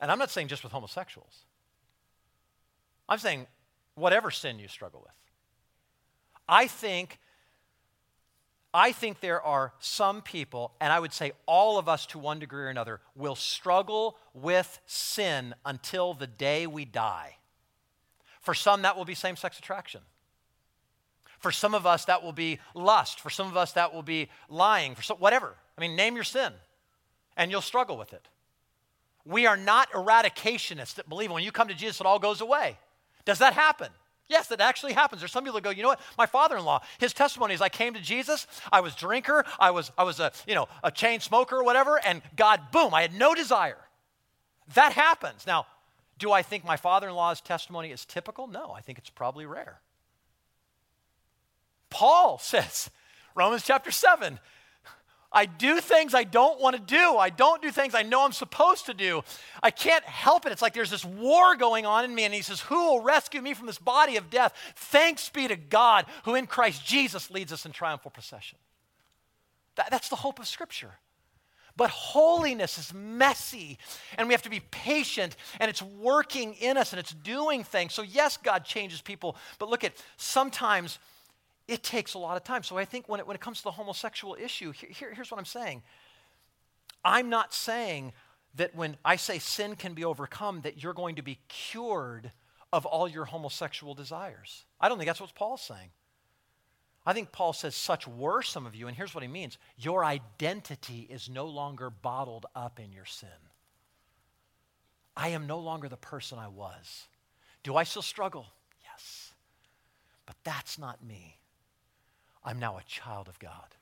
And 0.00 0.10
I'm 0.10 0.18
not 0.18 0.30
saying 0.30 0.48
just 0.48 0.62
with 0.62 0.72
homosexuals, 0.72 1.44
I'm 3.08 3.18
saying 3.18 3.46
whatever 3.94 4.30
sin 4.30 4.58
you 4.58 4.68
struggle 4.68 5.00
with. 5.00 5.14
I 6.48 6.66
think 6.66 7.18
I 8.72 8.92
think 8.92 9.20
there 9.20 9.42
are 9.42 9.72
some 9.80 10.22
people, 10.22 10.72
and 10.80 10.92
I 10.92 11.00
would 11.00 11.12
say 11.12 11.32
all 11.46 11.78
of 11.78 11.88
us 11.88 12.06
to 12.06 12.18
one 12.18 12.38
degree 12.38 12.64
or 12.64 12.68
another, 12.68 13.00
will 13.16 13.34
struggle 13.34 14.16
with 14.32 14.80
sin 14.86 15.54
until 15.64 16.14
the 16.14 16.28
day 16.28 16.66
we 16.66 16.84
die. 16.84 17.36
For 18.40 18.54
some, 18.54 18.82
that 18.82 18.96
will 18.96 19.04
be 19.04 19.14
same 19.14 19.36
sex 19.36 19.58
attraction. 19.58 20.00
For 21.40 21.50
some 21.50 21.74
of 21.74 21.84
us, 21.84 22.04
that 22.04 22.22
will 22.22 22.32
be 22.32 22.58
lust. 22.74 23.20
For 23.20 23.30
some 23.30 23.48
of 23.48 23.56
us, 23.56 23.72
that 23.72 23.92
will 23.92 24.02
be 24.02 24.28
lying. 24.48 24.94
For 24.94 25.02
some, 25.02 25.18
whatever. 25.18 25.54
I 25.76 25.80
mean, 25.80 25.96
name 25.96 26.14
your 26.14 26.24
sin, 26.24 26.52
and 27.36 27.50
you'll 27.50 27.62
struggle 27.62 27.96
with 27.96 28.12
it. 28.12 28.28
We 29.24 29.46
are 29.46 29.56
not 29.56 29.90
eradicationists 29.92 30.94
that 30.94 31.08
believe 31.08 31.32
when 31.32 31.42
you 31.42 31.52
come 31.52 31.68
to 31.68 31.74
Jesus, 31.74 32.00
it 32.00 32.06
all 32.06 32.18
goes 32.18 32.40
away. 32.40 32.78
Does 33.24 33.38
that 33.38 33.54
happen? 33.54 33.88
Yes, 34.30 34.52
it 34.52 34.60
actually 34.60 34.92
happens. 34.92 35.20
There's 35.20 35.32
some 35.32 35.42
people 35.42 35.56
that 35.56 35.64
go, 35.64 35.70
you 35.70 35.82
know 35.82 35.88
what? 35.88 36.00
My 36.16 36.24
father-in-law, 36.24 36.82
his 36.98 37.12
testimony 37.12 37.52
is 37.52 37.60
I 37.60 37.68
came 37.68 37.94
to 37.94 38.00
Jesus, 38.00 38.46
I 38.70 38.80
was 38.80 38.94
drinker, 38.94 39.44
I 39.58 39.72
was, 39.72 39.90
I 39.98 40.04
was 40.04 40.20
a, 40.20 40.30
you 40.46 40.54
know, 40.54 40.68
a 40.84 40.92
chain 40.92 41.18
smoker 41.18 41.56
or 41.56 41.64
whatever, 41.64 42.00
and 42.06 42.22
God, 42.36 42.70
boom, 42.70 42.94
I 42.94 43.02
had 43.02 43.12
no 43.12 43.34
desire. 43.34 43.88
That 44.74 44.92
happens. 44.92 45.48
Now, 45.48 45.66
do 46.16 46.30
I 46.30 46.42
think 46.42 46.64
my 46.64 46.76
father-in-law's 46.76 47.40
testimony 47.40 47.90
is 47.90 48.04
typical? 48.04 48.46
No, 48.46 48.70
I 48.70 48.82
think 48.82 48.98
it's 48.98 49.10
probably 49.10 49.46
rare. 49.46 49.80
Paul 51.90 52.38
says, 52.42 52.88
Romans 53.34 53.64
chapter 53.64 53.90
7, 53.90 54.38
I 55.32 55.46
do 55.46 55.80
things 55.80 56.12
I 56.12 56.24
don't 56.24 56.60
want 56.60 56.74
to 56.74 56.82
do. 56.82 57.16
I 57.16 57.30
don't 57.30 57.62
do 57.62 57.70
things 57.70 57.94
I 57.94 58.02
know 58.02 58.24
I'm 58.24 58.32
supposed 58.32 58.86
to 58.86 58.94
do. 58.94 59.22
I 59.62 59.70
can't 59.70 60.04
help 60.04 60.44
it. 60.44 60.52
It's 60.52 60.62
like 60.62 60.74
there's 60.74 60.90
this 60.90 61.04
war 61.04 61.54
going 61.54 61.86
on 61.86 62.04
in 62.04 62.14
me. 62.14 62.24
And 62.24 62.34
he 62.34 62.42
says, 62.42 62.60
Who 62.62 62.74
will 62.74 63.00
rescue 63.00 63.40
me 63.40 63.54
from 63.54 63.66
this 63.66 63.78
body 63.78 64.16
of 64.16 64.28
death? 64.28 64.54
Thanks 64.74 65.28
be 65.28 65.46
to 65.46 65.56
God 65.56 66.06
who 66.24 66.34
in 66.34 66.46
Christ 66.46 66.84
Jesus 66.84 67.30
leads 67.30 67.52
us 67.52 67.64
in 67.64 67.70
triumphal 67.70 68.10
procession. 68.10 68.58
That, 69.76 69.90
that's 69.90 70.08
the 70.08 70.16
hope 70.16 70.40
of 70.40 70.48
Scripture. 70.48 70.94
But 71.76 71.90
holiness 71.90 72.76
is 72.76 72.92
messy, 72.92 73.78
and 74.18 74.26
we 74.28 74.34
have 74.34 74.42
to 74.42 74.50
be 74.50 74.60
patient, 74.70 75.36
and 75.60 75.70
it's 75.70 75.80
working 75.80 76.54
in 76.54 76.76
us, 76.76 76.92
and 76.92 77.00
it's 77.00 77.12
doing 77.12 77.62
things. 77.62 77.94
So, 77.94 78.02
yes, 78.02 78.36
God 78.36 78.64
changes 78.64 79.00
people, 79.00 79.36
but 79.58 79.70
look 79.70 79.84
at 79.84 79.94
sometimes 80.16 80.98
it 81.70 81.84
takes 81.84 82.14
a 82.14 82.18
lot 82.18 82.36
of 82.36 82.42
time. 82.42 82.64
So 82.64 82.76
I 82.76 82.84
think 82.84 83.08
when 83.08 83.20
it, 83.20 83.26
when 83.26 83.36
it 83.36 83.40
comes 83.40 83.58
to 83.58 83.64
the 83.64 83.70
homosexual 83.70 84.36
issue, 84.38 84.72
here, 84.72 85.12
here's 85.14 85.30
what 85.30 85.38
I'm 85.38 85.44
saying. 85.44 85.82
I'm 87.04 87.30
not 87.30 87.54
saying 87.54 88.12
that 88.56 88.74
when 88.74 88.96
I 89.04 89.14
say 89.14 89.38
sin 89.38 89.76
can 89.76 89.94
be 89.94 90.04
overcome, 90.04 90.62
that 90.62 90.82
you're 90.82 90.92
going 90.92 91.14
to 91.14 91.22
be 91.22 91.38
cured 91.48 92.32
of 92.72 92.86
all 92.86 93.06
your 93.06 93.24
homosexual 93.24 93.94
desires. 93.94 94.64
I 94.80 94.88
don't 94.88 94.98
think 94.98 95.06
that's 95.06 95.20
what 95.20 95.32
Paul's 95.34 95.62
saying. 95.62 95.90
I 97.06 97.12
think 97.12 97.30
Paul 97.30 97.52
says, 97.52 97.76
such 97.76 98.06
were 98.06 98.42
some 98.42 98.66
of 98.66 98.74
you. 98.74 98.88
And 98.88 98.96
here's 98.96 99.14
what 99.14 99.22
he 99.22 99.28
means 99.28 99.56
your 99.78 100.04
identity 100.04 101.06
is 101.08 101.28
no 101.28 101.46
longer 101.46 101.88
bottled 101.88 102.46
up 102.54 102.80
in 102.80 102.92
your 102.92 103.06
sin. 103.06 103.28
I 105.16 105.28
am 105.28 105.46
no 105.46 105.60
longer 105.60 105.88
the 105.88 105.96
person 105.96 106.38
I 106.38 106.48
was. 106.48 107.06
Do 107.62 107.76
I 107.76 107.84
still 107.84 108.02
struggle? 108.02 108.46
Yes. 108.82 109.32
But 110.26 110.36
that's 110.42 110.78
not 110.78 111.04
me. 111.04 111.39
I'm 112.44 112.58
now 112.58 112.78
a 112.78 112.82
child 112.84 113.28
of 113.28 113.38
God. 113.38 113.76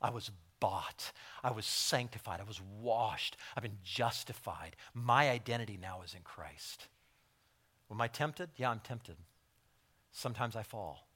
I 0.00 0.10
was 0.10 0.30
bought. 0.60 1.12
I 1.42 1.50
was 1.50 1.66
sanctified. 1.66 2.40
I 2.40 2.44
was 2.44 2.60
washed. 2.80 3.36
I've 3.56 3.62
been 3.62 3.78
justified. 3.84 4.76
My 4.94 5.30
identity 5.30 5.78
now 5.80 6.02
is 6.04 6.14
in 6.14 6.22
Christ. 6.22 6.88
Am 7.90 8.00
I 8.00 8.08
tempted? 8.08 8.50
Yeah, 8.56 8.70
I'm 8.70 8.80
tempted. 8.80 9.16
Sometimes 10.12 10.56
I 10.56 10.62
fall. 10.62 11.08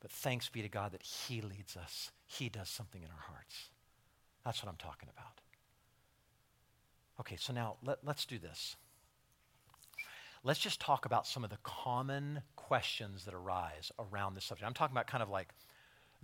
But 0.00 0.10
thanks 0.10 0.48
be 0.48 0.62
to 0.62 0.68
God 0.68 0.92
that 0.92 1.02
He 1.02 1.40
leads 1.40 1.76
us, 1.76 2.12
He 2.26 2.48
does 2.48 2.68
something 2.68 3.02
in 3.02 3.08
our 3.08 3.34
hearts. 3.34 3.70
That's 4.44 4.62
what 4.62 4.70
I'm 4.70 4.76
talking 4.76 5.08
about. 5.12 5.40
Okay, 7.20 7.36
so 7.36 7.52
now 7.52 7.76
let, 7.84 7.98
let's 8.04 8.24
do 8.24 8.38
this. 8.38 8.76
Let's 10.44 10.60
just 10.60 10.80
talk 10.80 11.04
about 11.04 11.26
some 11.26 11.44
of 11.44 11.50
the 11.50 11.58
common 11.62 12.42
questions 12.56 13.24
that 13.24 13.34
arise 13.34 13.90
around 13.98 14.34
this 14.34 14.44
subject. 14.44 14.66
I'm 14.66 14.74
talking 14.74 14.94
about 14.94 15.06
kind 15.06 15.22
of 15.22 15.28
like 15.28 15.48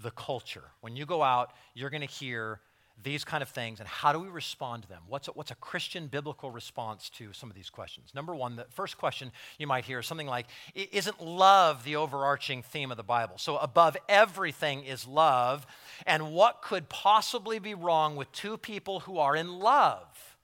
the 0.02 0.10
culture. 0.10 0.64
When 0.80 0.96
you 0.96 1.06
go 1.06 1.22
out, 1.22 1.52
you're 1.74 1.90
going 1.90 2.06
to 2.06 2.06
hear 2.06 2.60
these 3.02 3.24
kind 3.24 3.42
of 3.42 3.48
things 3.48 3.80
and 3.80 3.88
how 3.88 4.12
do 4.12 4.20
we 4.20 4.28
respond 4.28 4.82
to 4.84 4.88
them? 4.88 5.02
What's 5.08 5.26
a, 5.28 5.32
what's 5.32 5.50
a 5.50 5.56
Christian 5.56 6.06
biblical 6.06 6.50
response 6.50 7.10
to 7.10 7.32
some 7.32 7.50
of 7.50 7.56
these 7.56 7.68
questions? 7.68 8.12
Number 8.14 8.34
one, 8.34 8.56
the 8.56 8.66
first 8.70 8.98
question 8.98 9.32
you 9.58 9.66
might 9.66 9.84
hear 9.84 9.98
is 9.98 10.06
something 10.06 10.26
like 10.26 10.46
Isn't 10.74 11.20
love 11.20 11.84
the 11.84 11.96
overarching 11.96 12.62
theme 12.62 12.90
of 12.90 12.96
the 12.96 13.02
Bible? 13.02 13.36
So, 13.38 13.56
above 13.58 13.96
everything 14.08 14.84
is 14.84 15.06
love. 15.06 15.66
And 16.06 16.32
what 16.32 16.62
could 16.62 16.88
possibly 16.88 17.58
be 17.58 17.74
wrong 17.74 18.14
with 18.16 18.30
two 18.32 18.56
people 18.56 19.00
who 19.00 19.18
are 19.18 19.34
in 19.34 19.58
love? 19.58 20.36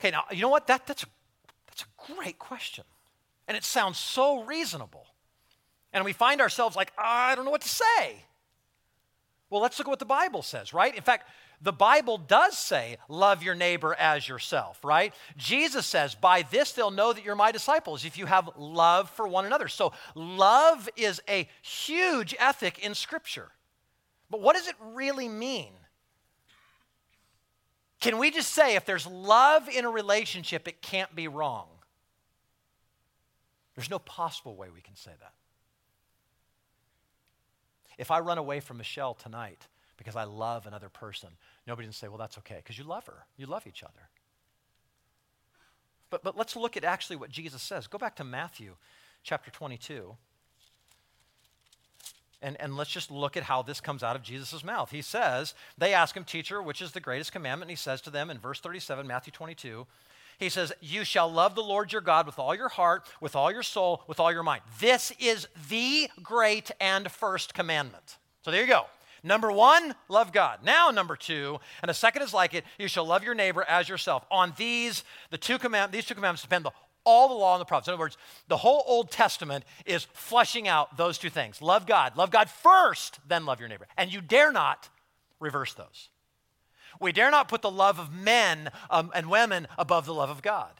Okay, 0.00 0.10
now, 0.10 0.24
you 0.32 0.40
know 0.40 0.48
what? 0.48 0.66
That, 0.66 0.86
that's, 0.86 1.02
a, 1.02 1.06
that's 1.80 2.12
a 2.12 2.14
great 2.14 2.38
question. 2.38 2.84
And 3.48 3.56
it 3.56 3.64
sounds 3.64 3.98
so 3.98 4.42
reasonable. 4.44 5.06
And 5.92 6.04
we 6.04 6.12
find 6.12 6.40
ourselves 6.40 6.76
like, 6.76 6.92
I 6.96 7.34
don't 7.34 7.44
know 7.44 7.50
what 7.50 7.62
to 7.62 7.68
say. 7.68 8.24
Well, 9.48 9.60
let's 9.60 9.78
look 9.78 9.88
at 9.88 9.90
what 9.90 9.98
the 9.98 10.04
Bible 10.04 10.42
says, 10.42 10.72
right? 10.72 10.94
In 10.94 11.02
fact, 11.02 11.28
the 11.60 11.72
Bible 11.72 12.16
does 12.16 12.56
say, 12.56 12.96
love 13.08 13.42
your 13.42 13.54
neighbor 13.54 13.94
as 13.98 14.28
yourself, 14.28 14.82
right? 14.84 15.12
Jesus 15.36 15.84
says, 15.84 16.14
by 16.14 16.42
this 16.42 16.72
they'll 16.72 16.92
know 16.92 17.12
that 17.12 17.24
you're 17.24 17.34
my 17.34 17.50
disciples 17.50 18.04
if 18.04 18.16
you 18.16 18.26
have 18.26 18.48
love 18.56 19.10
for 19.10 19.26
one 19.26 19.44
another. 19.44 19.68
So, 19.68 19.92
love 20.14 20.88
is 20.96 21.20
a 21.28 21.48
huge 21.62 22.34
ethic 22.38 22.78
in 22.78 22.94
Scripture. 22.94 23.48
But 24.30 24.40
what 24.40 24.54
does 24.54 24.68
it 24.68 24.76
really 24.94 25.28
mean? 25.28 25.72
Can 28.00 28.16
we 28.16 28.30
just 28.30 28.52
say 28.52 28.76
if 28.76 28.86
there's 28.86 29.06
love 29.06 29.68
in 29.68 29.84
a 29.84 29.90
relationship, 29.90 30.66
it 30.66 30.80
can't 30.80 31.14
be 31.14 31.28
wrong? 31.28 31.68
There's 33.74 33.90
no 33.90 33.98
possible 33.98 34.56
way 34.56 34.68
we 34.74 34.80
can 34.80 34.96
say 34.96 35.12
that. 35.20 35.34
If 37.98 38.10
I 38.10 38.20
run 38.20 38.38
away 38.38 38.60
from 38.60 38.78
Michelle 38.78 39.14
tonight 39.14 39.68
because 39.98 40.16
I 40.16 40.24
love 40.24 40.66
another 40.66 40.88
person, 40.88 41.28
nobody 41.66 41.86
can 41.86 41.92
say, 41.92 42.08
well, 42.08 42.16
that's 42.16 42.38
okay, 42.38 42.56
because 42.56 42.78
you 42.78 42.84
love 42.84 43.06
her. 43.06 43.26
You 43.36 43.44
love 43.44 43.66
each 43.66 43.82
other. 43.82 44.08
But, 46.08 46.24
but 46.24 46.36
let's 46.36 46.56
look 46.56 46.78
at 46.78 46.84
actually 46.84 47.16
what 47.16 47.30
Jesus 47.30 47.62
says. 47.62 47.86
Go 47.86 47.98
back 47.98 48.16
to 48.16 48.24
Matthew 48.24 48.76
chapter 49.22 49.50
22. 49.50 50.16
And, 52.42 52.58
and 52.60 52.76
let's 52.76 52.90
just 52.90 53.10
look 53.10 53.36
at 53.36 53.42
how 53.42 53.62
this 53.62 53.80
comes 53.80 54.02
out 54.02 54.16
of 54.16 54.22
Jesus' 54.22 54.64
mouth. 54.64 54.90
He 54.90 55.02
says, 55.02 55.54
They 55.76 55.92
ask 55.92 56.16
him, 56.16 56.24
Teacher, 56.24 56.62
which 56.62 56.80
is 56.80 56.92
the 56.92 57.00
greatest 57.00 57.32
commandment? 57.32 57.70
And 57.70 57.78
he 57.78 57.82
says 57.82 58.00
to 58.02 58.10
them 58.10 58.30
in 58.30 58.38
verse 58.38 58.60
37, 58.60 59.06
Matthew 59.06 59.32
22, 59.32 59.86
he 60.38 60.48
says, 60.48 60.72
You 60.80 61.04
shall 61.04 61.30
love 61.30 61.54
the 61.54 61.62
Lord 61.62 61.92
your 61.92 62.00
God 62.00 62.24
with 62.24 62.38
all 62.38 62.54
your 62.54 62.70
heart, 62.70 63.06
with 63.20 63.36
all 63.36 63.52
your 63.52 63.62
soul, 63.62 64.02
with 64.06 64.18
all 64.18 64.32
your 64.32 64.42
mind. 64.42 64.62
This 64.80 65.12
is 65.20 65.46
the 65.68 66.08
great 66.22 66.70
and 66.80 67.10
first 67.10 67.52
commandment. 67.52 68.16
So 68.42 68.50
there 68.50 68.62
you 68.62 68.66
go. 68.66 68.86
Number 69.22 69.52
one, 69.52 69.94
love 70.08 70.32
God. 70.32 70.60
Now, 70.64 70.90
number 70.90 71.14
two, 71.14 71.60
and 71.82 71.90
a 71.90 71.94
second 71.94 72.22
is 72.22 72.32
like 72.32 72.54
it, 72.54 72.64
you 72.78 72.88
shall 72.88 73.04
love 73.04 73.22
your 73.22 73.34
neighbor 73.34 73.62
as 73.68 73.86
yourself. 73.86 74.24
On 74.30 74.54
these, 74.56 75.04
the 75.28 75.36
two 75.36 75.58
command, 75.58 75.92
these 75.92 76.06
two 76.06 76.14
commandments 76.14 76.40
depend 76.40 76.64
the, 76.64 76.72
all 77.04 77.28
the 77.28 77.34
law 77.34 77.54
and 77.54 77.60
the 77.60 77.64
prophets. 77.64 77.88
In 77.88 77.94
other 77.94 78.00
words, 78.00 78.16
the 78.48 78.56
whole 78.56 78.84
Old 78.86 79.10
Testament 79.10 79.64
is 79.86 80.04
fleshing 80.12 80.68
out 80.68 80.96
those 80.96 81.18
two 81.18 81.30
things. 81.30 81.62
Love 81.62 81.86
God. 81.86 82.16
Love 82.16 82.30
God 82.30 82.50
first, 82.50 83.18
then 83.26 83.46
love 83.46 83.60
your 83.60 83.68
neighbor. 83.68 83.86
And 83.96 84.12
you 84.12 84.20
dare 84.20 84.52
not 84.52 84.88
reverse 85.38 85.74
those. 85.74 86.08
We 87.00 87.12
dare 87.12 87.30
not 87.30 87.48
put 87.48 87.62
the 87.62 87.70
love 87.70 87.98
of 87.98 88.12
men 88.12 88.70
um, 88.90 89.10
and 89.14 89.30
women 89.30 89.66
above 89.78 90.06
the 90.06 90.14
love 90.14 90.30
of 90.30 90.42
God. 90.42 90.72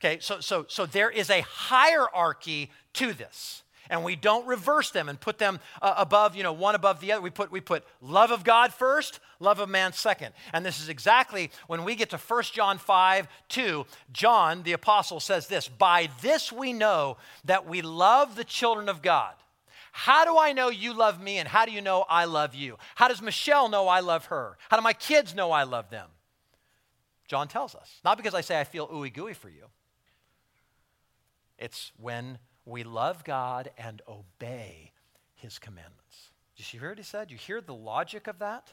Okay, 0.00 0.18
so, 0.20 0.40
so, 0.40 0.66
so 0.68 0.84
there 0.84 1.10
is 1.10 1.30
a 1.30 1.40
hierarchy 1.42 2.70
to 2.94 3.12
this. 3.12 3.62
And 3.90 4.04
we 4.04 4.16
don't 4.16 4.46
reverse 4.46 4.90
them 4.90 5.08
and 5.08 5.20
put 5.20 5.38
them 5.38 5.60
uh, 5.82 5.94
above, 5.96 6.36
you 6.36 6.42
know, 6.42 6.52
one 6.52 6.74
above 6.74 7.00
the 7.00 7.12
other. 7.12 7.22
We 7.22 7.30
put, 7.30 7.50
we 7.50 7.60
put 7.60 7.84
love 8.00 8.30
of 8.30 8.44
God 8.44 8.72
first, 8.72 9.20
love 9.40 9.60
of 9.60 9.68
man 9.68 9.92
second. 9.92 10.32
And 10.52 10.64
this 10.64 10.80
is 10.80 10.88
exactly 10.88 11.50
when 11.66 11.84
we 11.84 11.94
get 11.94 12.10
to 12.10 12.18
1 12.18 12.42
John 12.52 12.78
5 12.78 13.28
2, 13.48 13.86
John, 14.12 14.62
the 14.62 14.72
apostle, 14.72 15.20
says 15.20 15.46
this 15.46 15.68
By 15.68 16.08
this 16.22 16.52
we 16.52 16.72
know 16.72 17.16
that 17.44 17.66
we 17.66 17.82
love 17.82 18.36
the 18.36 18.44
children 18.44 18.88
of 18.88 19.02
God 19.02 19.34
how 19.96 20.24
do 20.24 20.36
I 20.36 20.52
know 20.52 20.70
you 20.70 20.92
love 20.92 21.22
me 21.22 21.38
and 21.38 21.46
how 21.48 21.64
do 21.64 21.70
you 21.70 21.80
know 21.80 22.04
I 22.08 22.24
love 22.24 22.52
you? 22.52 22.78
How 22.96 23.06
does 23.06 23.22
Michelle 23.22 23.68
know 23.68 23.86
I 23.86 24.00
love 24.00 24.24
her? 24.24 24.58
How 24.68 24.76
do 24.76 24.82
my 24.82 24.92
kids 24.92 25.36
know 25.36 25.52
I 25.52 25.62
love 25.62 25.88
them? 25.88 26.08
John 27.28 27.46
tells 27.46 27.76
us. 27.76 28.00
Not 28.04 28.16
because 28.16 28.34
I 28.34 28.40
say 28.40 28.58
I 28.58 28.64
feel 28.64 28.88
ooey 28.88 29.12
gooey 29.12 29.34
for 29.34 29.48
you. 29.48 29.66
It's 31.58 31.92
when 31.96 32.38
we 32.66 32.84
love 32.84 33.24
God 33.24 33.70
and 33.76 34.00
obey 34.08 34.92
his 35.34 35.58
commandments. 35.58 36.30
Did 36.56 36.72
you 36.72 36.80
hear 36.80 36.90
what 36.90 36.98
he 36.98 37.04
said? 37.04 37.30
You 37.30 37.36
hear 37.36 37.60
the 37.60 37.74
logic 37.74 38.26
of 38.26 38.38
that? 38.38 38.72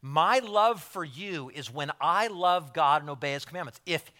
My 0.00 0.40
love 0.40 0.82
for 0.82 1.04
you 1.04 1.50
is 1.54 1.72
when 1.72 1.90
I 2.00 2.26
love 2.26 2.74
God 2.74 3.02
and 3.02 3.10
obey 3.10 3.32
his 3.32 3.44
commandments. 3.44 3.80
If 3.86 4.10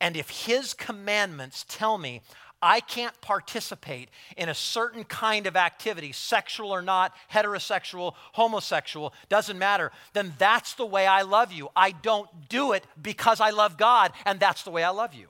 and 0.00 0.16
if 0.16 0.28
his 0.28 0.74
commandments 0.74 1.64
tell 1.68 1.98
me 1.98 2.22
I 2.64 2.80
can't 2.80 3.18
participate 3.20 4.08
in 4.38 4.48
a 4.48 4.54
certain 4.54 5.04
kind 5.04 5.46
of 5.46 5.54
activity, 5.54 6.12
sexual 6.12 6.70
or 6.70 6.80
not, 6.80 7.12
heterosexual, 7.30 8.14
homosexual, 8.32 9.12
doesn't 9.28 9.58
matter, 9.58 9.92
then 10.14 10.32
that's 10.38 10.72
the 10.74 10.86
way 10.86 11.06
I 11.06 11.22
love 11.22 11.52
you. 11.52 11.68
I 11.76 11.90
don't 11.90 12.48
do 12.48 12.72
it 12.72 12.86
because 13.00 13.38
I 13.38 13.50
love 13.50 13.76
God, 13.76 14.12
and 14.24 14.40
that's 14.40 14.62
the 14.62 14.70
way 14.70 14.82
I 14.82 14.90
love 14.90 15.12
you. 15.12 15.28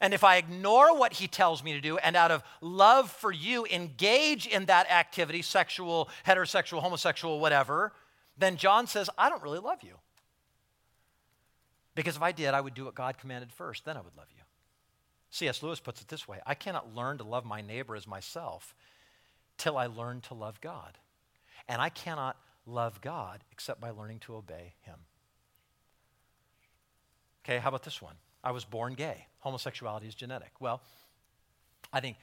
And 0.00 0.14
if 0.14 0.24
I 0.24 0.36
ignore 0.36 0.96
what 0.96 1.14
he 1.14 1.28
tells 1.28 1.62
me 1.62 1.72
to 1.72 1.80
do 1.80 1.98
and 1.98 2.16
out 2.16 2.30
of 2.30 2.42
love 2.60 3.10
for 3.10 3.30
you 3.30 3.66
engage 3.66 4.46
in 4.46 4.64
that 4.66 4.90
activity, 4.90 5.42
sexual, 5.42 6.08
heterosexual, 6.26 6.80
homosexual, 6.80 7.38
whatever, 7.38 7.92
then 8.38 8.56
John 8.56 8.86
says, 8.86 9.10
I 9.18 9.28
don't 9.28 9.42
really 9.42 9.58
love 9.58 9.82
you. 9.82 9.96
Because 11.94 12.16
if 12.16 12.22
I 12.22 12.32
did, 12.32 12.54
I 12.54 12.60
would 12.60 12.74
do 12.74 12.86
what 12.86 12.94
God 12.94 13.18
commanded 13.18 13.52
first, 13.52 13.84
then 13.84 13.96
I 13.96 14.00
would 14.00 14.16
love 14.16 14.28
you. 14.34 14.42
C.S. 15.30 15.62
Lewis 15.62 15.80
puts 15.80 16.00
it 16.00 16.08
this 16.08 16.26
way 16.26 16.38
I 16.46 16.54
cannot 16.54 16.94
learn 16.94 17.18
to 17.18 17.24
love 17.24 17.44
my 17.44 17.60
neighbor 17.60 17.94
as 17.94 18.06
myself 18.06 18.74
till 19.58 19.76
I 19.76 19.86
learn 19.86 20.22
to 20.22 20.34
love 20.34 20.60
God. 20.60 20.98
And 21.68 21.80
I 21.80 21.90
cannot 21.90 22.36
love 22.66 23.00
God 23.00 23.44
except 23.52 23.80
by 23.80 23.90
learning 23.90 24.20
to 24.20 24.34
obey 24.34 24.74
Him. 24.82 24.96
Okay, 27.44 27.58
how 27.58 27.68
about 27.68 27.82
this 27.82 28.00
one? 28.00 28.14
I 28.42 28.52
was 28.52 28.64
born 28.64 28.94
gay. 28.94 29.26
Homosexuality 29.40 30.06
is 30.06 30.14
genetic. 30.14 30.52
Well, 30.60 30.80
I 31.92 32.00
think 32.00 32.16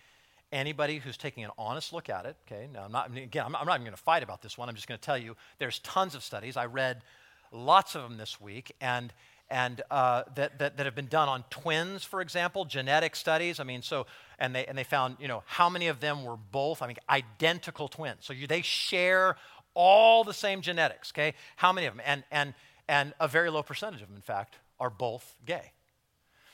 anybody 0.51 0.99
who's 0.99 1.18
taking 1.18 1.43
an 1.43 1.51
honest 1.57 1.93
look 1.93 2.09
at 2.09 2.26
it, 2.26 2.36
okay, 2.45 2.68
now 2.72 2.84
I'm 2.86 2.91
not, 2.91 3.15
again, 3.15 3.45
I'm 3.45 3.51
not, 3.51 3.61
I'm 3.61 3.68
not 3.68 3.76
even 3.76 3.86
going 3.86 3.97
to 3.97 4.01
fight 4.01 4.24
about 4.24 4.41
this 4.41 4.57
one. 4.57 4.70
I'm 4.70 4.76
just 4.76 4.88
going 4.88 4.99
to 4.99 5.05
tell 5.05 5.18
you 5.18 5.36
there's 5.59 5.80
tons 5.80 6.15
of 6.15 6.24
studies. 6.24 6.57
I 6.57 6.65
read 6.65 7.01
lots 7.51 7.95
of 7.95 8.03
them 8.03 8.18
this 8.18 8.39
week, 8.39 8.74
and 8.82 9.13
and 9.49 9.82
uh, 9.89 10.24
that, 10.36 10.59
that, 10.59 10.78
that, 10.78 10.86
have 10.86 10.95
been 10.95 11.07
done 11.07 11.30
on 11.30 11.45
twins, 11.49 12.03
for 12.03 12.20
example, 12.20 12.65
genetic 12.65 13.15
studies. 13.15 13.61
I 13.61 13.63
mean, 13.63 13.82
so, 13.82 14.05
and 14.38 14.53
they, 14.53 14.65
and 14.65 14.78
they 14.78 14.84
found, 14.84 15.18
you 15.22 15.30
know, 15.30 15.41
how 15.45 15.70
many 15.70 15.88
of 15.88 16.01
them 16.01 16.26
were 16.26 16.36
both, 16.36 16.82
I 16.82 16.88
mean, 16.88 16.97
identical 17.09 17.88
twins. 17.88 18.20
So 18.22 18.34
you, 18.34 18.45
they 18.45 18.61
share 18.61 19.38
all 19.74 20.26
the 20.26 20.34
same 20.34 20.59
genetics, 20.59 21.13
okay? 21.13 21.34
How 21.55 21.72
many 21.72 21.88
of 21.88 21.95
them? 21.95 22.03
And, 22.05 22.24
and, 22.30 22.53
and 22.89 23.13
a 23.22 23.28
very 23.30 23.49
low 23.49 23.63
percentage 23.63 24.01
of 24.01 24.09
them, 24.09 24.18
in 24.18 24.22
fact, 24.22 24.55
are 24.82 24.89
both 24.89 25.38
gay. 25.45 25.72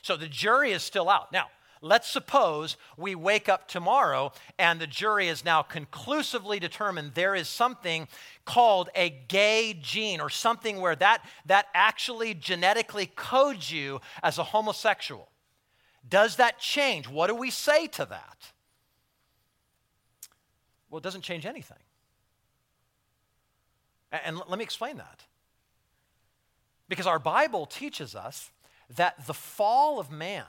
So 0.04 0.18
the 0.18 0.28
jury 0.28 0.72
is 0.72 0.82
still 0.82 1.08
out. 1.08 1.32
Now, 1.32 1.46
Let's 1.80 2.08
suppose 2.08 2.78
we 2.96 3.14
wake 3.14 3.46
up 3.50 3.68
tomorrow 3.68 4.32
and 4.58 4.80
the 4.80 4.86
jury 4.86 5.26
has 5.26 5.44
now 5.44 5.60
conclusively 5.60 6.58
determined 6.58 7.12
there 7.12 7.34
is 7.34 7.46
something 7.46 8.08
called 8.46 8.88
a 8.94 9.10
gay 9.10 9.78
gene 9.82 10.18
or 10.18 10.30
something 10.30 10.80
where 10.80 10.96
that, 10.96 11.22
that 11.44 11.66
actually 11.74 12.32
genetically 12.32 13.04
codes 13.14 13.70
you 13.70 14.00
as 14.22 14.38
a 14.38 14.44
homosexual. 14.44 15.28
Does 16.08 16.36
that 16.36 16.58
change? 16.58 17.06
What 17.06 17.26
do 17.26 17.34
we 17.34 17.50
say 17.50 17.86
to 17.88 18.06
that? 18.06 18.52
Well, 20.88 21.00
it 21.00 21.04
doesn't 21.04 21.20
change 21.20 21.44
anything. 21.44 21.76
And 24.10 24.38
let 24.48 24.58
me 24.58 24.64
explain 24.64 24.96
that. 24.96 25.24
Because 26.88 27.06
our 27.06 27.18
Bible 27.18 27.66
teaches 27.66 28.14
us 28.14 28.50
that 28.96 29.26
the 29.26 29.34
fall 29.34 29.98
of 29.98 30.10
man, 30.10 30.44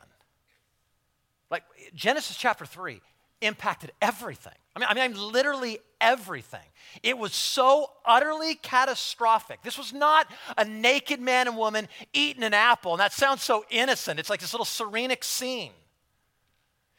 like 1.50 1.64
Genesis 1.93 2.38
chapter 2.38 2.66
3, 2.66 3.02
impacted 3.41 3.91
everything. 4.02 4.54
I 4.76 4.80
mean, 4.80 4.88
I 4.89 5.08
mean, 5.08 5.32
literally 5.32 5.80
everything. 6.02 6.68
It 7.02 7.18
was 7.18 7.34
so 7.34 7.91
utterly 8.06 8.56
catastrophic. 8.56 9.62
This 9.64 9.78
was 9.78 9.93
not 9.93 10.28
a 10.58 10.66
naked 10.66 11.22
man 11.22 11.48
and 11.48 11.58
woman 11.58 11.88
eating 12.14 12.43
an 12.43 12.54
apple, 12.54 12.93
and 12.93 13.00
that 13.00 13.14
sounds 13.14 13.41
so 13.43 13.66
innocent. 13.70 14.20
It's 14.20 14.30
like 14.30 14.41
this 14.41 14.54
little 14.54 14.66
serenic 14.66 15.24
scene. 15.24 15.72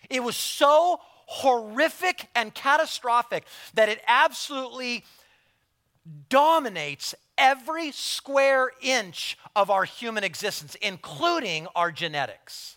It 0.09 0.23
was 0.23 0.37
so 0.37 1.01
horrific 1.27 2.29
and 2.35 2.55
catastrophic 2.55 3.45
that 3.75 3.89
it 3.89 4.01
absolutely 4.07 5.05
dominates 6.29 7.15
every 7.39 7.93
square 7.93 8.71
inch 8.81 9.39
of 9.55 9.71
our 9.71 9.85
human 9.85 10.25
existence, 10.25 10.77
including 10.77 11.67
our 11.75 11.93
genetics. 11.93 12.77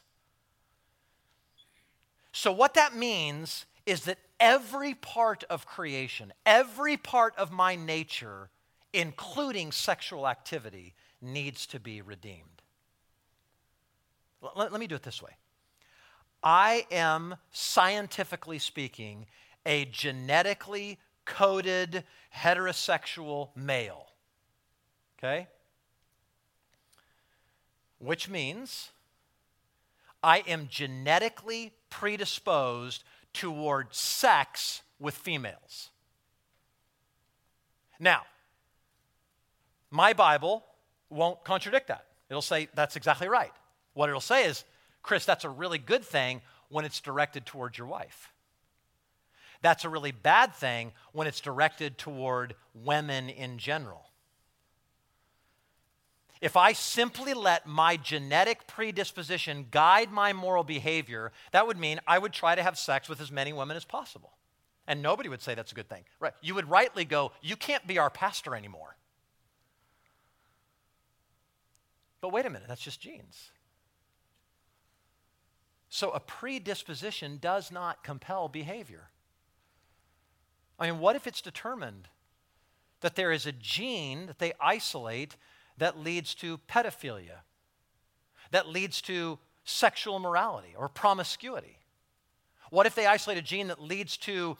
So, 2.31 2.51
what 2.51 2.75
that 2.75 2.95
means 2.95 3.65
is 3.85 4.03
that 4.05 4.19
every 4.39 4.93
part 4.93 5.43
of 5.49 5.65
creation, 5.65 6.31
every 6.45 6.95
part 6.95 7.35
of 7.37 7.51
my 7.51 7.75
nature, 7.75 8.49
including 8.93 9.71
sexual 9.71 10.27
activity, 10.27 10.93
needs 11.21 11.65
to 11.67 11.79
be 11.79 12.01
redeemed. 12.01 12.61
Let, 14.55 14.71
me 14.71 14.87
do 14.87 14.95
it 14.95 15.03
this 15.03 15.21
way 15.21 15.31
I 16.43 16.85
am, 16.91 17.35
scientifically 17.51 18.59
speaking, 18.59 19.25
a 19.65 19.85
genetically 19.85 20.99
coded 21.25 22.03
heterosexual 22.35 23.49
male. 23.55 24.08
Okay? 25.19 25.47
Which 27.99 28.29
means 28.29 28.89
I 30.23 30.39
am 30.47 30.67
genetically 30.69 31.73
predisposed 31.89 33.03
toward 33.33 33.93
sex 33.93 34.81
with 34.99 35.15
females. 35.15 35.89
Now, 37.99 38.21
my 39.91 40.13
Bible 40.13 40.63
won't 41.09 41.43
contradict 41.43 41.87
that. 41.87 42.05
It'll 42.29 42.41
say 42.41 42.69
that's 42.73 42.95
exactly 42.95 43.27
right. 43.27 43.51
What 43.93 44.07
it'll 44.07 44.21
say 44.21 44.45
is, 44.45 44.63
Chris, 45.03 45.25
that's 45.25 45.43
a 45.43 45.49
really 45.49 45.77
good 45.77 46.03
thing 46.03 46.41
when 46.69 46.85
it's 46.85 47.01
directed 47.01 47.45
towards 47.45 47.77
your 47.77 47.87
wife. 47.87 48.31
That's 49.61 49.83
a 49.83 49.89
really 49.89 50.11
bad 50.11 50.53
thing 50.53 50.93
when 51.11 51.27
it's 51.27 51.41
directed 51.41 51.97
toward 51.97 52.55
women 52.73 53.29
in 53.29 53.57
general. 53.57 54.08
If 56.41 56.55
I 56.55 56.71
simply 56.71 57.33
let 57.33 57.67
my 57.67 57.97
genetic 57.97 58.65
predisposition 58.65 59.67
guide 59.71 60.11
my 60.11 60.31
moral 60.31 60.63
behavior, 60.63 61.31
that 61.51 61.67
would 61.67 61.77
mean 61.77 61.99
I 62.07 62.17
would 62.17 62.31
try 62.31 62.55
to 62.55 62.63
have 62.63 62.77
sex 62.77 63.09
with 63.09 63.19
as 63.19 63.31
many 63.31 63.51
women 63.51 63.75
as 63.75 63.83
possible. 63.83 64.33
And 64.87 65.01
nobody 65.01 65.27
would 65.27 65.41
say 65.41 65.53
that's 65.53 65.73
a 65.73 65.75
good 65.75 65.89
thing. 65.89 66.03
Right? 66.19 66.33
You 66.41 66.55
would 66.55 66.69
rightly 66.69 67.03
go, 67.03 67.33
You 67.41 67.55
can't 67.55 67.85
be 67.85 67.99
our 67.99 68.09
pastor 68.09 68.55
anymore. 68.55 68.95
But 72.21 72.31
wait 72.31 72.45
a 72.45 72.49
minute, 72.49 72.67
that's 72.67 72.81
just 72.81 73.01
genes. 73.01 73.51
So 75.89 76.11
a 76.11 76.19
predisposition 76.19 77.37
does 77.41 77.71
not 77.71 78.03
compel 78.03 78.47
behavior. 78.47 79.09
I 80.79 80.89
mean, 80.89 80.99
what 80.99 81.15
if 81.15 81.27
it's 81.27 81.41
determined 81.41 82.07
that 83.01 83.15
there 83.15 83.31
is 83.31 83.45
a 83.45 83.51
gene 83.51 84.27
that 84.27 84.39
they 84.39 84.53
isolate 84.61 85.35
that 85.79 85.99
leads 85.99 86.35
to 86.35 86.59
pedophilia, 86.69 87.41
that 88.51 88.67
leads 88.67 89.01
to 89.01 89.39
sexual 89.63 90.15
immorality 90.15 90.75
or 90.77 90.87
promiscuity? 90.87 91.77
What 92.69 92.85
if 92.85 92.95
they 92.95 93.05
isolate 93.05 93.37
a 93.37 93.41
gene 93.41 93.67
that 93.67 93.81
leads 93.81 94.17
to 94.17 94.57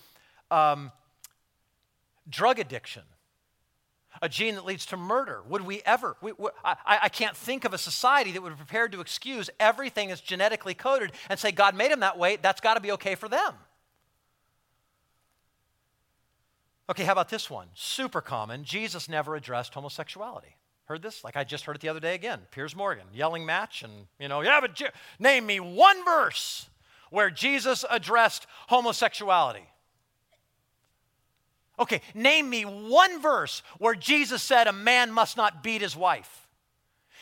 um, 0.50 0.92
drug 2.28 2.60
addiction? 2.60 3.04
A 4.22 4.28
gene 4.28 4.56
that 4.56 4.66
leads 4.66 4.88
to 4.88 4.98
murder. 4.98 5.44
Would 5.48 5.62
we 5.62 5.82
ever? 5.86 6.18
We, 6.20 6.32
we, 6.38 6.50
I, 6.66 6.76
I 7.04 7.10
can't 7.10 7.38
think 7.38 7.64
of 7.64 7.74
a 7.74 7.78
society 7.78 8.32
that 8.32 8.42
would 8.42 8.50
be 8.50 8.56
prepared 8.58 8.92
to 8.94 9.02
excuse 9.02 9.50
everything 9.60 10.10
that's 10.10 10.20
genetically 10.20 10.74
coded 10.74 11.12
and 11.30 11.40
say 11.40 11.52
God 11.52 11.76
made 11.76 11.92
them 11.92 12.00
that 12.00 12.18
way. 12.18 12.38
That's 12.42 12.60
got 12.60 12.74
to 12.74 12.80
be 12.80 12.92
okay 12.94 13.14
for 13.14 13.30
them. 13.30 13.54
Okay, 16.90 17.04
how 17.04 17.12
about 17.12 17.30
this 17.30 17.52
one? 17.52 17.68
Super 17.76 18.20
common. 18.20 18.64
Jesus 18.64 19.08
never 19.08 19.36
addressed 19.36 19.76
homosexuality. 19.76 20.56
Heard 20.90 21.04
this? 21.04 21.24
Like 21.24 21.38
I 21.38 21.44
just 21.44 21.66
heard 21.66 21.76
it 21.76 21.82
the 21.84 21.90
other 21.90 22.00
day 22.00 22.16
again. 22.16 22.40
Piers 22.50 22.76
Morgan, 22.76 23.06
yelling 23.14 23.46
match, 23.46 23.84
and 23.84 24.08
you 24.20 24.28
know, 24.28 24.42
yeah, 24.42 24.60
but 24.60 24.82
name 25.20 25.46
me 25.46 25.60
one 25.60 26.04
verse 26.04 26.68
where 27.12 27.30
Jesus 27.30 27.86
addressed 27.92 28.48
homosexuality. 28.70 29.70
Okay, 31.78 32.02
name 32.16 32.50
me 32.50 32.64
one 32.64 33.22
verse 33.22 33.62
where 33.78 33.94
Jesus 33.94 34.42
said 34.42 34.66
a 34.66 34.74
man 34.74 35.12
must 35.12 35.38
not 35.38 35.62
beat 35.62 35.82
his 35.82 35.96
wife. 35.96 36.48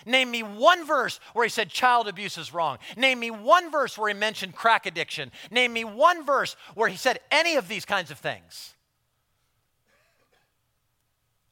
Name 0.06 0.32
me 0.32 0.44
one 0.44 0.88
verse 0.88 1.20
where 1.34 1.44
he 1.44 1.50
said 1.50 1.68
child 1.68 2.08
abuse 2.08 2.38
is 2.38 2.54
wrong. 2.54 2.78
Name 2.96 3.20
me 3.20 3.32
one 3.32 3.70
verse 3.70 3.98
where 3.98 4.08
he 4.08 4.18
mentioned 4.18 4.56
crack 4.56 4.86
addiction. 4.86 5.30
Name 5.52 5.74
me 5.74 5.84
one 5.84 6.26
verse 6.26 6.56
where 6.74 6.88
he 6.88 6.96
said 6.96 7.20
any 7.32 7.58
of 7.58 7.68
these 7.68 7.84
kinds 7.84 8.12
of 8.12 8.18
things. 8.18 8.76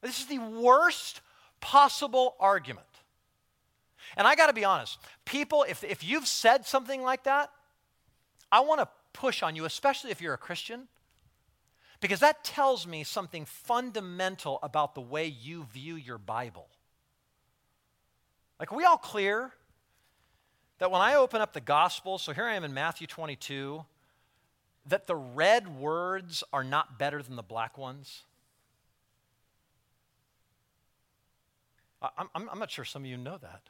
This 0.02 0.22
is 0.22 0.28
the 0.28 0.40
worst 0.40 1.20
possible 1.66 2.36
argument. 2.40 2.86
And 4.16 4.28
I 4.28 4.36
got 4.36 4.48
to 4.48 4.54
be 4.54 4.64
honest, 4.64 5.00
people, 5.26 5.66
if, 5.68 5.84
if 5.84 6.04
you've 6.04 6.28
said 6.28 6.64
something 6.68 7.02
like 7.02 7.24
that, 7.24 7.50
I 8.52 8.60
want 8.60 8.82
to 8.82 8.88
push 9.14 9.42
on 9.42 9.56
you, 9.56 9.66
especially 9.66 10.12
if 10.12 10.22
you're 10.22 10.36
a 10.36 10.38
Christian, 10.38 10.88
because 12.02 12.20
that 12.20 12.44
tells 12.44 12.86
me 12.86 13.04
something 13.04 13.46
fundamental 13.46 14.60
about 14.62 14.94
the 14.94 15.02
way 15.02 15.26
you 15.26 15.66
view 15.74 15.96
your 15.96 16.20
Bible. 16.20 16.68
Like, 18.60 18.72
are 18.72 18.78
we 18.78 18.86
all 18.86 18.98
clear 18.98 19.52
that 20.78 20.92
when 20.92 21.02
I 21.02 21.16
open 21.16 21.42
up 21.42 21.54
the 21.54 21.62
gospel, 21.62 22.20
so 22.20 22.32
here 22.32 22.46
I 22.46 22.54
am 22.54 22.64
in 22.64 22.76
Matthew 22.76 23.08
22, 23.08 23.84
that 24.86 25.08
the 25.08 25.16
red 25.16 25.80
words 25.80 26.44
are 26.54 26.64
not 26.64 27.00
better 27.00 27.24
than 27.24 27.36
the 27.36 27.42
black 27.42 27.76
ones? 27.76 28.22
I'm, 32.02 32.30
I'm, 32.36 32.60
not 32.60 32.70
sure 32.70 32.86
some 32.86 33.04
of 33.04 33.10
you 33.10 33.18
know 33.18 33.38
that. 33.38 33.62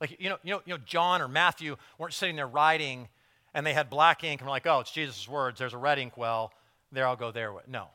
Like, 0.00 0.20
you 0.20 0.28
know, 0.28 0.38
you 0.42 0.54
know, 0.54 0.62
you 0.66 0.74
know, 0.74 0.80
John 0.84 1.22
or 1.22 1.28
Matthew 1.28 1.76
weren't 1.98 2.14
sitting 2.14 2.36
there 2.36 2.46
writing 2.46 3.08
and 3.54 3.66
they 3.66 3.72
had 3.72 3.88
black 3.88 4.24
ink 4.24 4.40
and 4.40 4.46
were 4.46 4.50
like, 4.50 4.66
oh, 4.66 4.80
it's 4.80 4.90
Jesus' 4.90 5.28
words. 5.28 5.58
There's 5.58 5.74
a 5.74 5.78
red 5.78 5.98
ink 5.98 6.16
well. 6.16 6.52
There, 6.92 7.06
I'll 7.06 7.16
go 7.16 7.30
there. 7.30 7.52
No. 7.66 7.88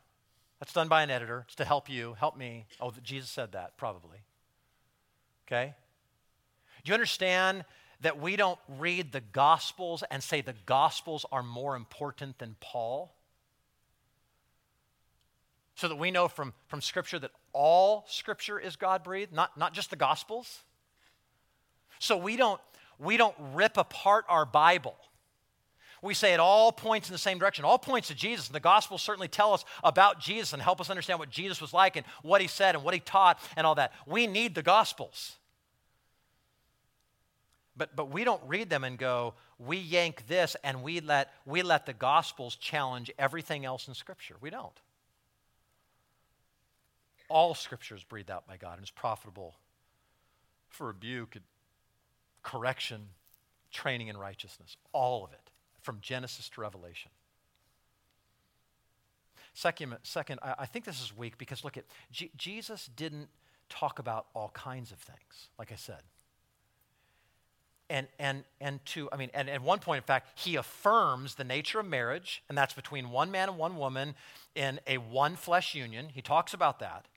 That's 0.60 0.74
done 0.74 0.88
by 0.88 1.04
an 1.04 1.10
editor. 1.10 1.44
It's 1.48 1.56
to 1.56 1.66
help 1.66 1.90
you, 1.90 2.16
help 2.20 2.38
me. 2.38 2.66
Oh, 2.80 2.92
Jesus 3.04 3.30
said 3.30 3.52
that, 3.54 3.78
probably. 3.78 4.20
Okay? 5.48 5.74
Do 6.84 6.90
you 6.90 6.94
understand 6.94 7.66
that 8.02 8.20
we 8.20 8.36
don't 8.36 8.60
read 8.80 9.12
the 9.12 9.22
Gospels 9.22 10.04
and 10.10 10.24
say 10.24 10.42
the 10.42 10.56
Gospels 10.66 11.26
are 11.32 11.44
more 11.44 11.76
important 11.76 12.40
than 12.40 12.56
Paul? 12.60 13.14
So 15.76 15.88
that 15.88 15.96
we 15.96 16.12
know 16.12 16.28
from, 16.28 16.54
from 16.68 16.82
Scripture 16.82 17.20
that 17.20 17.32
all 17.54 18.06
Scripture 18.08 18.60
is 18.60 18.76
God 18.76 19.04
breathed, 19.04 19.34
not, 19.34 19.58
not 19.58 19.74
just 19.74 19.90
the 19.90 19.96
Gospels. 19.96 20.64
So 22.00 22.18
we 22.18 22.36
don't, 22.36 22.60
we 23.00 23.18
don't 23.18 23.36
rip 23.54 23.78
apart 23.78 24.26
our 24.28 24.46
Bible. 24.46 24.96
We 26.02 26.16
say 26.16 26.34
it 26.34 26.40
all 26.40 26.72
points 26.72 27.10
in 27.10 27.14
the 27.14 27.20
same 27.20 27.38
direction, 27.38 27.64
all 27.64 27.78
points 27.78 28.08
to 28.08 28.16
Jesus. 28.16 28.48
And 28.48 28.56
the 28.56 28.60
Gospels 28.60 29.04
certainly 29.04 29.28
tell 29.28 29.54
us 29.54 29.64
about 29.84 30.20
Jesus 30.20 30.52
and 30.54 30.62
help 30.62 30.82
us 30.82 30.90
understand 30.90 31.20
what 31.20 31.30
Jesus 31.30 31.62
was 31.62 31.74
like 31.74 31.96
and 31.96 32.06
what 32.24 32.42
he 32.42 32.48
said 32.48 32.74
and 32.74 32.84
what 32.84 32.96
he 32.96 33.00
taught 33.00 33.40
and 33.56 33.68
all 33.68 33.76
that. 33.76 33.94
We 34.08 34.26
need 34.26 34.56
the 34.56 34.64
Gospels. 34.64 35.36
But, 37.78 37.96
but 37.96 38.12
we 38.12 38.24
don't 38.24 38.42
read 38.48 38.70
them 38.70 38.84
and 38.84 38.98
go, 38.98 39.36
we 39.60 39.78
yank 39.78 40.28
this 40.28 40.56
and 40.64 40.82
we 40.82 41.02
let, 41.02 41.32
we 41.46 41.62
let 41.62 41.86
the 41.86 41.94
Gospels 41.94 42.56
challenge 42.56 43.12
everything 43.20 43.64
else 43.64 43.88
in 43.88 43.94
Scripture. 43.94 44.36
We 44.42 44.50
don't. 44.50 44.80
All 47.32 47.56
scripture 47.56 47.96
is 47.96 48.04
breathed 48.04 48.30
out 48.30 48.48
by 48.48 48.58
God 48.58 48.76
and 48.78 48.84
is 48.84 48.92
profitable 48.92 49.56
for 50.70 50.88
rebuke, 50.88 51.38
correction, 52.44 53.10
training 53.72 54.10
in 54.10 54.18
righteousness. 54.18 54.78
All 54.92 55.24
of 55.24 55.32
it, 55.32 55.52
from 55.82 56.00
Genesis 56.02 56.50
to 56.50 56.62
Revelation. 56.62 57.12
Second, 59.54 59.98
second 60.04 60.40
I, 60.44 60.56
I 60.60 60.66
think 60.66 60.86
this 60.86 61.02
is 61.02 61.16
weak 61.18 61.38
because 61.38 61.64
look 61.64 61.78
at 61.78 61.86
G- 62.12 62.32
Jesus 62.38 62.90
didn't 62.96 63.30
talk 63.70 64.00
about 64.00 64.28
all 64.34 64.50
kinds 64.54 64.92
of 64.92 65.00
things, 65.00 65.50
like 65.58 65.72
I 65.72 65.76
said. 65.76 66.02
and, 67.92 68.08
and, 68.20 68.46
and 68.62 68.84
to, 68.88 69.10
I 69.12 69.18
mean, 69.18 69.30
and 69.34 69.50
at 69.50 69.62
one 69.62 69.80
point, 69.80 69.98
in 69.98 70.04
fact, 70.04 70.40
he 70.40 70.56
affirms 70.56 71.36
the 71.36 71.44
nature 71.44 71.82
of 71.82 71.86
marriage, 71.86 72.42
and 72.48 72.58
that's 72.58 72.74
between 72.74 73.12
one 73.12 73.32
man 73.32 73.50
and 73.50 73.58
one 73.58 73.78
woman 73.78 74.16
in 74.56 74.80
a 74.88 74.98
one 74.98 75.36
flesh 75.36 75.76
union. 75.76 76.08
He 76.14 76.22
talks 76.22 76.54
about 76.54 76.80
that. 76.80 77.08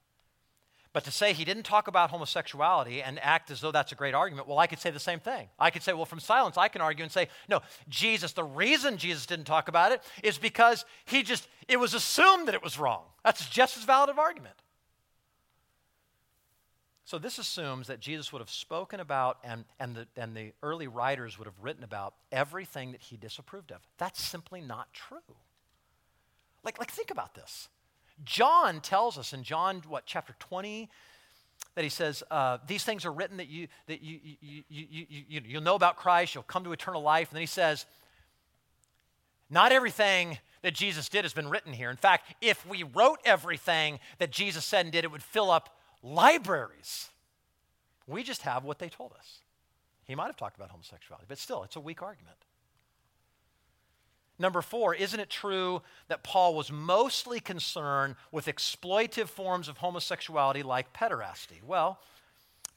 But 0.94 1.02
to 1.04 1.10
say 1.10 1.32
he 1.32 1.44
didn't 1.44 1.64
talk 1.64 1.88
about 1.88 2.10
homosexuality 2.10 3.02
and 3.02 3.18
act 3.20 3.50
as 3.50 3.60
though 3.60 3.72
that's 3.72 3.90
a 3.90 3.96
great 3.96 4.14
argument, 4.14 4.46
well, 4.46 4.60
I 4.60 4.68
could 4.68 4.78
say 4.78 4.90
the 4.90 5.00
same 5.00 5.18
thing. 5.18 5.48
I 5.58 5.70
could 5.70 5.82
say, 5.82 5.92
well, 5.92 6.04
from 6.04 6.20
silence, 6.20 6.56
I 6.56 6.68
can 6.68 6.80
argue 6.80 7.02
and 7.02 7.10
say, 7.10 7.26
no, 7.48 7.62
Jesus, 7.88 8.32
the 8.32 8.44
reason 8.44 8.96
Jesus 8.96 9.26
didn't 9.26 9.46
talk 9.46 9.66
about 9.66 9.90
it 9.90 10.02
is 10.22 10.38
because 10.38 10.84
he 11.04 11.24
just, 11.24 11.48
it 11.66 11.80
was 11.80 11.94
assumed 11.94 12.46
that 12.46 12.54
it 12.54 12.62
was 12.62 12.78
wrong. 12.78 13.02
That's 13.24 13.48
just 13.50 13.76
as 13.76 13.82
valid 13.82 14.08
of 14.08 14.20
argument. 14.20 14.54
So 17.04 17.18
this 17.18 17.38
assumes 17.38 17.88
that 17.88 17.98
Jesus 17.98 18.32
would 18.32 18.38
have 18.40 18.48
spoken 18.48 19.00
about 19.00 19.38
and, 19.42 19.64
and, 19.80 19.96
the, 19.96 20.06
and 20.16 20.36
the 20.36 20.52
early 20.62 20.86
writers 20.86 21.38
would 21.38 21.46
have 21.46 21.58
written 21.60 21.82
about 21.82 22.14
everything 22.30 22.92
that 22.92 23.02
he 23.02 23.16
disapproved 23.16 23.72
of. 23.72 23.80
That's 23.98 24.22
simply 24.22 24.60
not 24.60 24.92
true. 24.92 25.18
Like, 26.62 26.78
like 26.78 26.92
think 26.92 27.10
about 27.10 27.34
this. 27.34 27.68
John 28.24 28.80
tells 28.80 29.18
us 29.18 29.32
in 29.32 29.42
John, 29.42 29.82
what, 29.88 30.04
chapter 30.06 30.34
20, 30.38 30.88
that 31.74 31.82
he 31.82 31.90
says, 31.90 32.22
uh, 32.30 32.58
These 32.66 32.84
things 32.84 33.04
are 33.04 33.12
written 33.12 33.38
that, 33.38 33.48
you, 33.48 33.68
that 33.86 34.02
you, 34.02 34.20
you, 34.40 34.62
you, 34.68 34.86
you, 34.90 35.24
you, 35.28 35.40
you'll 35.44 35.62
know 35.62 35.74
about 35.74 35.96
Christ, 35.96 36.34
you'll 36.34 36.44
come 36.44 36.64
to 36.64 36.72
eternal 36.72 37.02
life. 37.02 37.30
And 37.30 37.36
then 37.36 37.42
he 37.42 37.46
says, 37.46 37.86
Not 39.50 39.72
everything 39.72 40.38
that 40.62 40.74
Jesus 40.74 41.08
did 41.08 41.24
has 41.24 41.34
been 41.34 41.48
written 41.48 41.72
here. 41.72 41.90
In 41.90 41.96
fact, 41.96 42.34
if 42.40 42.66
we 42.66 42.82
wrote 42.82 43.18
everything 43.24 43.98
that 44.18 44.30
Jesus 44.30 44.64
said 44.64 44.86
and 44.86 44.92
did, 44.92 45.04
it 45.04 45.10
would 45.10 45.22
fill 45.22 45.50
up 45.50 45.76
libraries. 46.02 47.10
We 48.06 48.22
just 48.22 48.42
have 48.42 48.64
what 48.64 48.78
they 48.78 48.88
told 48.88 49.12
us. 49.18 49.40
He 50.06 50.14
might 50.14 50.26
have 50.26 50.36
talked 50.36 50.56
about 50.56 50.70
homosexuality, 50.70 51.26
but 51.28 51.38
still, 51.38 51.64
it's 51.64 51.76
a 51.76 51.80
weak 51.80 52.02
argument. 52.02 52.36
Number 54.38 54.62
four, 54.62 54.94
isn't 54.94 55.20
it 55.20 55.30
true 55.30 55.82
that 56.08 56.24
Paul 56.24 56.54
was 56.54 56.72
mostly 56.72 57.38
concerned 57.38 58.16
with 58.32 58.46
exploitive 58.46 59.28
forms 59.28 59.68
of 59.68 59.78
homosexuality 59.78 60.64
like 60.64 60.92
pederasty? 60.92 61.62
Well, 61.64 62.00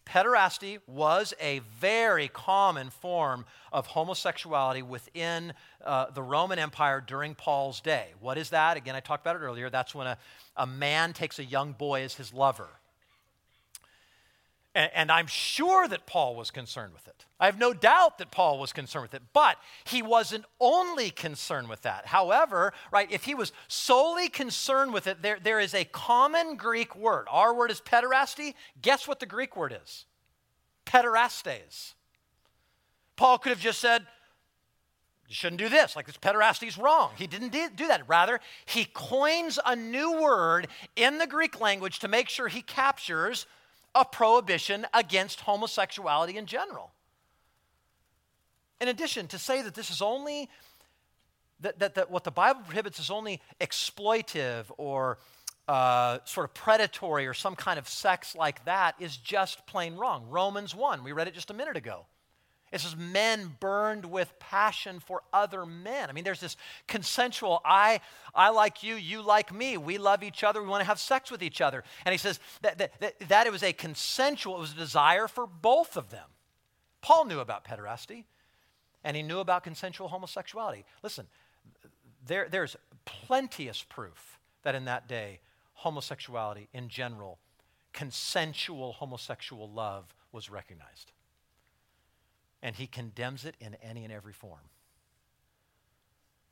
pederasty 0.05 0.79
was 0.85 1.33
a 1.41 1.59
very 1.79 2.27
common 2.27 2.91
form 2.91 3.45
of 3.73 3.87
homosexuality 3.87 4.83
within 4.83 5.53
uh, 5.83 6.11
the 6.11 6.21
Roman 6.21 6.59
Empire 6.59 7.03
during 7.05 7.33
Paul's 7.33 7.81
day. 7.81 8.13
What 8.19 8.37
is 8.37 8.51
that? 8.51 8.77
Again, 8.77 8.95
I 8.95 8.99
talked 8.99 9.25
about 9.25 9.35
it 9.35 9.39
earlier. 9.39 9.69
That's 9.69 9.95
when 9.95 10.07
a, 10.07 10.17
a 10.55 10.67
man 10.67 11.13
takes 11.13 11.39
a 11.39 11.43
young 11.43 11.73
boy 11.73 12.03
as 12.03 12.13
his 12.15 12.31
lover. 12.33 12.69
And, 14.77 14.91
and 14.93 15.11
I'm 15.11 15.25
sure 15.25 15.87
that 15.87 16.05
Paul 16.05 16.35
was 16.35 16.51
concerned 16.51 16.93
with 16.93 17.07
it. 17.07 17.25
I 17.39 17.47
have 17.47 17.57
no 17.57 17.73
doubt 17.73 18.19
that 18.19 18.29
Paul 18.29 18.59
was 18.59 18.71
concerned 18.71 19.01
with 19.01 19.15
it, 19.15 19.23
but 19.33 19.57
he 19.85 20.03
wasn't 20.03 20.45
only 20.59 21.09
concerned 21.09 21.67
with 21.67 21.81
that. 21.81 22.05
However, 22.05 22.73
right, 22.91 23.11
if 23.11 23.23
he 23.23 23.33
was 23.33 23.51
solely 23.67 24.29
concerned 24.29 24.93
with 24.93 25.07
it, 25.07 25.23
there, 25.23 25.39
there 25.41 25.59
is 25.59 25.73
a 25.73 25.83
common 25.85 26.57
Greek 26.57 26.95
word. 26.95 27.25
Our 27.31 27.55
word 27.55 27.71
is 27.71 27.81
pederasty. 27.81 28.53
Guess 28.79 29.07
what 29.07 29.19
the 29.19 29.25
Greek 29.25 29.57
word 29.57 29.75
is? 29.83 30.05
Pederastes. 30.85 31.95
Paul 33.15 33.39
could 33.39 33.49
have 33.49 33.59
just 33.59 33.79
said, 33.79 34.05
you 35.27 35.33
shouldn't 35.33 35.59
do 35.59 35.69
this. 35.69 35.95
Like 35.95 36.05
this 36.05 36.17
pederasty 36.17 36.67
is 36.67 36.77
wrong. 36.77 37.13
He 37.17 37.25
didn't 37.25 37.49
do 37.49 37.87
that. 37.87 38.07
Rather, 38.07 38.39
he 38.67 38.85
coins 38.85 39.57
a 39.65 39.75
new 39.75 40.21
word 40.21 40.67
in 40.95 41.17
the 41.17 41.25
Greek 41.25 41.59
language 41.59 41.97
to 41.99 42.07
make 42.07 42.29
sure 42.29 42.47
he 42.47 42.61
captures 42.61 43.47
a 43.97 44.05
prohibition 44.05 44.85
against 44.93 45.41
homosexuality 45.41 46.37
in 46.37 46.45
general. 46.45 46.91
In 48.79 48.87
addition, 48.87 49.27
to 49.27 49.39
say 49.39 49.61
that 49.63 49.73
this 49.73 49.89
is 49.89 50.01
only, 50.01 50.49
that, 51.61 51.79
that, 51.79 51.95
that 51.95 52.11
what 52.11 52.23
the 52.23 52.31
Bible 52.31 52.61
prohibits 52.65 52.99
is 52.99 53.09
only 53.09 53.41
exploitive 53.59 54.65
or 54.77 55.17
uh, 55.67 56.19
sort 56.25 56.45
of 56.45 56.53
predatory 56.53 57.27
or 57.27 57.33
some 57.33 57.55
kind 57.55 57.79
of 57.79 57.89
sex 57.89 58.35
like 58.35 58.63
that 58.65 58.95
is 58.99 59.17
just 59.17 59.65
plain 59.65 59.95
wrong. 59.95 60.27
Romans 60.29 60.75
1, 60.75 61.03
we 61.03 61.11
read 61.11 61.27
it 61.27 61.33
just 61.33 61.49
a 61.49 61.53
minute 61.53 61.75
ago. 61.75 62.05
It 62.71 62.81
says, 62.81 62.97
men 62.97 63.55
burned 63.61 64.05
with 64.05 64.37
passion 64.39 64.99
for 64.99 65.23
other 65.31 65.65
men. 65.65 66.09
I 66.09 66.13
mean, 66.13 66.25
there's 66.25 66.41
this 66.41 66.57
consensual, 66.85 67.61
I, 67.63 68.01
I 68.35 68.49
like 68.49 68.83
you, 68.83 68.95
you 68.95 69.21
like 69.21 69.53
me. 69.53 69.77
We 69.77 69.97
love 69.97 70.21
each 70.21 70.43
other, 70.43 70.61
we 70.61 70.67
want 70.67 70.81
to 70.81 70.87
have 70.87 70.99
sex 70.99 71.31
with 71.31 71.41
each 71.41 71.61
other. 71.61 71.83
And 72.05 72.11
he 72.11 72.17
says 72.17 72.39
that, 72.61 72.77
that, 72.77 72.99
that, 72.99 73.19
that 73.29 73.47
it 73.47 73.53
was 73.53 73.63
a 73.63 73.71
consensual, 73.71 74.57
it 74.57 74.59
was 74.59 74.73
a 74.73 74.75
desire 74.75 75.29
for 75.29 75.47
both 75.47 75.95
of 75.95 76.09
them. 76.09 76.27
Paul 77.01 77.25
knew 77.25 77.39
about 77.39 77.63
pederasty, 77.63 78.25
and 79.03 79.15
he 79.15 79.23
knew 79.23 79.39
about 79.39 79.63
consensual 79.63 80.09
homosexuality. 80.09 80.83
Listen, 81.03 81.27
there, 82.25 82.49
there's 82.51 82.75
plenteous 83.05 83.81
proof 83.81 84.39
that 84.63 84.75
in 84.75 84.83
that 84.85 85.07
day, 85.07 85.39
homosexuality 85.73 86.67
in 86.73 86.89
general, 86.89 87.39
consensual 87.93 88.91
homosexual 88.91 89.69
love 89.69 90.13
was 90.33 90.49
recognized 90.49 91.13
and 92.61 92.75
he 92.75 92.87
condemns 92.87 93.45
it 93.45 93.55
in 93.59 93.75
any 93.75 94.03
and 94.03 94.13
every 94.13 94.33
form. 94.33 94.69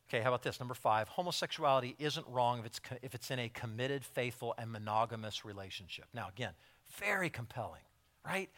Okay, 0.07 0.21
how 0.21 0.29
about 0.29 0.43
this? 0.43 0.59
Number 0.59 0.75
five 0.75 1.07
homosexuality 1.07 1.95
isn't 1.97 2.27
wrong 2.27 2.59
if 2.59 2.65
it's, 2.65 2.79
if 3.01 3.15
it's 3.15 3.31
in 3.31 3.39
a 3.39 3.49
committed, 3.49 4.05
faithful, 4.05 4.53
and 4.57 4.71
monogamous 4.71 5.43
relationship. 5.43 6.05
Now, 6.13 6.27
again, 6.29 6.51
very 6.99 7.29
compelling, 7.29 7.81
right? 8.23 8.49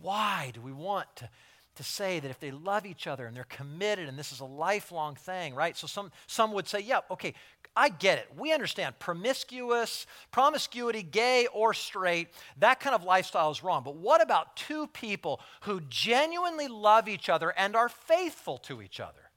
Why 0.00 0.52
do 0.54 0.60
we 0.60 0.72
want 0.72 1.08
to, 1.16 1.28
to 1.74 1.82
say 1.82 2.20
that 2.20 2.30
if 2.30 2.38
they 2.38 2.52
love 2.52 2.86
each 2.86 3.08
other 3.08 3.26
and 3.26 3.36
they're 3.36 3.44
committed 3.44 4.08
and 4.08 4.16
this 4.16 4.30
is 4.30 4.40
a 4.40 4.44
lifelong 4.44 5.16
thing, 5.16 5.54
right? 5.54 5.76
So 5.76 5.88
some, 5.88 6.12
some 6.28 6.52
would 6.52 6.68
say, 6.68 6.80
yeah, 6.80 7.00
okay, 7.10 7.34
I 7.78 7.90
get 7.90 8.18
it. 8.18 8.26
We 8.36 8.52
understand 8.52 8.98
promiscuous, 8.98 10.04
promiscuity, 10.32 11.04
gay 11.04 11.46
or 11.54 11.72
straight, 11.72 12.26
that 12.58 12.80
kind 12.80 12.92
of 12.92 13.04
lifestyle 13.04 13.52
is 13.52 13.62
wrong. 13.62 13.84
But 13.84 13.94
what 13.94 14.20
about 14.20 14.56
two 14.56 14.88
people 14.88 15.40
who 15.60 15.80
genuinely 15.88 16.66
love 16.66 17.08
each 17.08 17.28
other 17.28 17.50
and 17.56 17.76
are 17.76 17.88
faithful 17.88 18.58
to 18.58 18.82
each 18.82 18.98
other? 18.98 19.30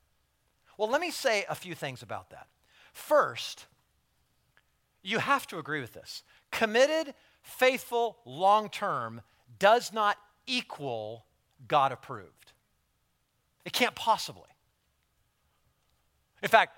Well, 0.76 0.90
let 0.90 1.02
me 1.02 1.12
say 1.12 1.46
a 1.50 1.54
few 1.54 1.76
things 1.76 2.02
about 2.02 2.32
that. 2.32 2.48
First, 2.94 3.68
you 5.04 5.20
have 5.20 5.46
to 5.48 5.60
agree 5.60 5.80
with 5.80 5.94
this. 5.94 6.24
Committed, 6.50 7.14
faithful, 7.44 8.18
long 8.26 8.70
term 8.70 9.22
does 9.60 9.94
not 9.94 10.18
equal 10.48 11.26
God 11.68 11.92
approved. 11.92 12.54
It 13.66 13.74
can't 13.74 13.94
possibly. 13.94 14.50
In 16.42 16.50
fact, 16.50 16.76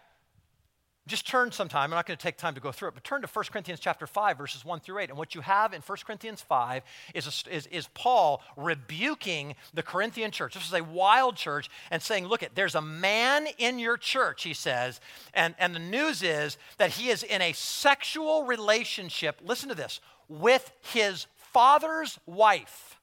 just 1.06 1.28
turn 1.28 1.52
sometime, 1.52 1.92
I'm 1.92 1.98
not 1.98 2.06
going 2.06 2.18
to 2.18 2.24
take 2.24 2.38
time 2.38 2.56
to 2.56 2.62
go 2.62 2.72
through 2.72 2.88
it, 2.90 2.94
but 2.94 3.04
turn 3.04 3.22
to 3.22 3.28
1 3.28 3.46
Corinthians 3.52 3.82
chapter 3.82 4.08
5, 4.08 4.38
verses 4.38 4.64
1 4.64 4.80
through 4.80 5.00
8. 5.00 5.10
And 5.10 5.18
what 5.18 5.36
you 5.36 5.42
have 5.42 5.74
in 5.74 5.82
1 5.82 5.98
Corinthians 6.06 6.42
5 6.42 6.82
is, 7.14 7.28
a, 7.28 7.54
is, 7.54 7.68
is 7.68 7.88
Paul 7.94 8.42
rebuking 8.56 9.56
the 9.74 9.84
Corinthian 9.84 10.32
church. 10.32 10.54
This 10.54 10.66
is 10.66 10.74
a 10.74 10.84
wild 10.84 11.36
church 11.36 11.70
and 11.92 12.02
saying, 12.02 12.28
look, 12.28 12.42
it, 12.42 12.56
there's 12.56 12.76
a 12.76 12.82
man 12.82 13.48
in 13.58 13.80
your 13.80 13.98
church, 13.98 14.44
he 14.44 14.54
says, 14.54 15.02
and, 15.34 15.56
and 15.60 15.76
the 15.76 15.80
news 15.80 16.24
is 16.24 16.58
that 16.78 16.92
he 16.92 17.10
is 17.10 17.24
in 17.24 17.42
a 17.42 17.52
sexual 17.52 18.46
relationship, 18.46 19.42
listen 19.44 19.68
to 19.68 19.76
this, 19.76 20.00
with 20.30 20.72
his 20.80 21.28
father's 21.36 22.18
wife. 22.26 22.98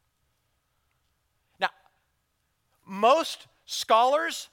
Now, 1.60 1.68
most 2.86 3.46
scholars 3.66 4.48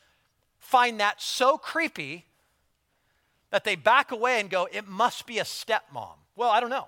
find 0.59 0.99
that 0.99 1.21
so 1.21 1.57
creepy 1.57 2.26
that 3.51 3.63
they 3.63 3.75
back 3.75 4.11
away 4.11 4.39
and 4.39 4.49
go, 4.49 4.67
it 4.71 4.87
must 4.87 5.25
be 5.25 5.39
a 5.39 5.43
stepmom. 5.43 6.15
Well, 6.35 6.49
I 6.49 6.59
don't 6.59 6.69
know. 6.69 6.87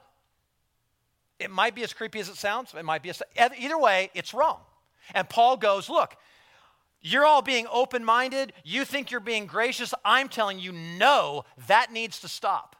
It 1.40 1.50
might 1.50 1.74
be 1.74 1.84
as 1.84 1.94
creepy 1.94 2.20
as 2.20 2.28
it 2.28 2.36
sounds. 2.36 2.74
It 2.78 2.84
might 2.84 3.02
be 3.02 3.10
a, 3.10 3.16
either 3.58 3.78
way, 3.78 4.12
it's 4.14 4.34
wrong. 4.34 4.60
And 5.14 5.28
Paul 5.30 5.58
goes, 5.58 5.90
look, 5.90 6.16
you're 7.02 7.26
all 7.26 7.42
being 7.42 7.66
open 7.72 8.04
minded. 8.04 8.52
You 8.66 8.84
think 8.84 9.10
you're 9.10 9.22
being 9.22 9.46
gracious. 9.46 9.94
I'm 10.04 10.28
telling 10.28 10.60
you, 10.60 10.74
no, 10.74 11.46
that 11.68 11.94
needs 11.94 12.20
to 12.20 12.28
stop. 12.28 12.76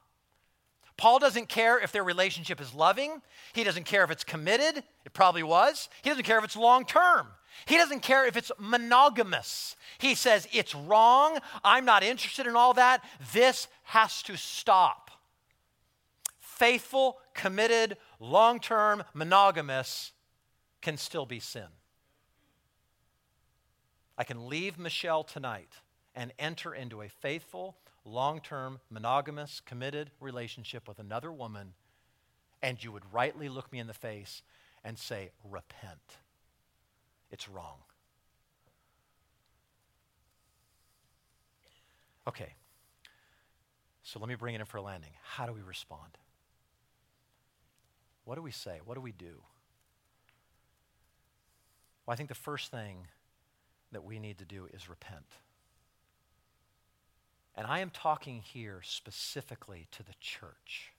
Paul 0.98 1.20
doesn't 1.20 1.48
care 1.48 1.80
if 1.80 1.94
their 1.94 2.04
relationship 2.04 2.60
is 2.60 2.74
loving. 2.74 3.22
He 3.54 3.64
doesn't 3.64 3.86
care 3.86 4.04
if 4.04 4.12
it's 4.12 4.26
committed. 4.26 4.84
It 5.06 5.14
probably 5.14 5.44
was. 5.44 5.88
He 6.02 6.10
doesn't 6.10 6.26
care 6.26 6.38
if 6.38 6.44
it's 6.44 6.58
long 6.58 6.86
term. 6.86 7.28
He 7.66 7.78
doesn't 7.78 8.02
care 8.02 8.26
if 8.26 8.38
it's 8.38 8.52
monogamous. 8.58 9.76
He 9.98 10.16
says, 10.16 10.48
It's 10.52 10.76
wrong. 10.76 11.40
I'm 11.64 11.86
not 11.86 12.04
interested 12.04 12.48
in 12.48 12.56
all 12.56 12.74
that. 12.74 13.04
This 13.34 13.68
has 13.84 14.22
to 14.24 14.38
stop. 14.38 15.12
Faithful, 16.40 17.20
committed, 17.34 17.98
long 18.20 18.60
term, 18.60 19.04
monogamous 19.14 20.12
can 20.82 20.98
still 20.98 21.26
be 21.26 21.40
sin. 21.40 21.68
I 24.18 24.24
can 24.26 24.50
leave 24.50 24.78
Michelle 24.78 25.24
tonight 25.24 25.72
and 26.14 26.34
enter 26.38 26.74
into 26.74 27.02
a 27.02 27.08
faithful, 27.08 27.78
long 28.04 28.42
term, 28.42 28.80
monogamous, 28.90 29.62
committed 29.62 30.12
relationship 30.20 30.88
with 30.88 31.00
another 31.00 31.32
woman, 31.32 31.74
and 32.62 32.84
you 32.84 32.92
would 32.92 33.14
rightly 33.14 33.48
look 33.48 33.72
me 33.72 33.80
in 33.80 33.88
the 33.88 33.94
face 33.94 34.42
and 34.84 34.98
say, 34.98 35.32
Repent 35.44 36.18
it's 37.32 37.48
wrong. 37.50 37.78
Okay, 42.28 42.54
so 44.04 44.20
let 44.20 44.30
me 44.30 44.36
bring 44.36 44.56
it 44.56 44.60
in 44.60 44.66
for 44.66 44.78
a 44.78 44.82
landing. 44.82 45.12
How 45.24 45.46
do 45.46 45.54
we 45.54 45.62
respond? 45.62 46.18
What 48.26 48.36
do 48.36 48.42
we 48.42 48.52
say? 48.52 48.80
What 48.86 48.96
do 48.96 49.02
we 49.02 49.12
do? 49.12 49.42
Well, 52.06 52.14
I 52.14 52.16
think 52.16 52.30
the 52.30 52.36
first 52.36 52.72
thing 52.72 53.08
that 53.92 54.04
we 54.04 54.20
need 54.20 54.38
to 54.40 54.46
do 54.46 54.68
is 54.74 54.90
repent. 54.90 55.38
And 57.56 57.68
I 57.68 57.80
am 57.80 57.90
talking 57.90 58.42
here 58.42 58.82
specifically 58.84 59.88
to 59.92 60.04
the 60.04 60.14
church. 60.20 60.94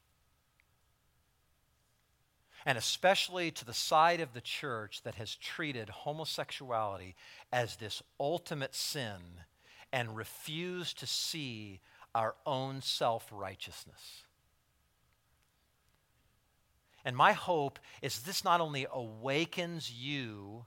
And 2.66 2.76
especially 2.76 3.50
to 3.52 3.64
the 3.64 3.72
side 3.72 4.20
of 4.20 4.34
the 4.34 4.40
church 4.40 5.02
that 5.02 5.14
has 5.14 5.34
treated 5.34 5.88
homosexuality 5.88 7.14
as 7.52 7.76
this 7.76 8.02
ultimate 8.18 8.74
sin 8.74 9.20
and 9.92 10.16
refused 10.16 10.98
to 11.00 11.06
see 11.06 11.80
our 12.14 12.34
own 12.46 12.82
self 12.82 13.26
righteousness. 13.32 14.24
And 17.04 17.16
my 17.16 17.32
hope 17.32 17.78
is 18.02 18.20
this 18.20 18.44
not 18.44 18.60
only 18.60 18.86
awakens 18.92 19.90
you 19.90 20.66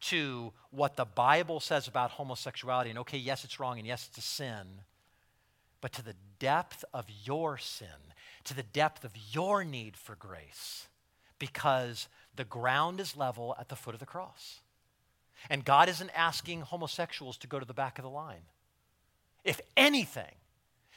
to 0.00 0.52
what 0.70 0.96
the 0.96 1.04
Bible 1.04 1.60
says 1.60 1.88
about 1.88 2.12
homosexuality, 2.12 2.90
and 2.90 2.98
okay, 3.00 3.18
yes, 3.18 3.44
it's 3.44 3.60
wrong, 3.60 3.78
and 3.78 3.86
yes, 3.86 4.08
it's 4.08 4.18
a 4.18 4.22
sin, 4.22 4.82
but 5.80 5.92
to 5.92 6.02
the 6.02 6.16
depth 6.38 6.84
of 6.92 7.06
your 7.24 7.58
sin, 7.58 7.86
to 8.44 8.54
the 8.54 8.62
depth 8.62 9.04
of 9.04 9.12
your 9.32 9.64
need 9.64 9.96
for 9.96 10.14
grace, 10.14 10.88
because 11.50 12.08
the 12.36 12.44
ground 12.44 13.00
is 13.00 13.16
level 13.16 13.54
at 13.58 13.68
the 13.68 13.76
foot 13.76 13.94
of 13.94 14.00
the 14.00 14.06
cross. 14.06 14.60
And 15.50 15.64
God 15.64 15.88
isn't 15.88 16.10
asking 16.16 16.62
homosexuals 16.62 17.36
to 17.38 17.46
go 17.46 17.58
to 17.58 17.66
the 17.66 17.74
back 17.74 17.98
of 17.98 18.02
the 18.02 18.10
line. 18.10 18.46
If 19.44 19.60
anything, 19.76 20.34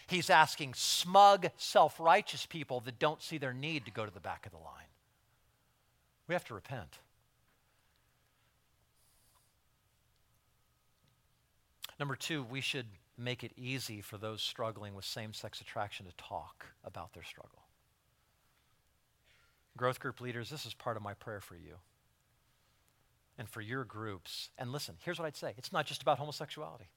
He's 0.07 0.29
asking 0.29 0.73
smug, 0.75 1.47
self 1.57 1.99
righteous 1.99 2.45
people 2.45 2.79
that 2.81 2.97
don't 2.97 3.21
see 3.21 3.37
their 3.37 3.53
need 3.53 3.83
to 3.85 3.91
go 3.91 4.05
to 4.05 4.13
the 4.13 4.21
back 4.21 4.45
of 4.45 4.53
the 4.53 4.57
line. 4.57 4.87
We 6.29 6.33
have 6.33 6.45
to 6.45 6.53
repent. 6.53 6.99
Number 11.99 12.15
two, 12.15 12.43
we 12.43 12.61
should 12.61 12.85
make 13.17 13.43
it 13.43 13.51
easy 13.57 13.99
for 13.99 14.17
those 14.17 14.41
struggling 14.41 14.95
with 14.95 15.03
same 15.03 15.33
sex 15.33 15.59
attraction 15.59 16.05
to 16.05 16.13
talk 16.15 16.67
about 16.85 17.13
their 17.13 17.23
struggle. 17.23 17.66
Growth 19.77 19.99
group 19.99 20.19
leaders, 20.19 20.49
this 20.49 20.65
is 20.65 20.73
part 20.73 20.97
of 20.97 21.03
my 21.03 21.13
prayer 21.13 21.39
for 21.39 21.55
you 21.55 21.75
and 23.37 23.47
for 23.47 23.61
your 23.61 23.83
groups. 23.83 24.49
And 24.57 24.71
listen, 24.71 24.95
here's 25.03 25.19
what 25.19 25.25
I'd 25.25 25.37
say 25.37 25.53
it's 25.57 25.71
not 25.71 25.85
just 25.85 26.01
about 26.01 26.17
homosexuality. 26.17 26.89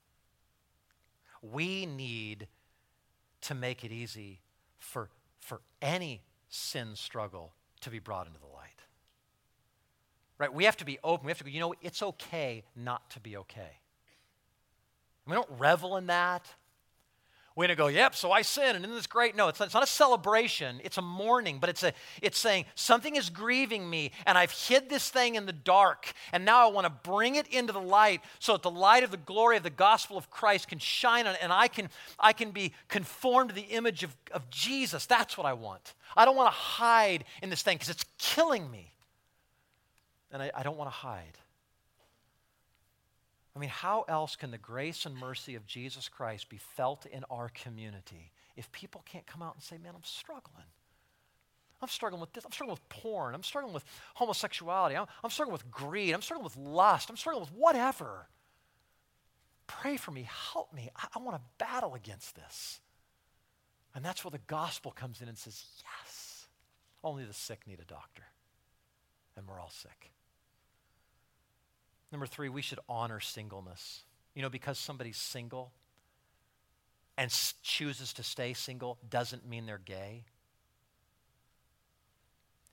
We 1.43 1.87
need 1.87 2.49
to 3.43 3.55
make 3.55 3.85
it 3.85 3.93
easy 3.93 4.41
for, 4.79 5.09
for 5.41 5.61
any 5.81 6.23
sin 6.49 6.95
struggle 6.95 7.55
to 7.81 7.91
be 7.91 7.99
brought 7.99 8.27
into 8.27 8.39
the 8.39 8.47
light. 8.47 8.83
Right? 10.39 10.53
We 10.53 10.65
have 10.65 10.77
to 10.79 10.85
be 10.85 10.99
open. 11.05 11.27
We 11.27 11.31
have 11.31 11.39
to 11.39 11.45
go, 11.45 11.51
you 11.51 11.61
know, 11.61 11.75
it's 11.83 12.03
okay 12.03 12.65
not 12.75 13.11
to 13.11 13.21
be 13.21 13.37
okay. 13.39 13.79
We 15.27 15.35
don't 15.35 15.49
revel 15.59 15.97
in 15.97 16.07
that. 16.07 16.47
We're 17.57 17.67
going 17.67 17.77
to 17.77 17.83
go, 17.83 17.89
yep, 17.89 18.15
so 18.15 18.31
I 18.31 18.43
sin, 18.43 18.77
and 18.77 18.85
isn't 18.85 18.97
this 18.97 19.09
great? 19.09 19.35
No, 19.35 19.49
it's 19.49 19.59
not, 19.59 19.67
it's 19.67 19.75
not 19.75 19.83
a 19.83 19.87
celebration. 19.87 20.81
It's 20.85 20.99
a 20.99 21.03
mourning, 21.03 21.59
but 21.59 21.69
it's, 21.69 21.83
a, 21.83 21.93
it's 22.23 22.39
saying 22.39 22.67
something 22.77 23.17
is 23.17 23.29
grieving 23.29 23.91
me, 23.91 24.13
and 24.25 24.39
I've 24.39 24.53
hid 24.53 24.89
this 24.89 25.11
thing 25.11 25.35
in 25.35 25.47
the 25.47 25.53
dark, 25.53 26.13
and 26.33 26.45
now 26.45 26.69
I 26.69 26.71
want 26.71 26.87
to 26.87 27.11
bring 27.11 27.35
it 27.35 27.49
into 27.49 27.73
the 27.73 27.81
light 27.81 28.23
so 28.39 28.53
that 28.53 28.63
the 28.63 28.71
light 28.71 29.03
of 29.03 29.11
the 29.11 29.17
glory 29.17 29.57
of 29.57 29.65
the 29.65 29.71
gospel 29.71 30.17
of 30.17 30.31
Christ 30.31 30.69
can 30.69 30.79
shine 30.79 31.27
on 31.27 31.35
it, 31.35 31.41
and 31.43 31.53
I 31.53 31.67
can, 31.67 31.89
I 32.21 32.33
can 32.33 32.53
be 32.53 32.73
conformed 32.87 33.49
to 33.51 33.55
the 33.55 33.63
image 33.63 34.05
of, 34.05 34.17
of 34.31 34.49
Jesus. 34.51 35.07
That's 35.07 35.37
what 35.37 35.47
I 35.47 35.53
want. 35.53 35.95
I 36.17 36.25
don't 36.25 36.37
want 36.37 36.53
to 36.53 36.59
hide 36.59 37.25
in 37.43 37.51
this 37.51 37.63
thing 37.63 37.77
because 37.77 37.91
it's 37.91 38.05
killing 38.19 38.71
me, 38.71 38.93
and 40.31 40.41
I, 40.41 40.53
I 40.55 40.63
don't 40.63 40.77
want 40.77 40.89
to 40.89 40.97
hide. 40.97 41.37
I 43.61 43.65
mean, 43.69 43.69
how 43.69 44.07
else 44.09 44.37
can 44.37 44.51
the 44.51 44.57
grace 44.57 45.05
and 45.05 45.15
mercy 45.15 45.55
of 45.55 45.67
Jesus 45.67 46.09
Christ 46.09 46.49
be 46.49 46.57
felt 46.57 47.05
in 47.05 47.25
our 47.31 47.51
community 47.51 48.33
if 48.57 48.73
people 48.73 49.05
can't 49.05 49.27
come 49.27 49.43
out 49.43 49.55
and 49.55 49.63
say, 49.63 49.77
man, 49.77 49.93
I'm 49.95 50.03
struggling? 50.03 50.65
I'm 51.83 51.89
struggling 51.89 52.23
with 52.23 52.33
this. 52.33 52.43
I'm 52.47 52.53
struggling 52.53 52.73
with 52.73 52.89
porn. 52.89 53.35
I'm 53.35 53.43
struggling 53.43 53.75
with 53.75 53.85
homosexuality. 54.15 54.97
I'm, 54.97 55.05
I'm 55.23 55.29
struggling 55.29 55.53
with 55.53 55.71
greed. 55.71 56.15
I'm 56.15 56.23
struggling 56.23 56.45
with 56.45 56.57
lust. 56.57 57.11
I'm 57.11 57.19
struggling 57.19 57.43
with 57.43 57.53
whatever. 57.53 58.29
Pray 59.67 59.99
for 59.99 60.11
me. 60.11 60.27
Help 60.55 60.73
me. 60.73 60.89
I, 60.97 61.09
I 61.17 61.19
want 61.19 61.37
to 61.37 61.43
battle 61.63 61.95
against 61.95 62.37
this. 62.37 62.81
And 63.95 64.03
that's 64.03 64.25
where 64.25 64.31
the 64.31 64.41
gospel 64.47 64.91
comes 64.91 65.21
in 65.21 65.29
and 65.29 65.37
says, 65.37 65.63
yes, 65.83 66.47
only 67.05 67.27
the 67.27 67.35
sick 67.35 67.67
need 67.67 67.81
a 67.81 67.85
doctor. 67.85 68.25
And 69.37 69.47
we're 69.47 69.61
all 69.61 69.69
sick. 69.69 70.13
Number 72.13 72.27
three, 72.27 72.49
we 72.49 72.63
should 72.63 72.81
honor 72.89 73.21
singleness. 73.21 74.03
You 74.35 74.43
know, 74.43 74.49
because 74.49 74.79
somebody's 74.79 75.17
single 75.17 75.73
and 77.17 77.31
chooses 77.63 78.13
to 78.15 78.23
stay 78.23 78.55
single 78.55 78.99
doesn't 79.09 79.47
mean 79.47 79.67
they're 79.67 79.79
gay. 79.79 80.25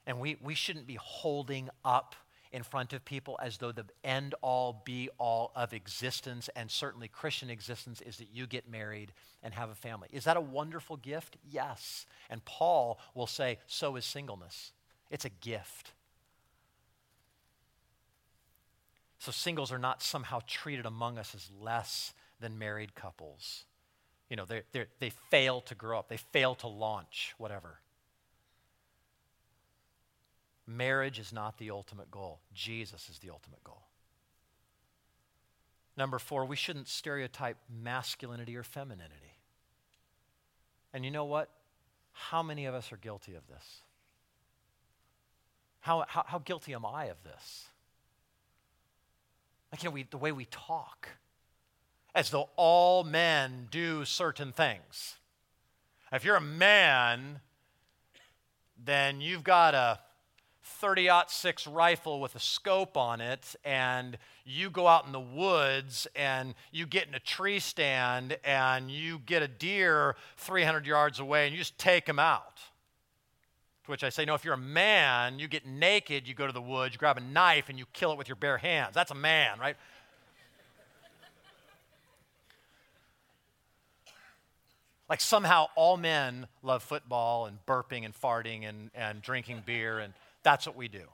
And 0.06 0.20
we, 0.20 0.38
we 0.42 0.56
shouldn't 0.56 0.88
be 0.88 0.98
holding 1.02 1.70
up 1.84 2.16
in 2.54 2.64
front 2.64 2.94
of 2.94 3.04
people 3.04 3.38
as 3.44 3.58
though 3.58 3.74
the 3.74 3.86
end 4.04 4.34
all 4.42 4.82
be 4.86 5.10
all 5.18 5.52
of 5.56 5.74
existence 5.74 6.50
and 6.56 6.72
certainly 6.72 7.10
Christian 7.10 7.50
existence 7.50 8.02
is 8.02 8.18
that 8.18 8.30
you 8.32 8.48
get 8.48 8.70
married 8.70 9.12
and 9.44 9.54
have 9.54 9.70
a 9.70 9.76
family. 9.76 10.08
Is 10.14 10.24
that 10.24 10.38
a 10.38 10.42
wonderful 10.42 10.96
gift? 10.96 11.36
Yes. 11.50 12.06
And 12.30 12.44
Paul 12.46 13.00
will 13.14 13.28
say, 13.28 13.60
so 13.68 13.98
is 13.98 14.06
singleness. 14.06 14.72
It's 15.12 15.26
a 15.26 15.30
gift. 15.30 15.92
So 19.20 19.32
singles 19.32 19.72
are 19.72 19.80
not 19.80 20.02
somehow 20.02 20.42
treated 20.48 20.86
among 20.86 21.18
us 21.18 21.34
as 21.34 21.50
less 21.60 22.14
than 22.40 22.60
married 22.60 22.96
couples. 22.96 23.66
You 24.30 24.36
know, 24.36 24.46
they 24.46 24.62
they 25.00 25.10
fail 25.10 25.62
to 25.62 25.76
grow 25.76 26.00
up, 26.00 26.10
they 26.10 26.18
fail 26.18 26.56
to 26.56 26.68
launch, 26.68 27.34
whatever. 27.38 27.80
Marriage 30.68 31.18
is 31.18 31.32
not 31.32 31.58
the 31.58 31.72
ultimate 31.72 32.12
goal, 32.12 32.42
Jesus 32.54 33.10
is 33.10 33.20
the 33.20 33.30
ultimate 33.30 33.64
goal. 33.64 33.84
Number 35.96 36.20
four, 36.20 36.46
we 36.46 36.56
shouldn't 36.56 36.88
stereotype 36.88 37.58
masculinity 37.70 38.56
or 38.56 38.64
femininity. 38.64 39.40
And 40.94 41.04
you 41.04 41.10
know 41.10 41.26
what? 41.26 41.50
How 42.12 42.44
many 42.44 42.66
of 42.66 42.76
us 42.76 42.92
are 42.92 42.98
guilty 42.98 43.34
of 43.34 43.48
this? 43.48 43.82
How, 45.80 46.06
how, 46.08 46.24
how 46.28 46.40
guilty 46.40 46.74
am 46.74 46.86
I 46.86 47.06
of 47.06 47.24
this? 47.24 47.66
Like, 49.72 49.84
you 49.84 49.90
know, 49.90 49.94
we, 49.94 50.04
the 50.04 50.18
way 50.18 50.32
we 50.32 50.46
talk, 50.46 51.10
as 52.16 52.30
though 52.30 52.50
all 52.56 53.04
men 53.04 53.68
do 53.70 54.06
certain 54.06 54.52
things. 54.52 55.18
If 56.12 56.24
you're 56.24 56.38
a 56.38 56.42
man, 56.42 57.42
then 58.84 59.20
you've 59.20 59.44
got 59.44 59.74
a 59.74 60.00
30 60.64 61.10
6 61.28 61.68
rifle 61.68 62.20
with 62.20 62.36
a 62.36 62.40
scope 62.40 62.98
on 62.98 63.20
it, 63.22 63.56
and 63.66 64.18
you 64.46 64.70
go 64.70 64.88
out 64.88 65.06
in 65.06 65.12
the 65.12 65.20
woods 65.20 66.08
and 66.16 66.56
you 66.72 66.86
get 66.86 67.08
in 67.08 67.16
a 67.16 67.20
tree 67.20 67.60
stand 67.60 68.38
and 68.44 68.90
you 68.90 69.20
get 69.26 69.42
a 69.42 69.48
deer 69.48 70.16
300 70.38 70.86
yards 70.86 71.20
away 71.20 71.46
and 71.46 71.54
you 71.54 71.60
just 71.60 71.78
take 71.78 72.08
him 72.08 72.20
out. 72.20 72.62
To 73.88 73.92
which 73.92 74.04
I 74.04 74.10
say, 74.10 74.26
no, 74.26 74.34
if 74.34 74.44
you're 74.44 74.54
a 74.54 74.58
man, 74.58 75.40
you 75.40 75.48
get 75.48 75.66
naked, 75.66 76.28
you 76.28 76.34
go 76.34 76.46
to 76.46 76.52
the 76.52 76.62
woods, 76.62 76.94
you 76.94 77.00
grab 77.00 77.16
a 77.16 77.22
knife, 77.22 77.70
and 77.70 77.80
you 77.80 77.86
kill 77.94 78.12
it 78.12 78.18
with 78.18 78.28
your 78.28 78.36
bare 78.36 78.58
hands. 78.58 78.94
That's 78.94 79.12
a 79.12 79.16
man, 79.16 79.58
right? 79.62 79.78
like 85.10 85.22
somehow 85.22 85.68
all 85.78 85.96
men 85.96 86.48
love 86.64 86.84
football 86.84 87.46
and 87.46 87.60
burping 87.66 88.04
and 88.04 88.14
farting 88.14 88.68
and, 88.68 88.92
and 88.94 89.22
drinking 89.22 89.64
beer, 89.66 90.00
and 90.00 90.14
that's 90.44 90.68
what 90.68 90.76
we 90.76 90.90
do. 90.90 91.06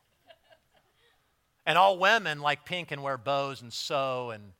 And 1.67 1.77
all 1.77 1.99
women 1.99 2.41
like 2.41 2.65
pink 2.65 2.89
and 2.89 3.03
wear 3.03 3.19
bows 3.19 3.61
and 3.61 3.71
sew 3.71 4.31
and 4.31 4.53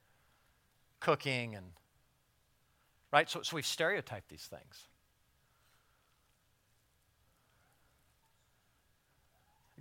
cooking 0.99 1.55
and 1.55 1.66
right? 3.11 3.28
So, 3.28 3.41
so 3.41 3.55
we've 3.55 3.66
stereotyped 3.66 4.30
these 4.30 4.45
things. 4.45 4.84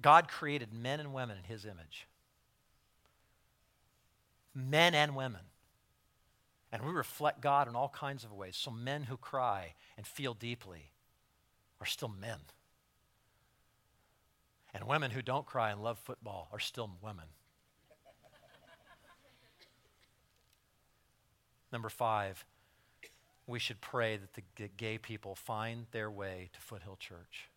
God 0.02 0.28
created 0.28 0.72
men 0.72 1.00
and 1.00 1.14
women 1.14 1.38
in 1.38 1.44
his 1.44 1.64
image. 1.64 2.06
Men 4.54 4.94
and 4.94 5.16
women. 5.16 5.40
And 6.72 6.82
we 6.82 6.92
reflect 6.92 7.40
God 7.40 7.68
in 7.68 7.76
all 7.76 7.88
kinds 7.88 8.24
of 8.24 8.32
ways. 8.32 8.56
So 8.56 8.70
men 8.70 9.04
who 9.04 9.16
cry 9.16 9.74
and 9.96 10.06
feel 10.06 10.34
deeply 10.34 10.90
are 11.80 11.86
still 11.86 12.08
men. 12.08 12.38
And 14.74 14.84
women 14.84 15.10
who 15.10 15.22
don't 15.22 15.46
cry 15.46 15.70
and 15.70 15.82
love 15.82 15.98
football 15.98 16.48
are 16.52 16.58
still 16.58 16.90
women. 17.02 17.26
Number 21.70 21.88
five, 21.88 22.44
we 23.46 23.58
should 23.58 23.80
pray 23.80 24.16
that 24.18 24.34
the 24.34 24.68
gay 24.76 24.98
people 24.98 25.34
find 25.34 25.86
their 25.90 26.10
way 26.10 26.50
to 26.52 26.60
Foothill 26.60 26.96
Church. 26.96 27.48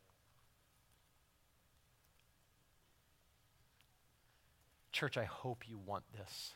Church, 4.95 5.17
I 5.17 5.25
hope 5.25 5.67
you 5.67 5.77
want 5.85 6.05
this. 6.13 6.53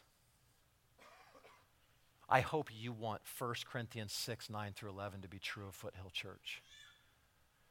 I 2.30 2.40
hope 2.40 2.70
you 2.74 2.94
want 2.94 3.22
1 3.38 3.54
Corinthians 3.70 4.14
6, 4.14 4.50
9 4.50 4.72
through 4.74 4.92
11 4.92 5.24
to 5.24 5.28
be 5.28 5.40
true 5.40 5.68
of 5.68 5.76
Foothill 5.76 6.10
Church. 6.14 6.64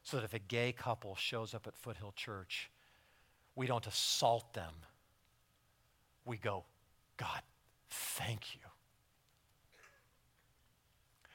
So 0.03 0.19
that 0.19 0.25
if 0.25 0.35
a 0.35 0.39
gay 0.39 0.73
couple 0.73 1.17
shows 1.17 1.55
up 1.55 1.67
at 1.67 1.75
Foothill 1.75 2.13
Church, 2.15 2.71
we 3.57 3.67
don't 3.67 3.87
assault 3.87 4.53
them. 4.53 4.75
We 6.27 6.37
go, 6.37 6.65
God, 7.17 7.41
thank 7.89 8.55
you. 8.55 8.68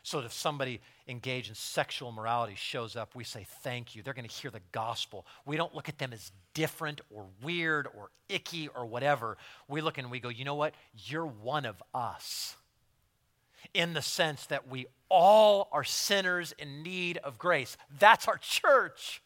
So 0.06 0.20
that 0.20 0.26
if 0.26 0.34
somebody 0.34 0.82
engaged 1.08 1.48
in 1.48 1.56
sexual 1.56 2.12
morality 2.12 2.56
shows 2.56 2.98
up, 2.98 3.16
we 3.16 3.24
say, 3.24 3.48
Thank 3.64 3.96
you. 3.96 4.04
They're 4.04 4.14
going 4.14 4.28
to 4.28 4.34
hear 4.34 4.52
the 4.52 4.62
gospel. 4.74 5.26
We 5.46 5.56
don't 5.56 5.74
look 5.74 5.88
at 5.88 5.98
them 5.98 6.12
as 6.12 6.32
different 6.54 7.00
or 7.10 7.26
weird 7.42 7.88
or 7.88 8.10
icky 8.28 8.68
or 8.68 8.86
whatever. 8.86 9.38
We 9.70 9.80
look 9.80 9.98
and 9.98 10.12
we 10.12 10.20
go, 10.20 10.28
You 10.28 10.44
know 10.44 10.56
what? 10.56 10.76
You're 11.06 11.26
one 11.26 11.66
of 11.66 11.82
us. 11.94 12.58
In 13.74 13.94
the 13.94 14.02
sense 14.02 14.46
that 14.48 14.68
we 14.68 14.88
all 15.08 15.70
are 15.72 15.86
sinners 15.86 16.54
in 16.60 16.84
need 16.84 17.18
of 17.20 17.38
grace. 17.38 17.78
That's 17.98 18.28
our 18.28 18.38
church. 18.38 19.22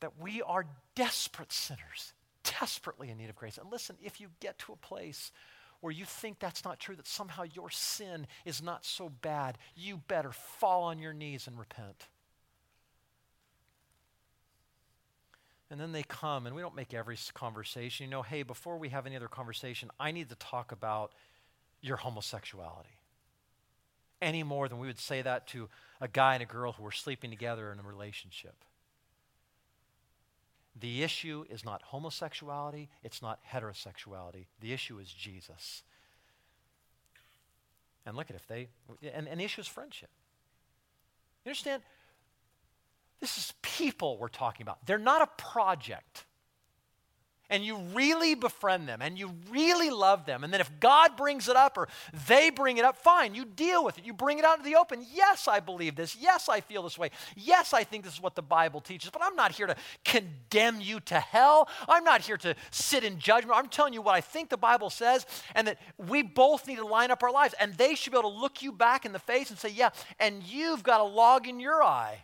That 0.00 0.12
we 0.20 0.42
are 0.42 0.66
desperate 0.94 1.50
sinners, 1.50 2.12
desperately 2.44 3.08
in 3.08 3.16
need 3.16 3.30
of 3.30 3.36
grace. 3.36 3.56
And 3.56 3.72
listen, 3.72 3.96
if 4.02 4.20
you 4.20 4.28
get 4.38 4.58
to 4.60 4.74
a 4.74 4.76
place 4.76 5.32
where 5.80 5.92
you 5.92 6.04
think 6.04 6.38
that's 6.38 6.64
not 6.64 6.80
true, 6.80 6.96
that 6.96 7.06
somehow 7.06 7.44
your 7.54 7.70
sin 7.70 8.26
is 8.44 8.62
not 8.62 8.84
so 8.84 9.08
bad, 9.08 9.58
you 9.76 9.98
better 10.08 10.32
fall 10.32 10.82
on 10.84 10.98
your 10.98 11.12
knees 11.12 11.46
and 11.46 11.58
repent. 11.58 12.08
And 15.70 15.78
then 15.78 15.92
they 15.92 16.02
come, 16.02 16.46
and 16.46 16.56
we 16.56 16.62
don't 16.62 16.74
make 16.74 16.94
every 16.94 17.18
conversation. 17.34 18.04
You 18.04 18.10
know, 18.10 18.22
hey, 18.22 18.42
before 18.42 18.78
we 18.78 18.88
have 18.88 19.06
any 19.06 19.16
other 19.16 19.28
conversation, 19.28 19.90
I 20.00 20.12
need 20.12 20.30
to 20.30 20.34
talk 20.36 20.72
about 20.72 21.12
your 21.82 21.98
homosexuality. 21.98 22.88
Any 24.20 24.42
more 24.42 24.68
than 24.68 24.78
we 24.78 24.86
would 24.86 24.98
say 24.98 25.22
that 25.22 25.46
to 25.48 25.68
a 26.00 26.08
guy 26.08 26.34
and 26.34 26.42
a 26.42 26.46
girl 26.46 26.72
who 26.72 26.86
are 26.86 26.92
sleeping 26.92 27.30
together 27.30 27.70
in 27.70 27.78
a 27.78 27.82
relationship. 27.82 28.64
The 30.80 31.02
issue 31.02 31.44
is 31.50 31.64
not 31.64 31.82
homosexuality, 31.82 32.88
it's 33.02 33.20
not 33.20 33.40
heterosexuality. 33.52 34.46
The 34.60 34.72
issue 34.72 34.98
is 34.98 35.12
Jesus. 35.12 35.82
And 38.06 38.16
look 38.16 38.30
at 38.30 38.36
if 38.36 38.46
they, 38.46 38.68
and, 39.12 39.28
and 39.28 39.40
the 39.40 39.44
issue 39.44 39.60
is 39.60 39.66
friendship. 39.66 40.10
You 41.44 41.50
understand? 41.50 41.82
This 43.20 43.36
is 43.38 43.52
people 43.62 44.18
we're 44.18 44.28
talking 44.28 44.62
about. 44.62 44.86
They're 44.86 44.98
not 44.98 45.22
a 45.22 45.42
project 45.42 46.24
and 47.50 47.64
you 47.64 47.76
really 47.94 48.34
befriend 48.34 48.88
them 48.88 49.00
and 49.00 49.18
you 49.18 49.32
really 49.50 49.90
love 49.90 50.26
them, 50.26 50.44
and 50.44 50.52
then 50.52 50.60
if 50.60 50.70
God 50.80 51.16
brings 51.16 51.48
it 51.48 51.56
up 51.56 51.78
or 51.78 51.88
they 52.26 52.50
bring 52.50 52.78
it 52.78 52.84
up, 52.84 52.96
fine, 52.96 53.34
you 53.34 53.44
deal 53.44 53.84
with 53.84 53.98
it. 53.98 54.04
You 54.04 54.12
bring 54.12 54.38
it 54.38 54.44
out 54.44 54.58
into 54.58 54.68
the 54.68 54.76
open. 54.76 55.04
Yes, 55.12 55.48
I 55.48 55.60
believe 55.60 55.96
this. 55.96 56.16
Yes, 56.16 56.48
I 56.48 56.60
feel 56.60 56.82
this 56.82 56.98
way. 56.98 57.10
Yes, 57.36 57.72
I 57.72 57.84
think 57.84 58.04
this 58.04 58.14
is 58.14 58.20
what 58.20 58.34
the 58.34 58.42
Bible 58.42 58.80
teaches, 58.80 59.10
but 59.10 59.22
I'm 59.24 59.36
not 59.36 59.52
here 59.52 59.66
to 59.66 59.76
condemn 60.04 60.80
you 60.80 61.00
to 61.00 61.18
hell. 61.18 61.68
I'm 61.88 62.04
not 62.04 62.20
here 62.20 62.36
to 62.38 62.54
sit 62.70 63.04
in 63.04 63.18
judgment. 63.18 63.56
I'm 63.56 63.68
telling 63.68 63.94
you 63.94 64.02
what 64.02 64.14
I 64.14 64.20
think 64.20 64.50
the 64.50 64.56
Bible 64.56 64.90
says, 64.90 65.26
and 65.54 65.66
that 65.66 65.78
we 65.96 66.22
both 66.22 66.66
need 66.66 66.76
to 66.76 66.86
line 66.86 67.10
up 67.10 67.22
our 67.22 67.32
lives, 67.32 67.54
and 67.58 67.74
they 67.74 67.94
should 67.94 68.12
be 68.12 68.18
able 68.18 68.30
to 68.30 68.38
look 68.38 68.62
you 68.62 68.72
back 68.72 69.04
in 69.06 69.12
the 69.12 69.18
face 69.18 69.50
and 69.50 69.58
say, 69.58 69.70
Yeah, 69.70 69.90
and 70.18 70.42
you've 70.42 70.82
got 70.82 71.00
a 71.00 71.04
log 71.04 71.46
in 71.46 71.60
your 71.60 71.82
eye. 71.82 72.22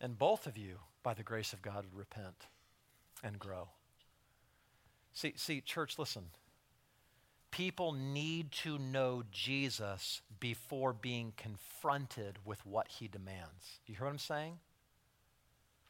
And 0.00 0.18
both 0.18 0.48
of 0.48 0.56
you 0.56 0.78
by 1.02 1.14
the 1.14 1.22
grace 1.22 1.52
of 1.52 1.62
God, 1.62 1.84
repent 1.92 2.46
and 3.22 3.38
grow. 3.38 3.68
See, 5.12 5.34
see, 5.36 5.60
church, 5.60 5.98
listen. 5.98 6.24
People 7.50 7.92
need 7.92 8.50
to 8.50 8.78
know 8.78 9.24
Jesus 9.30 10.22
before 10.40 10.94
being 10.94 11.34
confronted 11.36 12.38
with 12.44 12.64
what 12.64 12.88
he 12.88 13.08
demands. 13.08 13.80
You 13.86 13.94
hear 13.94 14.06
what 14.06 14.12
I'm 14.12 14.18
saying? 14.18 14.58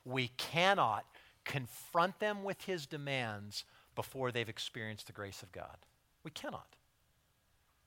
We 0.05 0.29
cannot 0.37 1.05
confront 1.45 2.19
them 2.19 2.43
with 2.43 2.63
his 2.63 2.87
demands 2.87 3.65
before 3.95 4.33
they've 4.33 4.49
experienced 4.49 5.07
the 5.07 5.13
grace 5.13 5.43
of 5.43 5.53
God. 5.53 5.77
We 6.25 6.33
cannot. 6.33 6.67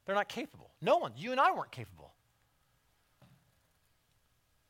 They're 0.05 0.15
not 0.15 0.29
capable. 0.29 0.71
No 0.81 0.97
one, 0.97 1.11
you 1.17 1.31
and 1.31 1.39
I 1.39 1.51
weren't 1.51 1.71
capable. 1.71 2.13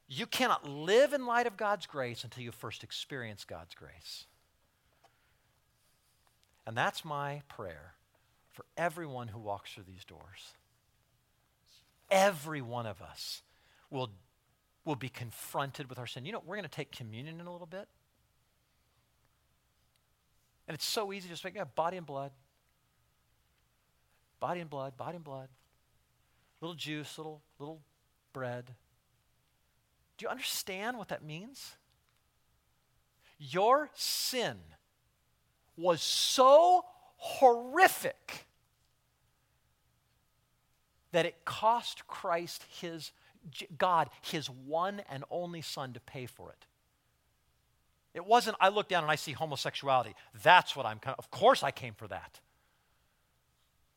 You 0.07 0.25
cannot 0.27 0.67
live 0.67 1.13
in 1.13 1.25
light 1.25 1.47
of 1.47 1.57
God's 1.57 1.87
grace 1.87 2.23
until 2.23 2.43
you 2.43 2.51
first 2.51 2.83
experience 2.83 3.43
God's 3.43 3.73
grace. 3.73 4.25
And 6.67 6.77
that's 6.77 7.03
my 7.03 7.41
prayer 7.47 7.93
for 8.51 8.65
everyone 8.77 9.27
who 9.27 9.39
walks 9.39 9.73
through 9.73 9.83
these 9.87 10.05
doors. 10.05 10.53
Every 12.09 12.61
one 12.61 12.85
of 12.85 13.01
us 13.01 13.41
will, 13.89 14.11
will 14.83 14.95
be 14.95 15.09
confronted 15.09 15.89
with 15.89 15.97
our 15.97 16.07
sin. 16.07 16.25
You 16.25 16.33
know, 16.33 16.41
we're 16.45 16.55
going 16.55 16.63
to 16.63 16.69
take 16.69 16.91
communion 16.91 17.39
in 17.39 17.47
a 17.47 17.51
little 17.51 17.67
bit. 17.67 17.87
And 20.67 20.73
it's 20.73 20.85
so 20.85 21.11
easy 21.13 21.27
to 21.27 21.33
just 21.33 21.43
make, 21.43 21.55
yeah, 21.55 21.63
body 21.63 21.97
and 21.97 22.05
blood. 22.05 22.31
Body 24.39 24.59
and 24.59 24.69
blood, 24.69 24.97
body 24.97 25.15
and 25.15 25.23
blood. 25.23 25.49
Little 26.61 26.75
juice, 26.75 27.17
little, 27.17 27.41
little 27.59 27.81
bread. 28.33 28.75
Do 30.17 30.25
you 30.25 30.29
understand 30.29 30.97
what 30.97 31.09
that 31.09 31.23
means? 31.23 31.75
Your 33.37 33.89
sin 33.93 34.57
was 35.77 36.01
so 36.01 36.85
horrific 37.17 38.45
that 41.11 41.25
it 41.25 41.45
cost 41.45 42.07
Christ 42.07 42.65
his 42.81 43.11
God 43.77 44.09
his 44.21 44.49
one 44.49 45.01
and 45.09 45.23
only 45.29 45.61
son 45.61 45.93
to 45.93 45.99
pay 45.99 46.25
for 46.25 46.49
it. 46.51 46.65
It 48.13 48.25
wasn't 48.25 48.57
I 48.59 48.69
look 48.69 48.87
down 48.87 49.03
and 49.03 49.11
I 49.11 49.15
see 49.15 49.33
homosexuality. 49.33 50.15
That's 50.43 50.75
what 50.75 50.85
I'm 50.85 50.99
of 51.17 51.29
course 51.29 51.63
I 51.63 51.71
came 51.71 51.93
for 51.93 52.07
that. 52.07 52.39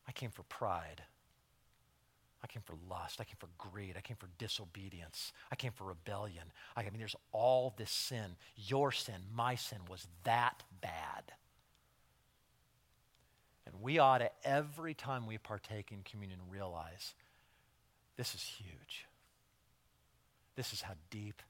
I 0.07 0.11
came 0.11 0.31
for 0.31 0.43
pride. 0.43 1.03
I 2.43 2.47
came 2.47 2.61
for 2.65 2.75
lust. 2.89 3.19
I 3.19 3.25
came 3.25 3.35
for 3.37 3.49
greed. 3.57 3.95
I 3.97 4.01
came 4.01 4.17
for 4.17 4.29
disobedience. 4.37 5.33
I 5.51 5.55
came 5.55 5.71
for 5.71 5.83
rebellion. 5.85 6.45
I 6.75 6.83
mean, 6.83 6.99
there's 6.99 7.15
all 7.31 7.73
this 7.77 7.91
sin. 7.91 8.37
Your 8.55 8.91
sin, 8.91 9.15
my 9.33 9.55
sin 9.55 9.79
was 9.89 10.07
that 10.23 10.63
bad. 10.81 11.33
And 13.65 13.81
we 13.81 13.99
ought 13.99 14.19
to, 14.19 14.31
every 14.43 14.93
time 14.93 15.27
we 15.27 15.37
partake 15.37 15.91
in 15.91 16.03
communion, 16.03 16.39
realize 16.49 17.13
this 18.15 18.33
is 18.33 18.41
huge. 18.41 19.05
This 20.55 20.73
is 20.73 20.81
how 20.81 20.93
deep 21.09 21.41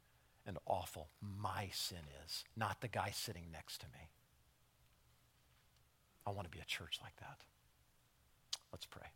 and 0.45 0.57
awful 0.66 1.10
my 1.22 1.70
sin 1.72 1.99
is, 2.26 2.44
not 2.57 2.82
the 2.82 2.88
guy 2.88 3.11
sitting 3.14 3.45
next 3.52 3.80
to 3.82 3.88
me. 3.88 4.10
I 6.26 6.32
want 6.32 6.52
to 6.52 6.56
be 6.56 6.61
a 6.61 6.66
church 6.66 6.99
like 7.02 7.16
that. 7.18 7.38
Let's 8.72 8.86
pray. 8.86 9.07